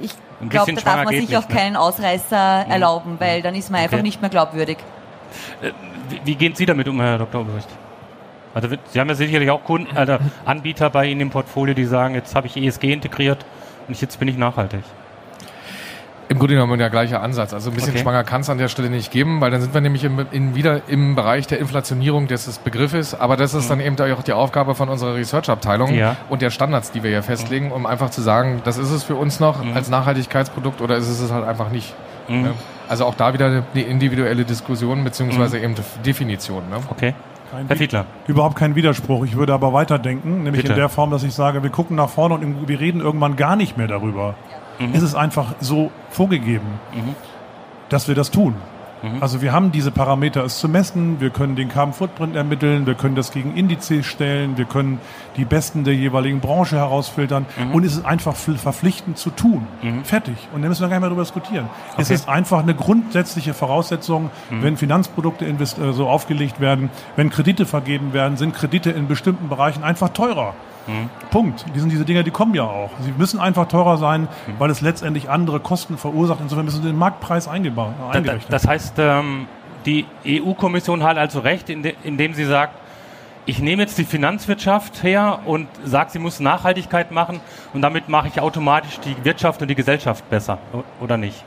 ich 0.00 0.14
glaube, 0.48 0.72
da 0.74 0.80
darf 0.80 1.04
man 1.04 1.14
sich 1.14 1.36
auch 1.36 1.48
ne? 1.48 1.54
keinen 1.54 1.76
Ausreißer 1.76 2.64
mhm. 2.66 2.70
erlauben, 2.70 3.16
weil 3.18 3.42
dann 3.42 3.54
ist 3.54 3.70
man 3.70 3.80
einfach 3.80 3.98
okay. 3.98 4.02
nicht 4.02 4.20
mehr 4.20 4.30
glaubwürdig. 4.30 4.78
Äh, 5.62 5.72
wie 6.24 6.34
gehen 6.34 6.54
Sie 6.54 6.66
damit 6.66 6.88
um, 6.88 7.00
Herr 7.00 7.18
Dr. 7.18 7.42
Oberricht? 7.42 7.68
Also 8.54 8.68
Sie 8.90 9.00
haben 9.00 9.08
ja 9.08 9.14
sicherlich 9.14 9.50
auch 9.50 9.64
Kunden, 9.64 9.96
also 9.96 10.18
Anbieter 10.44 10.90
bei 10.90 11.06
Ihnen 11.06 11.20
im 11.22 11.30
Portfolio, 11.30 11.74
die 11.74 11.84
sagen, 11.84 12.14
jetzt 12.14 12.34
habe 12.34 12.46
ich 12.46 12.56
ESG 12.56 12.92
integriert 12.92 13.44
und 13.86 14.00
jetzt 14.00 14.18
bin 14.18 14.28
ich 14.28 14.36
nachhaltig. 14.36 14.82
Im 16.30 16.38
Grunde 16.38 16.54
genommen 16.54 16.78
der 16.78 16.90
gleiche 16.90 17.20
Ansatz. 17.20 17.54
Also 17.54 17.70
ein 17.70 17.74
bisschen 17.74 17.94
okay. 17.94 18.02
schwanger 18.02 18.22
kann 18.22 18.42
es 18.42 18.50
an 18.50 18.58
der 18.58 18.68
Stelle 18.68 18.90
nicht 18.90 19.10
geben, 19.10 19.40
weil 19.40 19.50
dann 19.50 19.62
sind 19.62 19.72
wir 19.72 19.80
nämlich 19.80 20.04
im, 20.04 20.26
in, 20.30 20.54
wieder 20.54 20.82
im 20.86 21.14
Bereich 21.14 21.46
der 21.46 21.58
Inflationierung 21.58 22.26
des 22.26 22.58
Begriffes. 22.58 23.14
Aber 23.18 23.38
das 23.38 23.54
ist 23.54 23.70
dann 23.70 23.80
eben 23.80 23.98
auch 23.98 24.22
die 24.22 24.34
Aufgabe 24.34 24.74
von 24.74 24.90
unserer 24.90 25.14
Research-Abteilung 25.14 25.94
ja. 25.94 26.16
und 26.28 26.42
der 26.42 26.50
Standards, 26.50 26.90
die 26.90 27.02
wir 27.02 27.10
hier 27.10 27.22
festlegen, 27.22 27.72
um 27.72 27.86
einfach 27.86 28.10
zu 28.10 28.20
sagen, 28.20 28.60
das 28.64 28.76
ist 28.76 28.90
es 28.90 29.04
für 29.04 29.14
uns 29.14 29.40
noch 29.40 29.64
mhm. 29.64 29.72
als 29.74 29.88
Nachhaltigkeitsprodukt 29.88 30.82
oder 30.82 30.96
ist 30.96 31.08
es 31.08 31.32
halt 31.32 31.46
einfach 31.46 31.70
nicht. 31.70 31.94
Mhm. 32.28 32.42
Ne? 32.42 32.54
Also 32.88 33.06
auch 33.06 33.14
da 33.14 33.32
wieder 33.32 33.64
eine 33.72 33.82
individuelle 33.82 34.44
Diskussion 34.44 35.04
beziehungsweise 35.04 35.56
mhm. 35.56 35.64
eben 35.64 35.74
Definition. 36.04 36.68
Ne? 36.68 36.76
Okay. 36.90 37.14
Kein 37.50 37.66
Herr 37.66 37.76
Fiedler. 37.76 38.06
Überhaupt 38.26 38.56
kein 38.56 38.74
Widerspruch. 38.74 39.24
Ich 39.24 39.36
würde 39.36 39.54
aber 39.54 39.72
weiterdenken, 39.72 40.42
nämlich 40.42 40.62
Bitte. 40.62 40.74
in 40.74 40.78
der 40.78 40.88
Form, 40.88 41.10
dass 41.10 41.22
ich 41.22 41.32
sage, 41.34 41.62
wir 41.62 41.70
gucken 41.70 41.96
nach 41.96 42.10
vorne 42.10 42.34
und 42.34 42.68
wir 42.68 42.80
reden 42.80 43.00
irgendwann 43.00 43.36
gar 43.36 43.56
nicht 43.56 43.76
mehr 43.76 43.86
darüber. 43.86 44.34
Mhm. 44.78 44.94
Es 44.94 45.02
ist 45.02 45.14
einfach 45.14 45.54
so 45.60 45.90
vorgegeben, 46.10 46.66
mhm. 46.94 47.14
dass 47.88 48.08
wir 48.08 48.14
das 48.14 48.30
tun. 48.30 48.54
Mhm. 49.02 49.22
Also 49.22 49.42
wir 49.42 49.52
haben 49.52 49.72
diese 49.72 49.90
Parameter, 49.90 50.44
es 50.44 50.58
zu 50.58 50.68
messen, 50.68 51.20
wir 51.20 51.30
können 51.30 51.56
den 51.56 51.68
Carbon 51.68 51.94
Footprint 51.94 52.36
ermitteln, 52.36 52.86
wir 52.86 52.94
können 52.94 53.14
das 53.14 53.32
gegen 53.32 53.54
Indizes 53.54 54.06
stellen, 54.06 54.56
wir 54.56 54.64
können 54.64 55.00
die 55.36 55.44
Besten 55.44 55.84
der 55.84 55.94
jeweiligen 55.94 56.40
Branche 56.40 56.76
herausfiltern 56.76 57.46
mhm. 57.56 57.74
und 57.74 57.84
es 57.84 57.94
ist 57.94 58.04
einfach 58.04 58.34
verpflichtend 58.36 59.18
zu 59.18 59.30
tun. 59.30 59.66
Mhm. 59.82 60.04
Fertig. 60.04 60.36
Und 60.54 60.62
dann 60.62 60.68
müssen 60.68 60.82
wir 60.82 60.88
gar 60.88 60.96
nicht 60.96 61.00
mehr 61.00 61.10
darüber 61.10 61.22
diskutieren. 61.22 61.68
Okay. 61.92 62.02
Es 62.02 62.10
ist 62.10 62.28
einfach 62.28 62.60
eine 62.60 62.74
grundsätzliche 62.74 63.54
Voraussetzung, 63.54 64.30
mhm. 64.50 64.62
wenn 64.62 64.76
Finanzprodukte 64.76 65.44
äh, 65.46 65.92
so 65.92 66.08
aufgelegt 66.08 66.60
werden, 66.60 66.90
wenn 67.16 67.30
Kredite 67.30 67.66
vergeben 67.66 68.12
werden, 68.12 68.36
sind 68.36 68.54
Kredite 68.54 68.90
in 68.90 69.08
bestimmten 69.08 69.48
Bereichen 69.48 69.84
einfach 69.84 70.10
teurer. 70.10 70.54
Mhm. 70.88 71.10
Punkt. 71.30 71.64
Die 71.74 71.78
sind 71.78 71.90
diese 71.90 72.04
Dinge, 72.04 72.24
die 72.24 72.30
kommen 72.30 72.54
ja 72.54 72.64
auch. 72.64 72.90
Sie 73.00 73.12
müssen 73.16 73.38
einfach 73.38 73.68
teurer 73.68 73.98
sein, 73.98 74.22
mhm. 74.22 74.54
weil 74.58 74.70
es 74.70 74.80
letztendlich 74.80 75.30
andere 75.30 75.60
Kosten 75.60 75.98
verursacht. 75.98 76.40
Insofern 76.40 76.64
müssen 76.64 76.82
sie 76.82 76.88
den 76.88 76.98
Marktpreis 76.98 77.46
eingebaut, 77.46 77.92
eingerechnet. 78.10 78.52
Das 78.52 78.66
heißt, 78.66 78.94
ähm, 78.98 79.46
die 79.86 80.06
EU-Kommission 80.26 81.02
hat 81.02 81.18
also 81.18 81.40
recht, 81.40 81.70
indem 81.70 82.34
sie 82.34 82.44
sagt, 82.44 82.74
ich 83.46 83.60
nehme 83.60 83.82
jetzt 83.82 83.96
die 83.96 84.04
Finanzwirtschaft 84.04 85.02
her 85.02 85.40
und 85.46 85.68
sage, 85.82 86.10
sie 86.10 86.18
muss 86.18 86.38
Nachhaltigkeit 86.38 87.12
machen 87.12 87.40
und 87.72 87.80
damit 87.80 88.10
mache 88.10 88.28
ich 88.28 88.40
automatisch 88.40 89.00
die 89.00 89.16
Wirtschaft 89.24 89.62
und 89.62 89.68
die 89.68 89.74
Gesellschaft 89.74 90.28
besser, 90.28 90.58
oder 91.00 91.16
nicht? 91.16 91.44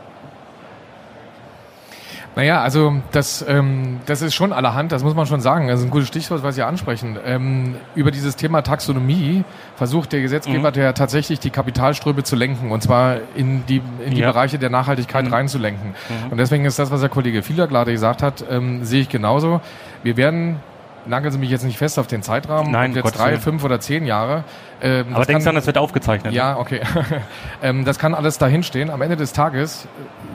Naja, 2.36 2.62
also 2.62 3.02
das, 3.12 3.44
ähm, 3.48 4.00
das 4.06 4.22
ist 4.22 4.34
schon 4.34 4.54
allerhand, 4.54 4.92
das 4.92 5.04
muss 5.04 5.16
man 5.16 5.26
schon 5.26 5.42
sagen. 5.42 5.68
Das 5.68 5.80
ist 5.82 5.86
ein 5.86 5.92
gutes 5.92 6.08
Stichwort, 6.08 6.44
was 6.44 6.56
Sie 6.56 6.64
ansprechen. 6.64 7.18
Ähm, 7.26 7.76
über 7.94 8.12
dieses 8.12 8.38
Thema 8.38 8.62
Taxonomie 8.62 9.44
versucht 9.76 10.14
der 10.14 10.22
Gesetzgeber 10.22 10.70
mhm. 10.70 10.74
der 10.74 10.94
tatsächlich 10.94 11.40
die 11.40 11.50
Kapitalströme 11.50 12.24
zu 12.24 12.36
lenken 12.38 12.72
und 12.72 12.82
zwar 12.82 13.18
in 13.36 13.66
die, 13.66 13.82
in 14.06 14.14
die 14.14 14.22
ja. 14.22 14.32
Bereiche 14.32 14.60
der 14.60 14.70
Nachhaltigkeit 14.70 15.26
mhm. 15.26 15.34
reinzulenken. 15.34 15.90
Mhm. 15.90 16.32
Und 16.32 16.38
deswegen 16.38 16.64
ist 16.64 16.80
das, 16.80 16.90
was 16.90 17.02
der 17.02 17.10
Kollege 17.10 17.44
Fieler 17.44 17.68
gerade 17.68 17.92
gesagt 17.92 18.24
hat, 18.24 18.46
ähm, 18.50 18.86
sehe 18.86 19.02
ich 19.02 19.10
genauso. 19.10 19.60
Wir 20.04 20.16
werden 20.16 20.58
nageln 21.06 21.32
Sie 21.32 21.40
mich 21.40 21.50
jetzt 21.50 21.64
nicht 21.64 21.78
fest 21.78 22.00
auf 22.00 22.08
den 22.08 22.24
Zeitrahmen, 22.24 22.72
Nein, 22.72 22.94
jetzt 22.94 23.18
drei, 23.18 23.38
fünf 23.38 23.64
oder 23.64 23.80
zehn 23.80 24.06
Jahre. 24.06 24.44
Ähm, 24.82 25.08
Aber 25.14 25.26
denkst 25.26 25.46
du, 25.46 25.52
das 25.52 25.68
wird 25.68 25.78
aufgezeichnet? 25.78 26.34
Ja, 26.34 26.58
okay. 26.58 26.82
ähm, 27.64 27.86
das 27.86 28.00
kann 28.00 28.16
alles 28.16 28.38
dahinstehen. 28.38 28.90
Am 28.90 29.02
Ende 29.02 29.16
des 29.16 29.34
Tages, 29.34 29.88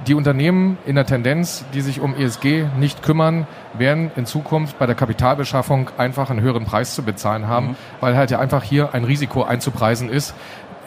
die 0.07 0.15
Unternehmen 0.15 0.79
in 0.87 0.95
der 0.95 1.07
Tendenz, 1.07 1.65
die 1.75 1.81
sich 1.81 2.01
um 2.01 2.15
ESG 2.15 2.67
nicht 2.79 3.03
kümmern, 3.03 3.47
werden 3.75 4.11
in 4.17 4.27
Zukunft 4.27 4.79
bei 4.79 4.87
der 4.87 4.95
Kapitalbeschaffung 4.95 5.91
einfach 5.99 6.31
einen 6.31 6.41
höheren 6.41 6.65
Preis 6.65 6.95
zu 6.95 7.03
bezahlen 7.03 7.49
haben, 7.49 7.69
mhm. 7.69 7.77
weil 8.01 8.17
halt 8.17 8.31
ja 8.31 8.39
einfach 8.39 8.63
hier 8.63 8.95
ein 8.95 9.05
Risiko 9.05 9.43
einzupreisen 9.43 10.09
ist, 10.09 10.35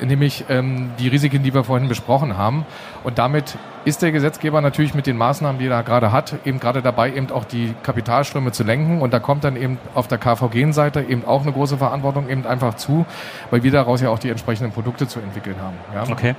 nämlich 0.01 0.45
ähm, 0.49 0.91
die 0.99 1.07
Risiken, 1.07 1.43
die 1.43 1.53
wir 1.53 1.63
vorhin 1.63 1.87
besprochen 1.87 2.37
haben. 2.37 2.65
Und 3.03 3.17
damit 3.17 3.57
ist 3.85 4.01
der 4.01 4.11
Gesetzgeber 4.11 4.61
natürlich 4.61 4.93
mit 4.93 5.07
den 5.07 5.17
Maßnahmen, 5.17 5.59
die 5.59 5.67
er 5.67 5.83
gerade 5.83 6.11
hat, 6.11 6.35
eben 6.45 6.59
gerade 6.59 6.81
dabei, 6.81 7.13
eben 7.13 7.31
auch 7.31 7.45
die 7.45 7.73
Kapitalströme 7.83 8.51
zu 8.51 8.63
lenken. 8.63 9.01
Und 9.01 9.13
da 9.13 9.19
kommt 9.19 9.43
dann 9.43 9.55
eben 9.55 9.77
auf 9.95 10.07
der 10.07 10.17
KVG-Seite 10.17 11.01
eben 11.01 11.25
auch 11.25 11.43
eine 11.43 11.51
große 11.51 11.77
Verantwortung 11.77 12.29
eben 12.29 12.45
einfach 12.45 12.75
zu, 12.75 13.05
weil 13.51 13.63
wir 13.63 13.71
daraus 13.71 14.01
ja 14.01 14.09
auch 14.09 14.19
die 14.19 14.29
entsprechenden 14.29 14.71
Produkte 14.71 15.07
zu 15.07 15.19
entwickeln 15.19 15.55
haben. 15.61 15.77
Ja? 15.93 16.11
Okay. 16.11 16.35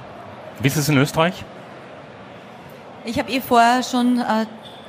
Wie 0.61 0.67
ist 0.67 0.77
es 0.77 0.89
in 0.89 0.99
Österreich? 0.99 1.45
Ich 3.05 3.19
habe 3.19 3.31
eh 3.31 3.41
vorher 3.41 3.83
schon 3.83 4.19
äh, 4.19 4.47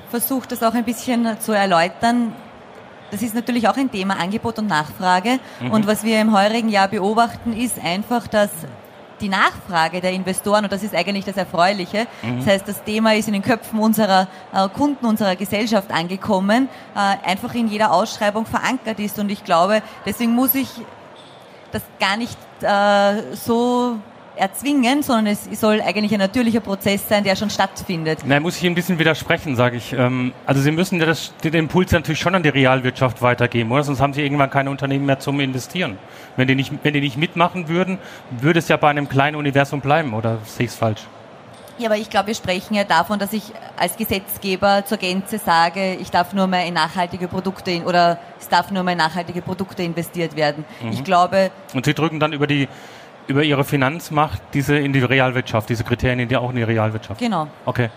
versucht, 0.10 0.52
das 0.52 0.62
auch 0.64 0.74
ein 0.74 0.84
bisschen 0.84 1.40
zu 1.40 1.54
erläutern. 1.54 2.34
Das 3.12 3.22
ist 3.22 3.36
natürlich 3.36 3.68
auch 3.68 3.78
ein 3.78 3.92
Thema 3.92 4.18
Angebot 4.20 4.58
und 4.60 4.68
Nachfrage. 4.68 5.40
Mhm. 5.60 5.72
Und 5.72 5.88
was 5.88 6.04
wir 6.04 6.20
im 6.22 6.34
heurigen 6.34 6.70
Jahr 6.70 6.88
beobachten, 6.88 7.54
ist 7.54 7.78
einfach, 7.84 8.28
dass 8.28 8.50
die 9.20 9.30
Nachfrage 9.30 10.02
der 10.02 10.14
Investoren, 10.14 10.64
und 10.64 10.74
das 10.74 10.82
ist 10.82 10.96
eigentlich 10.96 11.26
das 11.26 11.38
Erfreuliche, 11.38 12.08
mhm. 12.24 12.38
das 12.40 12.48
heißt, 12.48 12.68
das 12.68 12.84
Thema 12.84 13.14
ist 13.14 13.28
in 13.28 13.34
den 13.34 13.44
Köpfen 13.44 13.80
unserer 13.80 14.28
äh, 14.54 14.68
Kunden, 14.70 15.06
unserer 15.06 15.36
Gesellschaft 15.36 15.92
angekommen, 15.92 16.70
äh, 16.96 17.30
einfach 17.30 17.54
in 17.54 17.68
jeder 17.68 17.92
Ausschreibung 17.92 18.46
verankert 18.46 19.00
ist. 19.00 19.20
Und 19.20 19.30
ich 19.30 19.44
glaube, 19.44 19.84
deswegen 20.06 20.34
muss 20.34 20.56
ich 20.56 20.70
das 21.72 21.84
gar 22.00 22.18
nicht 22.18 22.38
äh, 22.62 23.36
so 23.36 23.98
erzwingen, 24.42 25.04
sondern 25.04 25.28
es 25.28 25.48
soll 25.60 25.82
eigentlich 25.82 26.12
ein 26.14 26.20
natürlicher 26.20 26.62
Prozess 26.62 27.08
sein, 27.08 27.24
der 27.24 27.36
schon 27.36 27.52
stattfindet. 27.52 28.20
Na, 28.26 28.40
muss 28.40 28.58
ich 28.58 28.66
ein 28.66 28.74
bisschen 28.74 28.98
widersprechen, 28.98 29.56
sage 29.56 29.78
ich. 29.78 29.94
Ähm, 29.94 30.34
also 30.48 30.62
Sie 30.62 30.72
müssen 30.72 31.00
ja 31.00 31.06
das, 31.06 31.34
den 31.44 31.54
Impuls 31.54 31.92
natürlich 31.92 32.20
schon 32.20 32.34
an 32.34 32.42
die 32.42 32.50
Realwirtschaft 32.50 33.22
weitergeben, 33.22 33.72
oder? 33.72 33.84
Sonst 33.84 34.02
haben 34.02 34.14
Sie 34.14 34.24
irgendwann 34.24 34.50
keine 34.50 34.72
Unternehmen 34.72 35.06
mehr 35.06 35.20
zum 35.20 35.40
Investieren. 35.40 36.00
Wenn 36.38 36.48
die 36.48 36.56
nicht, 36.56 36.74
wenn 36.82 36.94
die 36.94 37.02
nicht 37.02 37.18
mitmachen 37.18 37.68
würden, 37.68 38.00
würde 38.32 38.60
es 38.60 38.68
ja 38.68 38.78
bei 38.78 38.90
einem 38.90 39.08
kleinen 39.08 39.36
Universum 39.36 39.80
bleiben, 39.80 40.14
oder 40.16 40.40
sehe 40.46 40.66
ich 40.66 40.72
es 40.72 40.76
falsch? 40.76 41.02
Ja, 41.78 41.88
aber 41.88 41.98
ich 41.98 42.10
glaube, 42.10 42.28
wir 42.28 42.36
sprechen 42.36 42.76
ja 42.76 42.84
davon, 42.84 43.18
dass 43.18 43.34
ich 43.34 43.44
als 43.78 43.96
Gesetzgeber 43.96 44.84
zur 44.86 44.98
Gänze 44.98 45.40
sage, 45.40 45.96
ich 45.96 46.12
darf 46.12 46.34
nur 46.34 46.48
mehr 46.48 46.66
in 46.66 46.74
nachhaltige 46.74 47.28
Produkte 47.28 47.72
in, 47.72 47.84
oder 47.86 48.20
es 48.40 48.50
darf 48.50 48.72
nur 48.72 48.84
mehr 48.84 48.94
in 48.94 49.00
nachhaltige 49.00 49.42
Produkte 49.42 49.82
investiert 49.84 50.36
werden. 50.36 50.66
Mhm. 50.82 50.92
Ich 50.92 51.04
glaube. 51.04 51.52
Und 51.74 51.86
Sie 51.86 51.94
drücken 51.94 52.20
dann 52.20 52.34
über 52.34 52.46
die 52.46 52.68
über 53.32 53.44
ihre 53.44 53.64
Finanzmacht 53.64 54.42
diese 54.54 54.78
in 54.78 54.94
die 54.94 55.00
Realwirtschaft, 55.00 55.70
diese 55.70 55.84
Kriterien 55.84 56.20
in 56.20 56.30
die 56.30 56.38
auch 56.38 56.50
in 56.50 56.58
die 56.58 56.64
Realwirtschaft. 56.64 57.20
Genau. 57.20 57.48
Okay. 57.66 57.90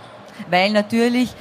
Weil 0.49 0.71
natürlich 0.71 1.35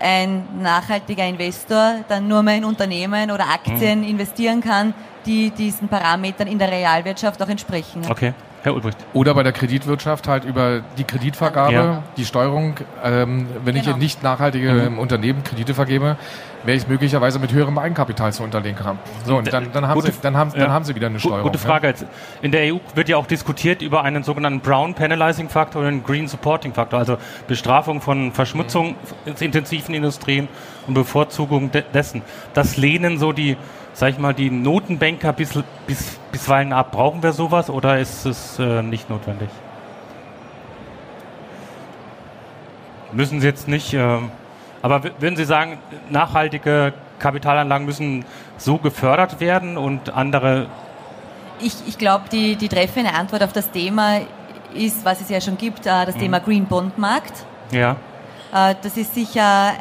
ein 0.00 0.44
nachhaltiger 0.62 1.26
Investor 1.26 2.04
dann 2.08 2.28
nur 2.28 2.42
mehr 2.42 2.56
in 2.56 2.64
Unternehmen 2.64 3.30
oder 3.30 3.48
Aktien 3.48 4.00
mhm. 4.00 4.08
investieren 4.08 4.60
kann, 4.60 4.94
die 5.26 5.50
diesen 5.50 5.88
Parametern 5.88 6.46
in 6.46 6.58
der 6.58 6.70
Realwirtschaft 6.70 7.42
auch 7.42 7.48
entsprechen. 7.48 8.02
Okay. 8.08 8.32
Herr 8.62 8.74
Ulbricht. 8.74 8.98
Oder 9.12 9.34
bei 9.34 9.42
der 9.42 9.52
Kreditwirtschaft 9.52 10.26
halt 10.26 10.44
über 10.44 10.82
die 10.96 11.04
Kreditvergabe, 11.04 11.72
ja. 11.72 12.02
die 12.16 12.24
Steuerung. 12.24 12.74
Ähm, 13.04 13.46
wenn 13.64 13.74
genau. 13.74 13.86
ich 13.86 13.94
in 13.94 13.98
nicht 13.98 14.22
nachhaltige 14.22 14.90
mhm. 14.90 14.98
Unternehmen 14.98 15.44
Kredite 15.44 15.74
vergebe, 15.74 16.16
wäre 16.64 16.76
ich 16.76 16.88
möglicherweise 16.88 17.38
mit 17.38 17.52
höherem 17.52 17.78
Eigenkapital 17.78 18.32
zu 18.32 18.42
unterlegen 18.42 18.84
haben. 18.84 18.98
So, 19.24 19.36
und 19.36 19.52
dann, 19.52 19.72
dann, 19.72 19.86
haben, 19.86 20.00
sie, 20.00 20.12
dann, 20.22 20.36
haben, 20.36 20.52
dann 20.52 20.70
haben 20.70 20.84
sie 20.84 20.94
wieder 20.94 21.06
eine 21.06 21.20
Steuerung. 21.20 21.42
Gute 21.42 21.58
Frage. 21.58 21.88
Ja. 21.88 21.94
In 22.42 22.52
der 22.52 22.74
EU 22.74 22.78
wird 22.94 23.08
ja 23.08 23.16
auch 23.16 23.26
diskutiert 23.26 23.80
über 23.80 24.02
einen 24.02 24.24
sogenannten 24.24 24.60
Brown 24.60 24.94
Penalizing 24.94 25.48
Factor 25.48 25.82
und 25.82 25.88
einen 25.88 26.04
Green 26.04 26.26
Supporting 26.26 26.74
Factor, 26.74 26.98
also 26.98 27.16
Bestrafung 27.46 28.00
von 28.00 28.32
verschmutzungsintensiven 28.32 29.94
Industrien 29.94 30.48
und 30.86 30.94
Bevorzugung 30.94 31.70
de 31.70 31.84
dessen. 31.94 32.22
Das 32.54 32.76
lehnen 32.76 33.18
so 33.18 33.32
die 33.32 33.56
sag 33.98 34.10
ich 34.10 34.18
mal, 34.18 34.32
die 34.32 34.48
Notenbanker 34.48 35.32
bis, 35.32 35.58
bis, 35.88 36.20
bisweilen 36.30 36.72
ab? 36.72 36.92
Brauchen 36.92 37.20
wir 37.20 37.32
sowas 37.32 37.68
oder 37.68 37.98
ist 37.98 38.26
es 38.26 38.56
äh, 38.60 38.80
nicht 38.80 39.10
notwendig? 39.10 39.48
Müssen 43.10 43.40
Sie 43.40 43.46
jetzt 43.48 43.66
nicht, 43.66 43.94
äh, 43.94 44.18
aber 44.82 45.02
würden 45.02 45.34
Sie 45.34 45.44
sagen, 45.44 45.78
nachhaltige 46.10 46.92
Kapitalanlagen 47.18 47.86
müssen 47.86 48.24
so 48.56 48.78
gefördert 48.78 49.40
werden 49.40 49.76
und 49.76 50.10
andere? 50.10 50.68
Ich, 51.58 51.74
ich 51.88 51.98
glaube, 51.98 52.26
die, 52.30 52.54
die 52.54 52.68
treffende 52.68 53.12
Antwort 53.14 53.42
auf 53.42 53.52
das 53.52 53.68
Thema 53.72 54.20
ist, 54.74 55.04
was 55.04 55.20
es 55.20 55.28
ja 55.28 55.40
schon 55.40 55.58
gibt, 55.58 55.86
äh, 55.86 56.06
das 56.06 56.14
mhm. 56.14 56.20
Thema 56.20 56.38
Green 56.38 56.66
Bond 56.66 56.98
Markt. 56.98 57.44
Ja. 57.72 57.96
Äh, 58.54 58.76
das 58.80 58.96
ist 58.96 59.12
sicher 59.16 59.72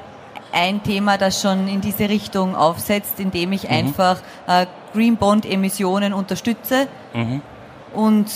ein 0.52 0.84
Thema, 0.84 1.18
das 1.18 1.42
schon 1.42 1.68
in 1.68 1.82
diese 1.82 2.10
Richtung 2.10 2.56
aufsetzt, 2.56 3.20
indem 3.20 3.52
ich 3.52 3.64
mhm. 3.64 3.70
einfach 3.70 4.22
äh, 4.48 4.66
Green 4.94 5.18
Bond 5.18 5.46
Emissionen 5.46 6.14
unterstütze 6.14 6.88
mhm. 7.14 7.42
und 7.94 8.32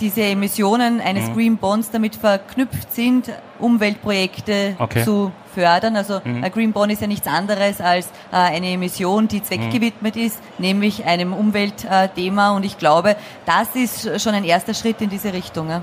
diese 0.00 0.22
Emissionen 0.22 1.00
eines 1.00 1.28
mhm. 1.28 1.34
Green 1.34 1.56
Bonds 1.56 1.90
damit 1.90 2.16
verknüpft 2.16 2.92
sind, 2.92 3.30
Umweltprojekte 3.58 4.76
okay. 4.78 5.04
zu 5.04 5.32
fördern. 5.54 5.96
Also 5.96 6.20
mhm. 6.22 6.44
ein 6.44 6.52
Green 6.52 6.72
Bond 6.72 6.92
ist 6.92 7.00
ja 7.00 7.06
nichts 7.06 7.26
anderes 7.26 7.80
als 7.80 8.08
äh, 8.30 8.36
eine 8.36 8.70
Emission, 8.72 9.28
die 9.28 9.42
zweckgewidmet 9.42 10.16
mhm. 10.16 10.22
ist, 10.22 10.38
nämlich 10.58 11.04
einem 11.04 11.32
Umweltthema. 11.32 12.50
Und 12.54 12.64
ich 12.64 12.78
glaube, 12.78 13.16
das 13.46 13.74
ist 13.74 14.20
schon 14.22 14.34
ein 14.34 14.44
erster 14.44 14.74
Schritt 14.74 15.00
in 15.00 15.08
diese 15.08 15.32
Richtung. 15.32 15.70
Ja. 15.70 15.82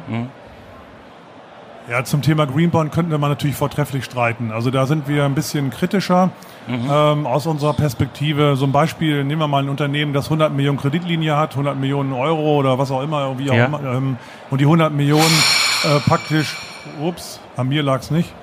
Ja, 1.89 2.03
zum 2.05 2.21
Thema 2.21 2.45
Greenbond 2.45 2.93
könnten 2.93 3.11
wir 3.11 3.17
mal 3.17 3.27
natürlich 3.27 3.57
vortrefflich 3.57 4.05
streiten. 4.05 4.51
Also 4.51 4.71
da 4.71 4.85
sind 4.85 5.07
wir 5.09 5.25
ein 5.25 5.35
bisschen 5.35 5.69
kritischer 5.69 6.29
mhm. 6.67 6.89
ähm, 6.89 7.27
aus 7.27 7.45
unserer 7.45 7.73
Perspektive. 7.73 8.55
So 8.55 8.65
ein 8.65 8.71
Beispiel, 8.71 9.25
nehmen 9.25 9.41
wir 9.41 9.47
mal 9.49 9.63
ein 9.63 9.69
Unternehmen, 9.69 10.13
das 10.13 10.25
100 10.25 10.53
Millionen 10.53 10.77
Kreditlinie 10.77 11.35
hat, 11.35 11.51
100 11.51 11.77
Millionen 11.77 12.13
Euro 12.13 12.57
oder 12.57 12.79
was 12.79 12.89
auch 12.89 13.01
immer, 13.03 13.37
wie 13.37 13.51
auch 13.51 13.55
ja. 13.55 13.65
immer, 13.65 13.83
ähm, 13.83 14.17
und 14.49 14.61
die 14.61 14.65
100 14.65 14.93
Millionen 14.93 15.43
äh, 15.83 15.99
praktisch, 15.99 16.55
ups, 17.01 17.41
an 17.57 17.67
mir 17.67 17.83
lag's 17.83 18.11
nicht, 18.11 18.33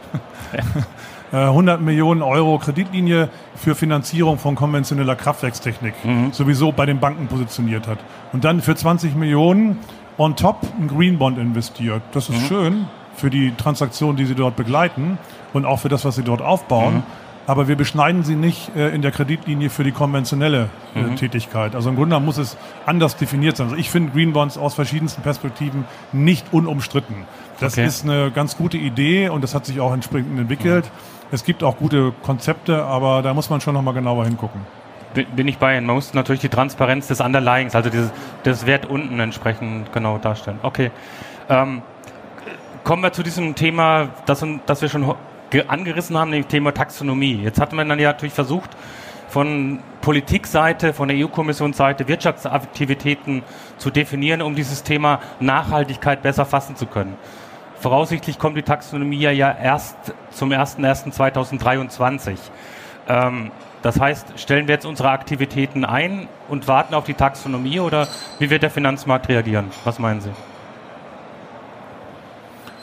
ja. 1.33 1.49
100 1.49 1.81
äh, 1.81 1.83
Millionen 1.83 2.23
Euro 2.23 2.59
Kreditlinie 2.59 3.31
für 3.55 3.75
Finanzierung 3.75 4.39
von 4.39 4.55
konventioneller 4.55 5.17
Kraftwerkstechnik 5.17 5.95
mhm. 6.05 6.33
sowieso 6.33 6.73
bei 6.73 6.85
den 6.87 7.01
Banken 7.01 7.29
positioniert 7.29 7.87
hat. 7.87 7.99
Und 8.33 8.45
dann 8.45 8.61
für 8.61 8.75
20 8.75 9.15
Millionen 9.15 9.79
on 10.19 10.37
top 10.37 10.59
ein 10.79 10.89
Greenbond 10.89 11.39
investiert. 11.39 12.03
Das 12.13 12.29
ist 12.29 12.43
mhm. 12.43 12.47
schön, 12.47 12.87
für 13.21 13.31
die 13.31 13.55
Transaktionen, 13.57 14.17
die 14.17 14.25
sie 14.25 14.35
dort 14.35 14.57
begleiten 14.57 15.19
und 15.53 15.65
auch 15.65 15.79
für 15.79 15.89
das, 15.89 16.05
was 16.05 16.17
sie 16.17 16.23
dort 16.23 16.43
aufbauen. 16.43 16.97
Mhm. 16.97 17.03
Aber 17.47 17.67
wir 17.69 17.77
beschneiden 17.77 18.23
sie 18.23 18.37
nicht 18.37 18.77
äh, 18.77 18.91
in 18.95 19.03
der 19.03 19.11
Kreditlinie 19.11 19.71
für 19.71 19.83
die 19.83 19.93
konventionelle 19.93 20.69
äh, 20.95 21.01
mhm. 21.01 21.17
Tätigkeit. 21.17 21.75
Also 21.75 21.91
im 21.91 21.97
Grunde 21.97 22.19
muss 22.21 22.39
es 22.39 22.57
anders 22.87 23.17
definiert 23.17 23.57
sein. 23.57 23.69
Also 23.69 23.77
ich 23.79 23.91
finde 23.91 24.13
Green 24.13 24.33
Bonds 24.33 24.57
aus 24.57 24.75
verschiedensten 24.75 25.23
Perspektiven 25.23 25.85
nicht 26.13 26.53
unumstritten. 26.53 27.25
Das 27.59 27.75
okay. 27.75 27.87
ist 27.87 28.05
eine 28.05 28.31
ganz 28.31 28.57
gute 28.57 28.77
Idee 28.77 29.29
und 29.31 29.43
das 29.43 29.55
hat 29.55 29.67
sich 29.67 29.81
auch 29.81 29.93
entsprechend 29.93 30.39
entwickelt. 30.39 30.85
Mhm. 30.85 31.19
Es 31.33 31.45
gibt 31.45 31.63
auch 31.63 31.77
gute 31.77 32.13
Konzepte, 32.23 32.85
aber 32.85 33.23
da 33.23 33.35
muss 33.35 33.51
man 33.51 33.61
schon 33.61 33.75
nochmal 33.75 33.95
genauer 33.95 34.25
hingucken 34.25 34.61
bin 35.15 35.49
ich 35.49 35.59
bei 35.59 35.77
Ihnen. 35.77 35.87
Man 35.87 35.97
muss 35.97 36.15
natürlich 36.15 36.41
die 36.41 36.49
Transparenz 36.49 37.09
des 37.09 37.21
Underlyings, 37.21 37.75
also 37.75 37.91
dieses, 37.91 38.11
das 38.45 38.67
Wert 38.67 38.87
unten 38.87 39.19
entsprechend 39.21 39.93
genau 39.93 40.19
darstellen. 40.19 40.59
Okay. 40.63 40.91
Ähm, 41.49 41.83
kommen 42.85 43.03
wir 43.03 43.13
zu 43.13 43.23
diesem 43.23 43.55
Thema, 43.55 44.09
das, 44.27 44.45
das 44.67 44.83
wir 44.83 44.89
schon 44.89 45.15
angerissen 45.69 46.17
haben, 46.17 46.33
dem 46.33 46.49
Thema 46.49 46.73
Taxonomie. 46.73 47.41
Jetzt 47.43 47.61
hat 47.61 47.73
man 47.73 47.89
dann 47.89 47.99
ja 47.99 48.13
natürlich 48.13 48.35
versucht, 48.35 48.71
von 49.29 49.81
Politikseite, 50.01 50.93
von 50.93 51.09
der 51.09 51.17
EU-Kommissionsseite 51.17 52.09
Wirtschaftsaktivitäten 52.09 53.43
zu 53.79 53.91
definieren, 53.91 54.43
um 54.43 54.55
dieses 54.57 54.83
Thema 54.83 55.21
Nachhaltigkeit 55.39 56.23
besser 56.23 56.45
fassen 56.45 56.77
zu 56.77 56.87
können. 56.87 57.17
Voraussichtlich 57.79 58.39
kommt 58.39 58.57
die 58.57 58.63
Taxonomie 58.63 59.21
ja 59.21 59.53
erst 59.53 59.97
zum 60.31 60.51
01.01.2023. 60.51 62.37
Ähm, 63.09 63.51
das 63.83 63.99
heißt, 63.99 64.39
stellen 64.39 64.69
wir 64.69 64.75
jetzt 64.75 64.85
unsere 64.85 65.11
Aktivitäten 65.11 65.87
ein 65.87 66.29
und 66.49 66.69
warten 66.69 66.95
auf 66.95 67.05
die 67.05 67.15
Taxonomie 67.15 67.81
oder 67.81 68.09
wie 68.39 68.51
wird 68.51 68.63
der 68.63 68.71
Finanzmarkt 68.71 69.29
reagieren? 69.29 69.71
Was 69.85 69.99
meinen 69.99 70.21
Sie? 70.21 70.31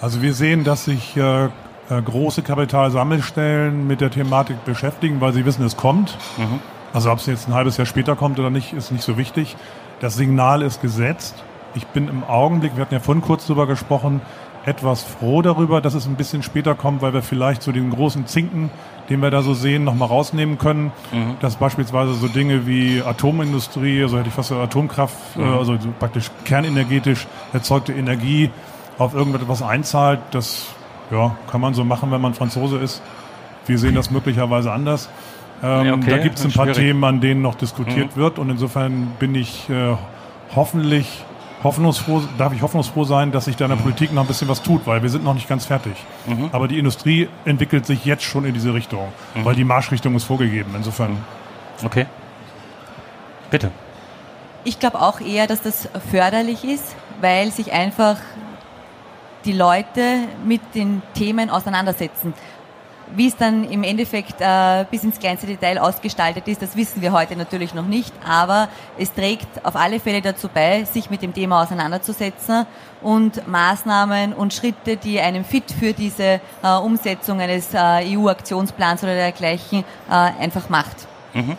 Also 0.02 0.22
wir 0.22 0.34
sehen, 0.34 0.64
dass 0.64 0.86
sich 0.86 1.18
äh, 1.18 1.46
äh, 1.46 1.50
große 1.90 2.42
Kapitalsammelstellen 2.42 3.88
mit 3.88 4.02
der 4.02 4.12
Thematik 4.12 4.64
beschäftigen, 4.66 5.22
weil 5.22 5.34
sie 5.34 5.46
wissen, 5.46 5.66
es 5.66 5.78
kommt. 5.78 6.18
Mhm. 6.38 6.60
Also 6.94 7.12
ob 7.12 7.20
es 7.20 7.26
jetzt 7.26 7.48
ein 7.48 7.54
halbes 7.54 7.78
Jahr 7.78 7.86
später 7.86 8.16
kommt 8.16 8.40
oder 8.40 8.50
nicht, 8.50 8.74
ist 8.74 8.92
nicht 8.92 9.04
so 9.04 9.18
wichtig. 9.18 9.56
Das 10.00 10.16
Signal 10.16 10.62
ist 10.62 10.82
gesetzt. 10.82 11.44
Ich 11.76 11.88
bin 11.88 12.08
im 12.08 12.24
Augenblick, 12.24 12.76
wir 12.76 12.82
hatten 12.82 12.94
ja 12.94 13.00
vorhin 13.00 13.24
kurz 13.24 13.48
darüber 13.48 13.68
gesprochen, 13.68 14.22
etwas 14.66 15.04
froh 15.04 15.42
darüber, 15.42 15.80
dass 15.80 15.94
es 15.94 16.08
ein 16.08 16.16
bisschen 16.16 16.44
später 16.44 16.76
kommt, 16.76 17.02
weil 17.02 17.14
wir 17.14 17.22
vielleicht 17.22 17.64
so 17.64 17.72
den 17.72 17.90
großen 17.90 18.28
Zinken, 18.28 18.70
den 19.10 19.22
wir 19.22 19.32
da 19.32 19.42
so 19.42 19.54
sehen, 19.54 19.86
nochmal 19.86 20.10
rausnehmen 20.10 20.58
können. 20.58 20.92
Mhm. 21.12 21.38
Dass 21.40 21.56
beispielsweise 21.56 22.14
so 22.14 22.28
Dinge 22.28 22.68
wie 22.68 23.02
Atomindustrie, 23.02 24.04
also 24.04 24.18
hätte 24.18 24.28
ich 24.28 24.34
fast 24.34 24.52
Atomkraft, 24.52 25.38
mhm. 25.38 25.44
äh, 25.44 25.58
also 25.58 25.78
praktisch 26.00 26.30
kernenergetisch 26.44 27.28
erzeugte 27.54 27.94
Energie, 27.94 28.52
auf 28.98 29.14
irgendetwas 29.14 29.62
einzahlt, 29.62 30.20
das 30.32 30.68
ja, 31.12 31.36
kann 31.50 31.62
man 31.62 31.74
so 31.74 31.84
machen, 31.84 32.12
wenn 32.12 32.22
man 32.22 32.34
Franzose 32.34 32.78
ist. 32.78 33.02
Wir 33.66 33.78
sehen 33.78 33.96
das 33.96 34.12
möglicherweise 34.12 34.72
anders. 34.72 35.10
Ähm, 35.64 36.02
okay, 36.02 36.10
da 36.10 36.18
gibt 36.20 36.38
es 36.38 36.46
ein 36.46 36.52
paar 36.52 36.66
schwierig. 36.66 36.82
Themen, 36.82 37.04
an 37.04 37.20
denen 37.20 37.42
noch 37.42 37.56
diskutiert 37.56 38.16
mhm. 38.16 38.20
wird 38.20 38.40
und 38.40 38.50
insofern 38.50 39.14
bin 39.20 39.36
ich 39.36 39.70
äh, 39.70 39.96
hoffentlich 40.56 41.26
hoffnungsfroh, 41.64 42.22
darf 42.38 42.54
ich 42.54 42.62
hoffnungsfroh 42.62 43.04
sein, 43.04 43.32
dass 43.32 43.46
sich 43.46 43.56
da 43.56 43.66
in 43.66 43.70
der 43.70 43.78
mhm. 43.78 43.84
Politik 43.84 44.14
noch 44.14 44.22
ein 44.24 44.28
bisschen 44.28 44.48
was 44.48 44.62
tut, 44.62 44.86
weil 44.86 45.02
wir 45.02 45.10
sind 45.10 45.24
noch 45.24 45.34
nicht 45.34 45.50
ganz 45.50 45.66
fertig. 45.66 45.94
Mhm. 46.28 46.50
Aber 46.52 46.68
die 46.68 46.78
Industrie 46.78 47.28
entwickelt 47.46 47.86
sich 47.86 48.06
jetzt 48.06 48.24
schon 48.24 48.46
in 48.46 48.54
diese 48.54 48.74
Richtung, 48.74 49.08
mhm. 49.34 49.46
weil 49.46 49.56
die 49.56 49.64
Marschrichtung 49.64 50.16
ist 50.16 50.26
vorgegeben. 50.26 50.72
Insofern. 50.76 51.12
Mhm. 51.12 51.86
Okay. 51.86 52.06
Bitte. 53.50 53.72
Ich 54.64 54.80
glaube 54.80 55.02
auch 55.02 55.22
eher, 55.22 55.48
dass 55.48 55.62
das 55.62 55.90
förderlich 56.12 56.64
ist, 56.64 56.96
weil 57.22 57.52
sich 57.52 57.72
einfach 57.72 58.18
die 59.48 59.54
Leute 59.54 60.20
mit 60.46 60.62
den 60.76 61.02
Themen 61.14 61.50
auseinandersetzen. 61.50 62.34
Wie 63.16 63.28
es 63.28 63.38
dann 63.38 63.64
im 63.64 63.84
Endeffekt 63.84 64.42
äh, 64.42 64.86
bis 64.92 65.06
ins 65.06 65.18
kleinste 65.18 65.48
Detail 65.48 65.80
ausgestaltet 65.80 66.46
ist, 66.50 66.62
das 66.62 66.76
wissen 66.76 67.02
wir 67.02 67.14
heute 67.14 67.38
natürlich 67.38 67.74
noch 67.74 67.86
nicht, 67.86 68.14
aber 68.28 68.68
es 68.98 69.14
trägt 69.14 69.66
auf 69.66 69.78
alle 69.78 70.02
Fälle 70.02 70.22
dazu 70.22 70.50
bei, 70.54 70.84
sich 70.84 71.10
mit 71.10 71.22
dem 71.22 71.34
Thema 71.34 71.64
auseinanderzusetzen 71.64 72.66
und 73.02 73.48
Maßnahmen 73.48 74.34
und 74.34 74.54
Schritte, 74.54 74.98
die 74.98 75.22
einem 75.22 75.46
fit 75.46 75.72
für 75.72 75.94
diese 75.94 76.42
äh, 76.62 76.78
Umsetzung 76.84 77.40
eines 77.40 77.74
äh, 77.74 78.18
EU-Aktionsplans 78.18 79.04
oder 79.04 79.16
dergleichen 79.16 79.86
äh, 80.10 80.14
einfach 80.14 80.68
macht. 80.68 81.08
Mhm. 81.34 81.56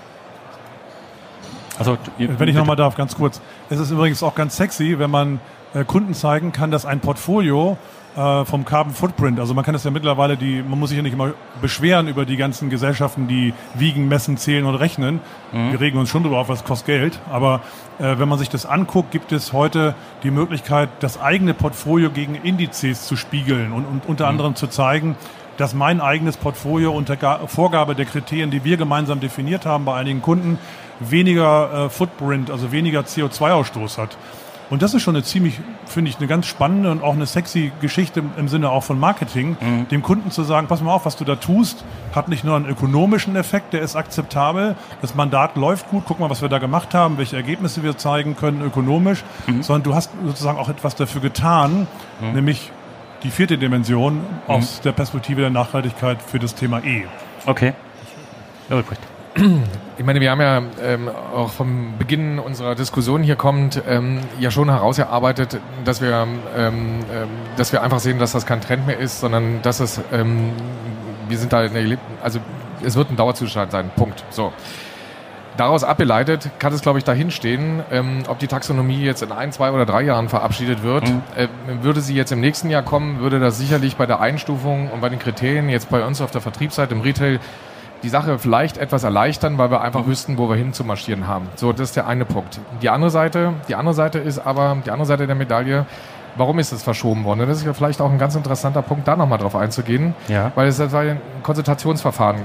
Also, 1.79 1.97
wenn 2.19 2.49
ich 2.49 2.57
nochmal 2.57 2.77
darf, 2.77 2.97
ganz 2.97 3.17
kurz. 3.17 3.41
Es 3.71 3.79
ist 3.79 3.91
übrigens 3.91 4.23
auch 4.23 4.35
ganz 4.35 4.57
sexy, 4.57 4.99
wenn 4.99 5.11
man 5.11 5.41
Kunden 5.87 6.15
zeigen 6.15 6.53
kann, 6.53 6.71
dass 6.71 6.87
ein 6.87 7.01
Portfolio 7.01 7.77
äh, 8.17 8.45
vom 8.45 8.65
Carbon 8.65 8.95
Footprint, 8.95 9.39
also 9.39 9.55
man 9.55 9.65
kann 9.65 9.75
das 9.75 9.85
ja 9.85 9.91
mittlerweile, 9.91 10.37
die, 10.37 10.63
man 10.63 10.79
muss 10.79 10.89
sich 10.89 10.97
ja 10.97 11.03
nicht 11.03 11.13
immer 11.13 11.35
beschweren 11.61 12.09
über 12.09 12.25
die 12.25 12.37
ganzen 12.37 12.71
Gesellschaften, 12.71 13.29
die 13.29 13.55
wiegen, 13.75 14.09
messen, 14.09 14.37
zählen 14.37 14.65
und 14.65 14.75
rechnen. 14.75 15.21
Mhm. 15.53 15.73
Wir 15.73 15.81
regen 15.81 15.99
uns 15.99 16.09
schon 16.09 16.23
darüber 16.23 16.41
auf, 16.41 16.49
was 16.49 16.65
kostet 16.65 16.87
Geld. 16.87 17.21
Aber 17.31 17.61
äh, 17.99 18.19
wenn 18.19 18.29
man 18.29 18.39
sich 18.39 18.49
das 18.49 18.67
anguckt, 18.67 19.11
gibt 19.11 19.31
es 19.31 19.53
heute 19.53 19.95
die 20.23 20.31
Möglichkeit, 20.31 20.89
das 21.01 21.21
eigene 21.21 21.55
Portfolio 21.55 22.11
gegen 22.11 22.35
Indizes 22.35 23.07
zu 23.07 23.17
spiegeln 23.17 23.73
und, 23.73 23.85
und 23.85 24.07
unter 24.07 24.25
mhm. 24.25 24.31
anderem 24.31 24.55
zu 24.57 24.67
zeigen, 24.67 25.17
dass 25.57 25.75
mein 25.75 26.01
eigenes 26.01 26.37
Portfolio 26.37 26.93
unter 26.93 27.49
Vorgabe 27.49 27.95
der 27.95 28.07
Kriterien, 28.07 28.51
die 28.51 28.65
wir 28.65 28.77
gemeinsam 28.77 29.21
definiert 29.21 29.67
haben 29.67 29.85
bei 29.85 29.95
einigen 29.95 30.23
Kunden, 30.23 30.59
weniger 31.01 31.87
äh, 31.87 31.91
Footprint, 31.91 32.51
also 32.51 32.73
weniger 32.73 33.01
CO2-Ausstoß 33.01 33.99
hat. 33.99 34.17
Und 34.71 34.83
das 34.83 34.93
ist 34.93 35.03
schon 35.03 35.17
eine 35.17 35.25
ziemlich, 35.25 35.61
finde 35.87 36.11
ich, 36.11 36.19
eine 36.19 36.27
ganz 36.27 36.47
spannende 36.47 36.91
und 36.91 37.03
auch 37.03 37.15
eine 37.15 37.27
sexy 37.27 37.73
Geschichte 37.81 38.23
im 38.37 38.49
Sinne 38.49 38.71
auch 38.71 38.85
von 38.85 39.01
Marketing, 39.01 39.57
mhm. 39.61 39.89
dem 39.89 40.03
Kunden 40.03 40.31
zu 40.31 40.43
sagen, 40.43 40.67
pass 40.67 40.83
mal 40.83 40.93
auf, 40.93 41.07
was 41.07 41.17
du 41.17 41.25
da 41.25 41.37
tust, 41.37 41.85
hat 42.15 42.29
nicht 42.29 42.45
nur 42.45 42.57
einen 42.57 42.67
ökonomischen 42.67 43.35
Effekt, 43.37 43.73
der 43.73 43.81
ist 43.81 43.97
akzeptabel, 43.97 44.77
das 45.01 45.15
Mandat 45.15 45.57
läuft 45.57 45.89
gut, 45.89 46.05
guck 46.07 46.21
mal, 46.21 46.29
was 46.29 46.43
wir 46.43 46.49
da 46.49 46.59
gemacht 46.59 46.95
haben, 46.95 47.19
welche 47.19 47.37
Ergebnisse 47.37 47.83
wir 47.83 47.97
zeigen 47.97 48.37
können 48.37 48.61
ökonomisch, 48.63 49.25
mhm. 49.47 49.63
sondern 49.63 49.85
du 49.85 49.95
hast 49.95 50.11
sozusagen 50.25 50.59
auch 50.59 50.69
etwas 50.69 50.95
dafür 50.97 51.23
getan, 51.23 51.87
mhm. 52.21 52.33
nämlich 52.33 52.71
die 53.23 53.31
vierte 53.31 53.59
Dimension 53.59 54.17
mhm. 54.17 54.23
aus 54.47 54.81
der 54.81 54.93
Perspektive 54.93 55.41
der 55.41 55.51
Nachhaltigkeit 55.51 56.23
für 56.23 56.39
das 56.39 56.55
Thema 56.55 56.85
E. 56.85 57.05
Okay. 57.47 57.73
Ja, 58.69 58.83
ich 59.99 60.05
meine, 60.05 60.21
wir 60.21 60.31
haben 60.31 60.41
ja 60.41 60.63
ähm, 60.83 61.09
auch 61.35 61.51
vom 61.51 61.95
Beginn 61.99 62.39
unserer 62.39 62.75
Diskussion 62.75 63.23
hier 63.23 63.37
kommt 63.37 63.83
ähm, 63.89 64.21
ja 64.39 64.51
schon 64.51 64.71
herausgearbeitet, 64.71 65.59
dass 65.85 66.01
wir, 66.01 66.27
ähm, 66.57 67.01
ähm, 67.13 67.29
dass 67.57 67.73
wir 67.73 67.83
einfach 67.83 68.01
sehen, 68.01 68.19
dass 68.19 68.33
das 68.33 68.47
kein 68.47 68.61
Trend 68.61 68.87
mehr 68.87 68.99
ist, 68.99 69.21
sondern 69.21 69.63
dass 69.63 69.81
es, 69.81 70.01
ähm, 70.13 70.53
wir 71.29 71.39
sind 71.39 71.53
da 71.53 71.65
in 71.65 71.75
der, 71.75 71.99
also 72.23 72.41
es 72.85 72.97
wird 72.97 73.11
ein 73.11 73.17
Dauerzustand 73.17 73.73
sein. 73.73 73.91
Punkt. 73.97 74.25
So. 74.31 74.53
Daraus 75.57 75.83
abgeleitet 75.83 76.51
kann 76.61 76.73
es, 76.73 76.83
glaube 76.83 76.99
ich, 76.99 77.05
dahinstehen, 77.05 77.83
ähm, 77.91 78.23
ob 78.29 78.39
die 78.39 78.47
Taxonomie 78.47 79.03
jetzt 79.03 79.23
in 79.23 79.33
ein, 79.33 79.51
zwei 79.51 79.73
oder 79.73 79.87
drei 79.87 80.03
Jahren 80.03 80.29
verabschiedet 80.29 80.85
wird. 80.85 81.09
Mhm. 81.09 81.23
Äh, 81.37 81.49
würde 81.83 82.01
sie 82.01 82.15
jetzt 82.15 82.31
im 82.31 82.41
nächsten 82.41 82.71
Jahr 82.71 82.83
kommen, 82.83 83.19
würde 83.19 83.41
das 83.41 83.59
sicherlich 83.59 83.97
bei 83.97 84.07
der 84.07 84.21
Einstufung 84.21 84.89
und 84.89 85.01
bei 85.01 85.09
den 85.09 85.19
Kriterien 85.19 85.69
jetzt 85.69 85.91
bei 85.91 86.05
uns 86.05 86.21
auf 86.21 86.31
der 86.31 86.41
Vertriebsseite 86.41 86.95
im 86.95 87.01
Retail 87.01 87.41
die 88.03 88.09
Sache 88.09 88.39
vielleicht 88.39 88.79
etwas 88.79 89.05
erleichtern, 89.05 89.59
weil 89.59 89.71
wir 89.71 89.81
einfach 89.81 90.07
wüssten, 90.07 90.39
wo 90.39 90.49
wir 90.49 90.57
hin 90.57 90.73
zu 90.73 90.85
marschieren 90.85 91.27
haben. 91.27 91.49
So, 91.57 91.73
das 91.73 91.89
ist 91.89 91.97
der 91.97 92.07
eine 92.07 92.25
Punkt. 92.25 92.61
Die 92.83 92.89
andere 92.89 93.11
Seite, 93.11 93.55
die 93.69 93.75
andere 93.75 93.95
Seite 93.95 94.19
ist 94.19 94.39
aber, 94.39 94.77
die 94.85 94.91
andere 94.91 95.07
Seite 95.07 95.27
der 95.27 95.35
Medaille, 95.35 95.87
warum 96.37 96.59
ist 96.59 96.73
es 96.73 96.83
verschoben 96.83 97.25
worden? 97.25 97.41
Das 97.41 97.59
ist 97.59 97.67
ja 97.67 97.75
vielleicht 97.75 98.01
auch 98.01 98.11
ein 98.11 98.19
ganz 98.19 98.37
interessanter 98.37 98.83
Punkt, 98.83 99.09
da 99.09 99.17
nochmal 99.17 99.39
drauf 99.39 99.57
einzugehen. 99.57 100.15
Ja. 100.29 100.53
Weil 100.55 100.69
es 100.69 100.79
ist 100.79 100.95
ein 100.95 101.21
Konsultationsverfahren 101.43 102.43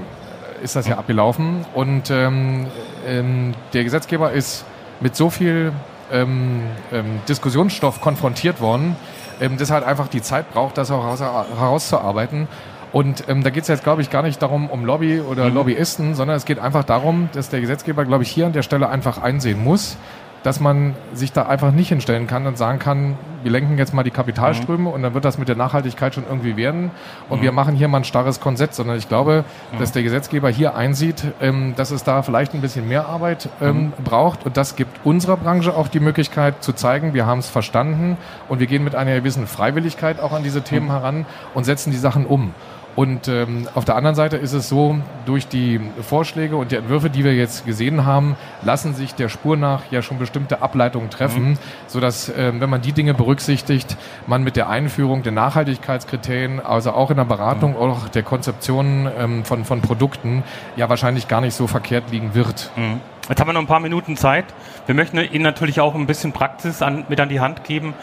ist 0.62 0.76
das 0.76 0.88
ja 0.88 0.96
abgelaufen 0.96 1.66
und 1.74 2.10
ähm, 2.10 2.66
ähm, 3.06 3.54
der 3.74 3.84
Gesetzgeber 3.84 4.32
ist 4.32 4.64
mit 5.00 5.14
so 5.14 5.28
viel 5.28 5.72
ähm, 6.10 6.62
ähm, 6.90 7.20
Diskussionsstoff 7.28 8.00
konfrontiert 8.00 8.62
worden, 8.62 8.96
ähm, 9.40 9.58
dass 9.58 9.70
halt 9.70 9.84
einfach 9.84 10.08
die 10.08 10.22
Zeit 10.22 10.50
braucht, 10.52 10.78
das 10.78 10.90
auch 10.90 11.04
herauszuarbeiten. 11.04 12.48
Und 12.94 13.24
ähm, 13.28 13.42
da 13.42 13.50
geht 13.50 13.62
es 13.62 13.68
jetzt, 13.68 13.82
glaube 13.82 14.02
ich, 14.02 14.10
gar 14.10 14.22
nicht 14.22 14.40
darum, 14.40 14.70
um 14.70 14.84
Lobby 14.84 15.20
oder 15.20 15.48
mhm. 15.48 15.54
Lobbyisten, 15.54 16.14
sondern 16.14 16.36
es 16.36 16.44
geht 16.44 16.60
einfach 16.60 16.84
darum, 16.84 17.28
dass 17.32 17.48
der 17.48 17.60
Gesetzgeber, 17.60 18.04
glaube 18.04 18.22
ich, 18.22 18.30
hier 18.30 18.46
an 18.46 18.52
der 18.52 18.62
Stelle 18.62 18.88
einfach 18.88 19.20
einsehen 19.20 19.62
muss, 19.62 19.96
dass 20.44 20.60
man 20.60 20.94
sich 21.12 21.32
da 21.32 21.46
einfach 21.46 21.72
nicht 21.72 21.88
hinstellen 21.88 22.28
kann 22.28 22.46
und 22.46 22.56
sagen 22.56 22.78
kann, 22.78 23.16
wir 23.42 23.50
lenken 23.50 23.78
jetzt 23.78 23.94
mal 23.94 24.04
die 24.04 24.12
Kapitalströme 24.12 24.82
mhm. 24.82 24.86
und 24.86 25.02
dann 25.02 25.12
wird 25.12 25.24
das 25.24 25.38
mit 25.38 25.48
der 25.48 25.56
Nachhaltigkeit 25.56 26.14
schon 26.14 26.22
irgendwie 26.24 26.56
werden 26.56 26.92
und 27.28 27.40
mhm. 27.40 27.42
wir 27.42 27.50
machen 27.50 27.74
hier 27.74 27.88
mal 27.88 27.98
ein 27.98 28.04
starres 28.04 28.38
Konzept, 28.38 28.74
sondern 28.74 28.96
ich 28.96 29.08
glaube, 29.08 29.44
mhm. 29.72 29.78
dass 29.78 29.90
der 29.90 30.04
Gesetzgeber 30.04 30.50
hier 30.50 30.76
einsieht, 30.76 31.24
ähm, 31.40 31.72
dass 31.76 31.90
es 31.90 32.04
da 32.04 32.22
vielleicht 32.22 32.54
ein 32.54 32.60
bisschen 32.60 32.86
mehr 32.86 33.08
Arbeit 33.08 33.48
ähm, 33.60 33.86
mhm. 33.86 34.04
braucht 34.04 34.46
und 34.46 34.56
das 34.56 34.76
gibt 34.76 35.04
unserer 35.04 35.36
Branche 35.36 35.74
auch 35.74 35.88
die 35.88 36.00
Möglichkeit 36.00 36.62
zu 36.62 36.74
zeigen, 36.74 37.12
wir 37.12 37.26
haben 37.26 37.40
es 37.40 37.48
verstanden 37.48 38.18
und 38.48 38.60
wir 38.60 38.68
gehen 38.68 38.84
mit 38.84 38.94
einer 38.94 39.16
gewissen 39.16 39.48
Freiwilligkeit 39.48 40.20
auch 40.20 40.32
an 40.32 40.44
diese 40.44 40.62
Themen 40.62 40.86
mhm. 40.86 40.92
heran 40.92 41.26
und 41.54 41.64
setzen 41.64 41.90
die 41.90 41.96
Sachen 41.96 42.24
um. 42.26 42.54
Und 42.96 43.26
ähm, 43.26 43.68
auf 43.74 43.84
der 43.84 43.96
anderen 43.96 44.14
Seite 44.14 44.36
ist 44.36 44.52
es 44.52 44.68
so, 44.68 44.96
durch 45.26 45.48
die 45.48 45.80
Vorschläge 46.02 46.56
und 46.56 46.70
die 46.70 46.76
Entwürfe, 46.76 47.10
die 47.10 47.24
wir 47.24 47.34
jetzt 47.34 47.66
gesehen 47.66 48.06
haben, 48.06 48.36
lassen 48.62 48.94
sich 48.94 49.14
der 49.14 49.28
Spur 49.28 49.56
nach 49.56 49.82
ja 49.90 50.00
schon 50.02 50.18
bestimmte 50.18 50.62
Ableitungen 50.62 51.10
treffen, 51.10 51.50
mhm. 51.50 51.58
sodass, 51.88 52.32
ähm, 52.36 52.60
wenn 52.60 52.70
man 52.70 52.82
die 52.82 52.92
Dinge 52.92 53.14
berücksichtigt, 53.14 53.96
man 54.26 54.44
mit 54.44 54.56
der 54.56 54.68
Einführung 54.68 55.22
der 55.22 55.32
Nachhaltigkeitskriterien, 55.32 56.60
also 56.60 56.92
auch 56.92 57.10
in 57.10 57.16
der 57.16 57.24
Beratung, 57.24 57.72
mhm. 57.72 57.76
auch 57.78 58.08
der 58.08 58.22
Konzeption 58.22 59.08
ähm, 59.18 59.44
von, 59.44 59.64
von 59.64 59.80
Produkten, 59.80 60.44
ja 60.76 60.88
wahrscheinlich 60.88 61.26
gar 61.26 61.40
nicht 61.40 61.54
so 61.54 61.66
verkehrt 61.66 62.10
liegen 62.10 62.34
wird. 62.34 62.70
Mhm. 62.76 63.00
Jetzt 63.28 63.40
haben 63.40 63.48
wir 63.48 63.54
noch 63.54 63.62
ein 63.62 63.66
paar 63.66 63.80
Minuten 63.80 64.16
Zeit. 64.16 64.44
Wir 64.86 64.94
möchten 64.94 65.18
Ihnen 65.18 65.42
natürlich 65.42 65.80
auch 65.80 65.94
ein 65.94 66.06
bisschen 66.06 66.32
Praxis 66.32 66.82
an, 66.82 67.06
mit 67.08 67.18
an 67.20 67.30
die 67.30 67.40
Hand 67.40 67.64
geben 67.64 67.94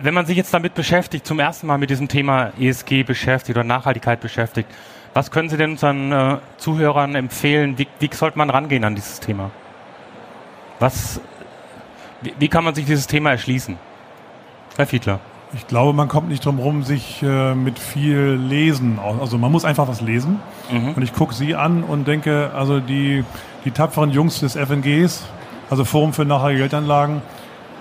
wenn 0.00 0.14
man 0.14 0.26
sich 0.26 0.36
jetzt 0.36 0.52
damit 0.54 0.74
beschäftigt, 0.74 1.26
zum 1.26 1.38
ersten 1.38 1.66
Mal 1.66 1.78
mit 1.78 1.90
diesem 1.90 2.08
Thema 2.08 2.52
ESG 2.58 3.02
beschäftigt 3.02 3.56
oder 3.56 3.64
Nachhaltigkeit 3.64 4.20
beschäftigt, 4.20 4.68
was 5.14 5.30
können 5.30 5.48
Sie 5.48 5.56
denn 5.56 5.72
unseren 5.72 6.12
äh, 6.12 6.36
Zuhörern 6.58 7.14
empfehlen? 7.14 7.78
Wie, 7.78 7.88
wie, 7.98 8.10
sollte 8.12 8.38
man 8.38 8.50
rangehen 8.50 8.84
an 8.84 8.94
dieses 8.94 9.20
Thema? 9.20 9.50
Was, 10.78 11.20
wie, 12.20 12.34
wie, 12.38 12.48
kann 12.48 12.64
man 12.64 12.74
sich 12.74 12.84
dieses 12.84 13.06
Thema 13.06 13.30
erschließen? 13.30 13.76
Herr 14.76 14.86
Fiedler. 14.86 15.20
Ich 15.54 15.66
glaube, 15.66 15.94
man 15.94 16.08
kommt 16.08 16.28
nicht 16.28 16.44
drum 16.44 16.58
herum, 16.58 16.82
sich 16.82 17.22
äh, 17.22 17.54
mit 17.54 17.78
viel 17.78 18.38
Lesen, 18.40 18.98
also 18.98 19.38
man 19.38 19.50
muss 19.50 19.64
einfach 19.64 19.88
was 19.88 20.02
lesen. 20.02 20.40
Mhm. 20.70 20.92
Und 20.92 21.02
ich 21.02 21.14
gucke 21.14 21.34
Sie 21.34 21.54
an 21.54 21.82
und 21.82 22.06
denke, 22.06 22.50
also 22.54 22.80
die, 22.80 23.24
die 23.64 23.70
tapferen 23.70 24.10
Jungs 24.10 24.40
des 24.40 24.56
FNGs, 24.56 25.24
also 25.70 25.84
Forum 25.84 26.12
für 26.12 26.26
nachhaltige 26.26 26.60
Geldanlagen, 26.60 27.22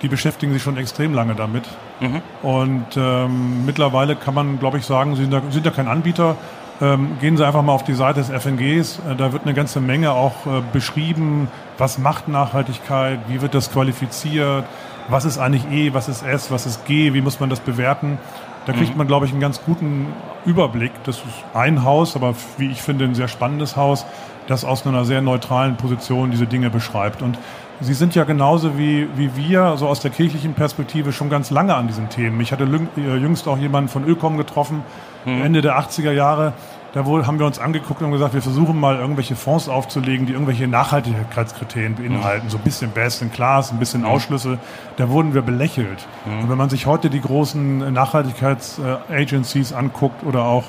die 0.01 0.07
beschäftigen 0.07 0.53
sich 0.53 0.63
schon 0.63 0.77
extrem 0.77 1.13
lange 1.13 1.35
damit. 1.35 1.65
Mhm. 1.99 2.21
Und 2.43 2.85
ähm, 2.95 3.65
mittlerweile 3.65 4.15
kann 4.15 4.33
man, 4.33 4.59
glaube 4.59 4.77
ich, 4.77 4.85
sagen, 4.85 5.15
sie 5.15 5.23
sind 5.23 5.33
da, 5.33 5.41
sind 5.49 5.65
da 5.65 5.71
kein 5.71 5.87
Anbieter. 5.87 6.35
Ähm, 6.79 7.17
gehen 7.19 7.37
Sie 7.37 7.45
einfach 7.45 7.63
mal 7.63 7.73
auf 7.73 7.83
die 7.83 7.95
Seite 7.95 8.19
des 8.19 8.29
FNGs. 8.29 8.99
Äh, 8.99 9.15
da 9.15 9.33
wird 9.33 9.43
eine 9.43 9.55
ganze 9.55 9.81
Menge 9.81 10.11
auch 10.11 10.45
äh, 10.45 10.61
beschrieben, 10.71 11.47
was 11.77 11.97
macht 11.97 12.27
Nachhaltigkeit, 12.27 13.19
wie 13.27 13.41
wird 13.41 13.55
das 13.55 13.71
qualifiziert, 13.71 14.65
was 15.09 15.25
ist 15.25 15.39
eigentlich 15.39 15.65
E, 15.71 15.93
was 15.93 16.07
ist 16.07 16.23
S, 16.23 16.51
was 16.51 16.67
ist 16.67 16.85
G, 16.85 17.13
wie 17.13 17.21
muss 17.21 17.39
man 17.39 17.49
das 17.49 17.61
bewerten. 17.61 18.19
Da 18.67 18.73
kriegt 18.73 18.91
mhm. 18.91 18.97
man, 18.97 19.07
glaube 19.07 19.25
ich, 19.25 19.31
einen 19.31 19.41
ganz 19.41 19.63
guten 19.63 20.07
Überblick. 20.45 20.91
Das 21.05 21.17
ist 21.17 21.25
ein 21.55 21.83
Haus, 21.83 22.15
aber 22.15 22.35
wie 22.57 22.69
ich 22.69 22.81
finde, 22.81 23.05
ein 23.05 23.15
sehr 23.15 23.29
spannendes 23.29 23.75
Haus, 23.75 24.05
das 24.47 24.63
aus 24.63 24.85
einer 24.85 25.05
sehr 25.05 25.21
neutralen 25.21 25.77
Position 25.77 26.29
diese 26.29 26.45
Dinge 26.45 26.69
beschreibt. 26.69 27.21
Und 27.21 27.39
Sie 27.79 27.93
sind 27.93 28.15
ja 28.15 28.23
genauso 28.23 28.77
wie, 28.77 29.07
wie 29.15 29.35
wir, 29.35 29.77
so 29.77 29.87
aus 29.87 29.99
der 29.99 30.09
kirchlichen 30.09 30.53
Perspektive, 30.55 31.13
schon 31.13 31.29
ganz 31.29 31.51
lange 31.51 31.75
an 31.75 31.87
diesen 31.87 32.09
Themen. 32.09 32.41
Ich 32.41 32.51
hatte 32.51 32.63
äh, 32.63 33.17
jüngst 33.17 33.47
auch 33.47 33.57
jemanden 33.57 33.89
von 33.89 34.03
Ökom 34.03 34.37
getroffen, 34.37 34.83
hm. 35.25 35.41
Ende 35.43 35.61
der 35.61 35.79
80er 35.79 36.11
Jahre. 36.11 36.53
Da 36.93 37.05
wohl 37.05 37.27
haben 37.27 37.37
wir 37.37 37.45
uns 37.45 37.59
angeguckt 37.59 38.01
und 38.01 38.11
gesagt, 38.11 38.33
wir 38.33 38.41
versuchen 38.41 38.79
mal 38.79 38.95
irgendwelche 38.95 39.35
Fonds 39.35 39.69
aufzulegen, 39.69 40.25
die 40.25 40.33
irgendwelche 40.33 40.67
Nachhaltigkeitskriterien 40.67 41.95
beinhalten. 41.95 42.43
Hm. 42.43 42.49
So 42.49 42.57
ein 42.57 42.63
bisschen 42.63 42.89
Best 42.91 43.21
in 43.21 43.31
Class, 43.31 43.71
ein 43.71 43.77
bisschen 43.77 44.01
hm. 44.01 44.09
Ausschlüsse. 44.09 44.57
Da 44.95 45.09
wurden 45.09 45.35
wir 45.35 45.43
belächelt. 45.43 46.07
Hm. 46.23 46.39
Und 46.39 46.49
wenn 46.49 46.57
man 46.57 46.71
sich 46.71 46.87
heute 46.87 47.11
die 47.11 47.21
großen 47.21 47.93
Nachhaltigkeitsagencies 47.93 49.73
anguckt 49.73 50.23
oder 50.23 50.45
auch 50.45 50.63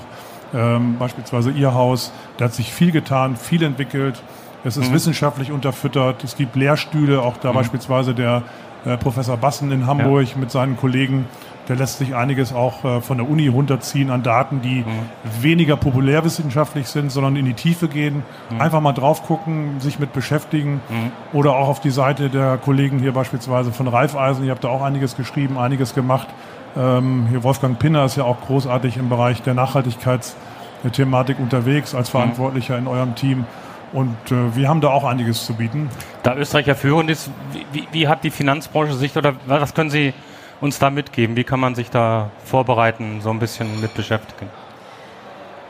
ähm, 0.52 0.96
beispielsweise 0.98 1.50
Ihr 1.50 1.72
Haus, 1.72 2.12
da 2.36 2.46
hat 2.46 2.54
sich 2.54 2.72
viel 2.72 2.92
getan, 2.92 3.36
viel 3.36 3.62
entwickelt. 3.62 4.22
Es 4.64 4.76
ist 4.76 4.90
mhm. 4.90 4.94
wissenschaftlich 4.94 5.52
unterfüttert. 5.52 6.24
Es 6.24 6.36
gibt 6.36 6.56
Lehrstühle, 6.56 7.22
auch 7.22 7.36
da 7.36 7.50
mhm. 7.50 7.56
beispielsweise 7.56 8.14
der 8.14 8.42
äh, 8.84 8.96
Professor 8.96 9.36
Bassen 9.36 9.70
in 9.72 9.86
Hamburg 9.86 10.28
ja. 10.28 10.36
mit 10.38 10.50
seinen 10.50 10.76
Kollegen. 10.76 11.26
Der 11.68 11.76
lässt 11.76 11.98
sich 11.98 12.14
einiges 12.14 12.54
auch 12.54 12.82
äh, 12.84 13.00
von 13.02 13.18
der 13.18 13.28
Uni 13.28 13.48
runterziehen 13.48 14.10
an 14.10 14.22
Daten, 14.22 14.62
die 14.62 14.80
mhm. 14.80 15.42
weniger 15.42 15.76
populärwissenschaftlich 15.76 16.86
sind, 16.88 17.12
sondern 17.12 17.36
in 17.36 17.44
die 17.44 17.54
Tiefe 17.54 17.88
gehen. 17.88 18.22
Mhm. 18.50 18.60
Einfach 18.60 18.80
mal 18.80 18.92
drauf 18.92 19.24
gucken, 19.24 19.78
sich 19.80 19.98
mit 19.98 20.12
beschäftigen. 20.12 20.80
Mhm. 20.88 21.12
Oder 21.32 21.54
auch 21.56 21.68
auf 21.68 21.80
die 21.80 21.90
Seite 21.90 22.30
der 22.30 22.56
Kollegen 22.56 22.98
hier 22.98 23.12
beispielsweise 23.12 23.72
von 23.72 23.86
Raiffeisen. 23.86 24.44
Ihr 24.44 24.52
habt 24.52 24.64
da 24.64 24.68
auch 24.68 24.82
einiges 24.82 25.16
geschrieben, 25.16 25.58
einiges 25.58 25.94
gemacht. 25.94 26.28
Ähm, 26.76 27.26
hier 27.28 27.44
Wolfgang 27.44 27.78
Pinner 27.78 28.04
ist 28.04 28.16
ja 28.16 28.24
auch 28.24 28.40
großartig 28.40 28.96
im 28.96 29.08
Bereich 29.08 29.42
der 29.42 29.54
Nachhaltigkeitsthematik 29.54 31.38
unterwegs 31.38 31.94
als 31.94 32.08
mhm. 32.08 32.12
Verantwortlicher 32.12 32.78
in 32.78 32.86
eurem 32.86 33.14
Team. 33.14 33.44
Und 33.92 34.16
äh, 34.30 34.54
wir 34.54 34.68
haben 34.68 34.80
da 34.80 34.88
auch 34.88 35.04
einiges 35.04 35.46
zu 35.46 35.54
bieten. 35.54 35.88
Da 36.22 36.34
Österreich 36.34 36.66
ja 36.66 36.74
führend 36.74 37.10
ist, 37.10 37.30
wie, 37.72 37.88
wie, 37.92 38.08
hat 38.08 38.24
die 38.24 38.30
Finanzbranche 38.30 38.94
sich 38.94 39.16
oder 39.16 39.34
was 39.46 39.74
können 39.74 39.90
Sie 39.90 40.12
uns 40.60 40.78
da 40.78 40.90
mitgeben? 40.90 41.36
Wie 41.36 41.44
kann 41.44 41.60
man 41.60 41.74
sich 41.74 41.90
da 41.90 42.30
vorbereiten, 42.44 43.20
so 43.22 43.30
ein 43.30 43.38
bisschen 43.38 43.80
mit 43.80 43.94
beschäftigen? 43.94 44.50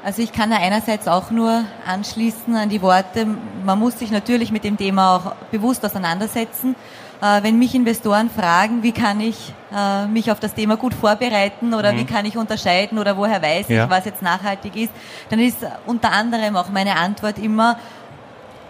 Also 0.05 0.23
ich 0.23 0.33
kann 0.33 0.51
da 0.51 0.57
einerseits 0.57 1.07
auch 1.07 1.31
nur 1.31 1.65
anschließen 1.87 2.55
an 2.57 2.69
die 2.69 2.81
Worte, 2.83 3.27
man 3.65 3.79
muss 3.79 3.99
sich 3.99 4.11
natürlich 4.11 4.53
mit 4.53 4.65
dem 4.65 4.77
Thema 4.77 5.17
auch 5.17 5.35
bewusst 5.51 5.85
auseinandersetzen. 5.85 6.77
Äh, 7.21 7.43
wenn 7.43 7.59
mich 7.59 7.75
Investoren 7.75 8.31
fragen, 8.31 8.83
wie 8.85 8.93
kann 8.93 9.21
ich 9.21 9.53
äh, 9.75 10.07
mich 10.07 10.31
auf 10.31 10.39
das 10.39 10.55
Thema 10.55 10.77
gut 10.77 10.95
vorbereiten 10.95 11.75
oder 11.75 11.93
mhm. 11.93 11.99
wie 11.99 12.05
kann 12.05 12.25
ich 12.25 12.37
unterscheiden 12.37 12.99
oder 12.99 13.17
woher 13.17 13.43
weiß 13.43 13.69
ja. 13.69 13.85
ich, 13.85 13.91
was 13.91 14.05
jetzt 14.05 14.23
nachhaltig 14.23 14.77
ist, 14.77 14.93
dann 15.29 15.41
ist 15.41 15.59
unter 15.87 16.13
anderem 16.13 16.55
auch 16.55 16.69
meine 16.69 16.97
Antwort 16.97 17.39
immer, 17.39 17.77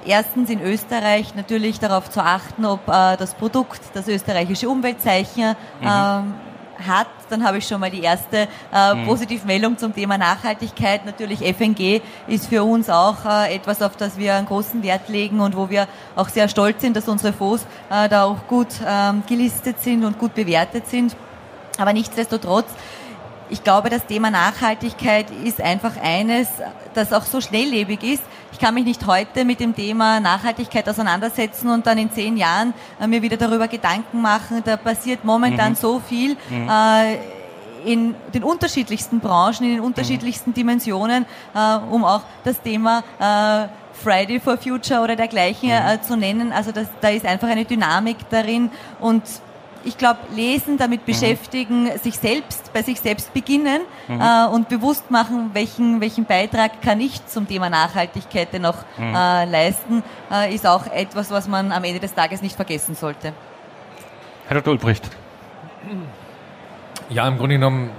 erstens 0.06 0.50
in 0.50 0.60
Österreich 0.60 1.34
natürlich 1.34 1.78
darauf 1.80 2.10
zu 2.10 2.22
achten, 2.22 2.64
ob 2.64 2.80
äh, 2.88 3.16
das 3.16 3.34
Produkt 3.34 3.80
das 3.94 4.08
österreichische 4.08 4.68
Umweltzeichen 4.68 5.56
mhm. 5.80 5.86
ähm, 5.86 6.34
hat, 6.86 7.08
dann 7.28 7.44
habe 7.44 7.58
ich 7.58 7.66
schon 7.66 7.80
mal 7.80 7.90
die 7.90 8.02
erste 8.02 8.48
äh, 8.72 8.94
mhm. 8.94 9.06
Positivmeldung 9.06 9.78
zum 9.78 9.94
Thema 9.94 10.16
Nachhaltigkeit. 10.16 11.04
Natürlich 11.04 11.40
FNG 11.40 12.00
ist 12.26 12.46
für 12.46 12.62
uns 12.62 12.88
auch 12.88 13.24
äh, 13.24 13.54
etwas, 13.54 13.82
auf 13.82 13.96
das 13.96 14.16
wir 14.16 14.34
einen 14.34 14.46
großen 14.46 14.82
Wert 14.82 15.08
legen 15.08 15.40
und 15.40 15.56
wo 15.56 15.68
wir 15.70 15.88
auch 16.14 16.28
sehr 16.28 16.48
stolz 16.48 16.80
sind, 16.80 16.96
dass 16.96 17.08
unsere 17.08 17.32
Fonds 17.32 17.66
äh, 17.90 18.08
da 18.08 18.24
auch 18.24 18.46
gut 18.46 18.68
ähm, 18.86 19.22
gelistet 19.26 19.80
sind 19.80 20.04
und 20.04 20.18
gut 20.18 20.34
bewertet 20.34 20.86
sind. 20.86 21.16
Aber 21.78 21.92
nichtsdestotrotz 21.92 22.66
ich 23.50 23.64
glaube, 23.64 23.90
das 23.90 24.06
Thema 24.06 24.30
Nachhaltigkeit 24.30 25.26
ist 25.44 25.60
einfach 25.60 25.92
eines, 26.02 26.48
das 26.94 27.12
auch 27.12 27.24
so 27.24 27.40
schnelllebig 27.40 28.02
ist. 28.02 28.22
Ich 28.52 28.58
kann 28.58 28.74
mich 28.74 28.84
nicht 28.84 29.06
heute 29.06 29.44
mit 29.44 29.60
dem 29.60 29.74
Thema 29.74 30.20
Nachhaltigkeit 30.20 30.88
auseinandersetzen 30.88 31.70
und 31.70 31.86
dann 31.86 31.98
in 31.98 32.10
zehn 32.10 32.36
Jahren 32.36 32.74
äh, 33.00 33.06
mir 33.06 33.22
wieder 33.22 33.36
darüber 33.36 33.68
Gedanken 33.68 34.20
machen. 34.20 34.62
Da 34.64 34.76
passiert 34.76 35.24
momentan 35.24 35.70
mhm. 35.70 35.76
so 35.76 36.00
viel. 36.00 36.36
Mhm. 36.48 36.68
Äh, 36.68 37.18
in 37.84 38.14
den 38.34 38.42
unterschiedlichsten 38.42 39.20
Branchen, 39.20 39.64
in 39.64 39.74
den 39.76 39.80
unterschiedlichsten 39.80 40.50
mhm. 40.50 40.54
Dimensionen, 40.54 41.26
äh, 41.54 41.76
um 41.90 42.04
auch 42.04 42.22
das 42.42 42.60
Thema 42.60 43.04
äh, 43.18 43.68
Friday 43.92 44.40
for 44.40 44.56
Future 44.56 45.00
oder 45.00 45.16
dergleichen 45.16 45.68
mhm. 45.68 45.74
äh, 45.74 46.02
zu 46.02 46.16
nennen. 46.16 46.52
Also 46.52 46.72
das, 46.72 46.88
da 47.00 47.08
ist 47.08 47.24
einfach 47.24 47.48
eine 47.48 47.64
Dynamik 47.64 48.16
darin 48.30 48.70
und 49.00 49.22
ich 49.84 49.98
glaube, 49.98 50.20
lesen, 50.34 50.78
damit 50.78 51.02
mhm. 51.02 51.12
beschäftigen, 51.12 51.84
mhm. 51.84 51.98
sich 51.98 52.18
selbst, 52.18 52.72
bei 52.72 52.82
sich 52.82 53.00
selbst 53.00 53.32
beginnen 53.32 53.82
mhm. 54.08 54.20
äh, 54.20 54.46
und 54.46 54.68
bewusst 54.68 55.10
machen, 55.10 55.50
welchen, 55.52 56.00
welchen 56.00 56.24
Beitrag 56.24 56.82
kann 56.82 57.00
ich 57.00 57.24
zum 57.26 57.46
Thema 57.46 57.70
Nachhaltigkeit 57.70 58.52
noch 58.60 58.76
mhm. 58.96 59.14
äh, 59.14 59.44
leisten, 59.44 60.02
äh, 60.30 60.54
ist 60.54 60.66
auch 60.66 60.86
etwas, 60.86 61.30
was 61.30 61.48
man 61.48 61.72
am 61.72 61.84
Ende 61.84 62.00
des 62.00 62.14
Tages 62.14 62.42
nicht 62.42 62.56
vergessen 62.56 62.94
sollte. 62.94 63.32
Herr 64.46 64.56
Dr. 64.56 64.72
Ulbricht. 64.72 65.08
Ja, 67.10 67.26
im 67.28 67.38
Grunde 67.38 67.56
genommen 67.56 67.90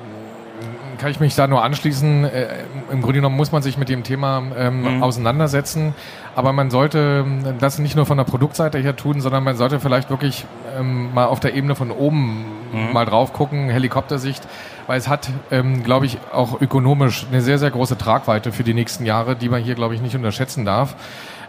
kann 1.00 1.10
ich 1.10 1.20
mich 1.20 1.34
da 1.34 1.48
nur 1.48 1.64
anschließen. 1.64 2.26
Äh, 2.26 2.48
Im 2.92 3.02
Grunde 3.02 3.16
genommen 3.16 3.38
muss 3.38 3.52
man 3.52 3.64
sich 3.64 3.78
mit 3.78 3.90
dem 3.90 4.04
Thema 4.04 4.44
ähm, 4.56 4.98
mhm. 4.98 5.04
auseinandersetzen. 5.04 5.96
Aber 6.36 6.54
man 6.54 6.70
sollte 6.70 7.26
ähm, 7.26 7.56
das 7.60 7.80
nicht 7.80 7.96
nur 7.96 8.06
von 8.06 8.18
der 8.18 8.26
Produktseite 8.26 8.78
her 8.78 8.96
tun, 8.96 9.22
sondern 9.22 9.44
man 9.44 9.56
sollte 9.56 9.80
vielleicht 9.80 10.10
wirklich 10.10 10.46
ähm, 10.78 11.14
mal 11.14 11.26
auf 11.26 11.40
der 11.40 11.56
Ebene 11.56 11.76
von 11.76 11.90
oben 11.90 12.46
mhm. 12.72 12.94
mal 12.94 13.06
drauf 13.06 13.34
gucken, 13.34 13.70
Helikoptersicht, 13.70 14.48
weil 14.88 15.00
es 15.00 15.08
hat, 15.08 15.30
ähm, 15.50 15.84
glaube 15.84 16.06
ich, 16.06 16.18
auch 16.32 16.62
ökonomisch 16.62 17.26
eine 17.32 17.42
sehr, 17.42 17.58
sehr 17.58 17.72
große 17.72 17.98
Tragweite 17.98 18.52
für 18.52 18.64
die 18.64 18.74
nächsten 18.74 19.06
Jahre, 19.06 19.36
die 19.36 19.50
man 19.50 19.64
hier, 19.64 19.76
glaube 19.76 19.96
ich, 19.96 20.02
nicht 20.02 20.16
unterschätzen 20.16 20.66
darf. 20.66 20.96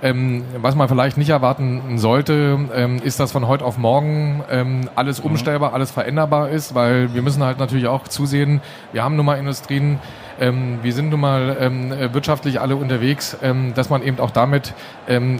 Ähm, 0.02 0.44
was 0.56 0.74
man 0.74 0.88
vielleicht 0.88 1.18
nicht 1.18 1.28
erwarten 1.28 1.98
sollte, 1.98 2.58
ähm, 2.74 3.00
ist, 3.04 3.20
dass 3.20 3.32
von 3.32 3.46
heute 3.46 3.64
auf 3.64 3.76
morgen 3.76 4.42
ähm, 4.50 4.88
alles 4.94 5.22
mhm. 5.22 5.30
umstellbar, 5.30 5.74
alles 5.74 5.90
veränderbar 5.90 6.48
ist, 6.48 6.74
weil 6.74 7.12
wir 7.14 7.20
müssen 7.20 7.42
halt 7.42 7.58
natürlich 7.58 7.86
auch 7.86 8.08
zusehen, 8.08 8.62
wir 8.92 9.04
haben 9.04 9.16
nun 9.16 9.26
mal 9.26 9.38
Industrien, 9.38 9.98
ähm, 10.40 10.78
wir 10.82 10.94
sind 10.94 11.10
nun 11.10 11.20
mal 11.20 11.54
ähm, 11.60 11.92
wirtschaftlich 12.14 12.62
alle 12.62 12.76
unterwegs, 12.76 13.36
ähm, 13.42 13.74
dass 13.74 13.90
man 13.90 14.02
eben 14.02 14.18
auch 14.20 14.30
damit, 14.30 14.74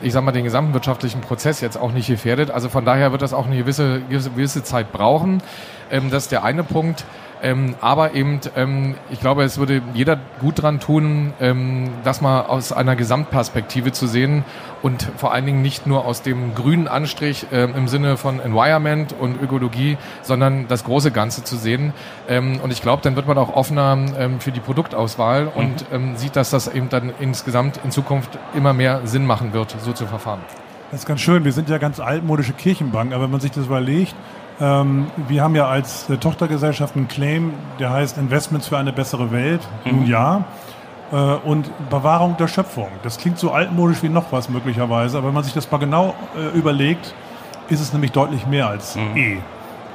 ich 0.03 0.13
sag 0.13 0.25
mal, 0.25 0.33
den 0.33 0.45
gesamten 0.45 0.75
wirtschaftlichen 0.75 1.21
Prozess 1.21 1.61
jetzt 1.61 1.77
auch 1.77 1.93
nicht 1.93 2.09
gefährdet. 2.09 2.51
Also 2.51 2.69
von 2.69 2.85
daher 2.85 3.13
wird 3.13 3.23
das 3.23 3.33
auch 3.33 3.47
eine 3.47 3.57
gewisse, 3.57 4.01
gewisse 4.09 4.65
Zeit 4.65 4.91
brauchen. 4.91 5.43
Das 5.91 6.25
ist 6.25 6.33
der 6.33 6.43
eine 6.43 6.65
Punkt. 6.65 7.05
Ähm, 7.43 7.75
aber 7.81 8.15
eben, 8.15 8.41
ähm, 8.57 8.95
ich 9.11 9.21
glaube, 9.21 9.45
es 9.45 9.59
würde 9.59 9.83
jeder 9.95 10.19
gut 10.41 10.63
dran 10.63 10.81
tun, 10.81 11.33
ähm, 11.41 11.91
das 12.05 12.21
mal 12.21 12.43
aus 12.43 12.73
einer 12.73 12.97
Gesamtperspektive 12.97 13.93
zu 13.93 14.07
sehen 14.07 14.45
und 14.83 15.09
vor 15.17 15.33
allen 15.33 15.47
Dingen 15.47 15.63
nicht 15.63 15.87
nur 15.87 16.05
aus 16.05 16.23
dem 16.23 16.55
grünen 16.55 16.89
Anstrich 16.89 17.47
ähm, 17.53 17.75
im 17.77 17.89
Sinne 17.89 18.17
von 18.17 18.41
Environment 18.41 19.15
und 19.19 19.41
Ökologie, 19.41 19.97
sondern 20.23 20.69
das 20.69 20.85
große 20.85 21.11
Ganze 21.11 21.45
zu 21.45 21.57
sehen. 21.57 21.93
Ähm, 22.29 22.61
und 22.63 22.73
ich 22.73 22.83
glaube, 22.83 23.03
dann 23.03 23.17
wird 23.17 23.27
man 23.27 23.39
auch 23.39 23.55
offener 23.55 23.99
ähm, 24.19 24.41
für 24.41 24.53
die 24.53 24.61
Produktauswahl 24.61 25.45
mhm. 25.45 25.51
und 25.55 25.85
ähm, 25.93 26.17
sieht, 26.17 26.37
dass 26.37 26.51
das 26.51 26.69
eben 26.69 26.89
dann 26.89 27.13
insgesamt 27.21 27.81
in 27.85 27.91
Zukunft 27.91 28.39
immer 28.55 28.73
mehr 28.73 29.01
Sinn 29.05 29.27
machen 29.27 29.53
wird, 29.53 29.75
so 29.83 29.93
zu 29.93 30.07
verfahren. 30.07 30.41
Das 30.91 31.01
ist 31.01 31.07
ganz 31.07 31.21
schön. 31.21 31.45
Wir 31.45 31.53
sind 31.53 31.69
ja 31.69 31.79
ganz 31.79 32.01
altmodische 32.01 32.53
Kirchenbank, 32.53 33.13
aber 33.13 33.25
wenn 33.25 33.31
man 33.31 33.41
sich 33.41 33.53
das 33.53 33.67
überlegt, 33.67 34.15
wir 34.61 35.43
haben 35.43 35.55
ja 35.55 35.67
als 35.69 36.09
äh, 36.11 36.19
Tochtergesellschaft 36.19 36.95
einen 36.95 37.09
Claim, 37.09 37.55
der 37.79 37.91
heißt 37.91 38.19
Investments 38.19 38.69
für 38.69 38.77
eine 38.77 38.93
bessere 38.93 39.33
Welt. 39.33 39.61
Mhm. 39.85 39.97
Nun 39.97 40.07
ja. 40.07 40.45
Äh, 41.13 41.17
und 41.17 41.71
Bewahrung 41.89 42.37
der 42.37 42.47
Schöpfung. 42.47 42.89
Das 43.03 43.19
klingt 43.19 43.39
so 43.39 43.53
altmodisch 43.53 44.03
wie 44.03 44.09
noch 44.09 44.33
was 44.33 44.49
möglicherweise, 44.49 45.19
aber 45.19 45.29
wenn 45.29 45.35
man 45.35 45.45
sich 45.45 45.55
das 45.55 45.71
mal 45.71 45.79
genau 45.79 46.15
äh, 46.37 46.57
überlegt, 46.57 47.15
ist 47.69 47.81
es 47.81 47.93
nämlich 47.93 48.13
deutlich 48.13 48.47
mehr 48.47 48.69
als 48.69 48.97
mhm. 48.97 49.17
E. 49.17 49.39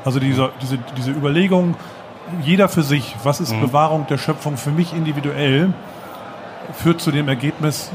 Also 0.03 0.19
diese, 0.19 0.49
diese, 0.61 0.77
diese 0.97 1.11
Überlegung, 1.11 1.75
jeder 2.41 2.67
für 2.67 2.83
sich, 2.83 3.15
was 3.23 3.39
ist 3.39 3.53
mhm. 3.53 3.61
Bewahrung 3.61 4.07
der 4.07 4.17
Schöpfung 4.17 4.57
für 4.57 4.71
mich 4.71 4.93
individuell, 4.93 5.73
führt 6.73 7.01
zu 7.01 7.11
dem 7.11 7.27
Ergebnis, 7.27 7.91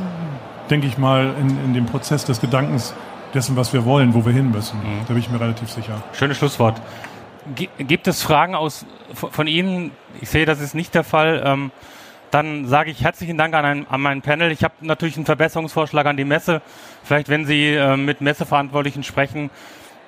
denke 0.70 0.86
ich 0.86 0.98
mal, 0.98 1.34
in, 1.40 1.64
in 1.64 1.74
dem 1.74 1.86
Prozess 1.86 2.24
des 2.24 2.40
Gedankens, 2.40 2.94
dessen, 3.34 3.56
was 3.56 3.72
wir 3.72 3.84
wollen, 3.84 4.14
wo 4.14 4.24
wir 4.24 4.32
hin 4.32 4.50
müssen. 4.50 4.78
Mhm. 4.78 5.00
Da 5.06 5.14
bin 5.14 5.18
ich 5.18 5.30
mir 5.30 5.40
relativ 5.40 5.70
sicher. 5.70 6.02
Schönes 6.12 6.38
Schlusswort. 6.38 6.80
Gibt 7.54 8.06
es 8.06 8.22
Fragen 8.22 8.54
aus, 8.54 8.84
von 9.14 9.46
Ihnen? 9.46 9.92
Ich 10.20 10.28
sehe, 10.28 10.46
das 10.46 10.60
ist 10.60 10.74
nicht 10.74 10.94
der 10.94 11.04
Fall. 11.04 11.42
Ähm, 11.44 11.70
dann 12.30 12.66
sage 12.66 12.90
ich 12.90 13.02
herzlichen 13.02 13.36
Dank 13.36 13.54
an, 13.54 13.64
ein, 13.64 13.86
an 13.88 14.00
mein 14.00 14.22
Panel. 14.22 14.52
Ich 14.52 14.62
habe 14.62 14.74
natürlich 14.80 15.16
einen 15.16 15.26
Verbesserungsvorschlag 15.26 16.06
an 16.06 16.16
die 16.16 16.24
Messe. 16.24 16.62
Vielleicht, 17.02 17.28
wenn 17.28 17.46
Sie 17.46 17.74
äh, 17.74 17.96
mit 17.96 18.20
Messeverantwortlichen 18.20 19.02
sprechen. 19.02 19.50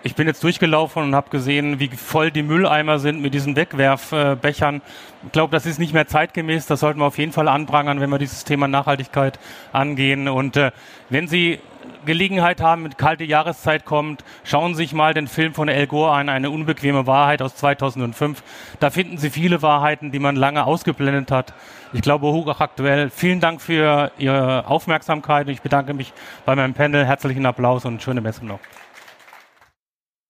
Ich 0.05 0.17
bin 0.17 0.27
jetzt 0.27 0.43
durchgelaufen 0.43 1.03
und 1.03 1.15
habe 1.15 1.31
gesehen, 1.31 1.79
wie 1.79 1.89
voll 1.89 2.33
die 2.33 2.43
Mülleimer 2.43 2.99
sind 2.99 3.23
mit 3.23 3.35
diesen 3.35 3.55
Wegwerfbechern. 3.55 4.83
Ich 5.27 5.33
glaube, 5.33 5.53
das 5.53 5.65
ist 5.65 5.79
nicht 5.79 5.95
mehr 5.95 6.09
zeitgemäß. 6.09 6.67
Das 6.67 6.81
sollten 6.81 6.99
wir 6.99 7.07
auf 7.07 7.19
jeden 7.19 7.33
Fall 7.33 7.47
anprangern, 7.47 8.01
wenn 8.01 8.11
wir 8.11 8.19
dieses 8.19 8.43
Thema 8.43 8.67
Nachhaltigkeit 8.67 9.39
angehen. 9.73 10.29
Und 10.29 10.57
äh, 10.57 10.73
wenn 11.09 11.29
Sie 11.29 11.61
Gelegenheit 12.05 12.61
haben, 12.61 12.83
mit 12.83 12.99
kalte 12.99 13.25
Jahreszeit 13.25 13.85
kommt, 13.85 14.25
schauen 14.45 14.75
Sie 14.75 14.83
sich 14.83 14.93
mal 14.93 15.15
den 15.15 15.29
Film 15.29 15.55
von 15.55 15.69
El 15.69 15.87
Gore 15.87 16.13
an, 16.13 16.29
eine 16.29 16.51
unbequeme 16.51 17.07
Wahrheit 17.07 17.43
aus 17.43 17.55
2005. 17.57 18.43
Da 18.81 18.91
finden 18.91 19.19
Sie 19.19 19.31
viele 19.31 19.63
Wahrheiten, 19.63 20.11
die 20.11 20.19
man 20.19 20.35
lange 20.35 20.65
ausgeblendet 20.65 21.31
hat. 21.31 21.55
Ich 21.93 22.03
glaube, 22.03 22.29
hochaktuell. 22.29 23.11
Vielen 23.11 23.41
Dank 23.41 23.61
für 23.61 24.11
Ihre 24.19 24.67
Aufmerksamkeit. 24.67 25.49
Ich 25.49 25.63
bedanke 25.63 25.95
mich 25.95 26.13
bei 26.45 26.57
meinem 26.57 26.75
Panel. 26.75 27.05
Herzlichen 27.05 27.47
Applaus 27.47 27.85
und 27.85 28.03
schöne 28.03 28.21
Messe 28.21 28.45
noch. 28.45 28.61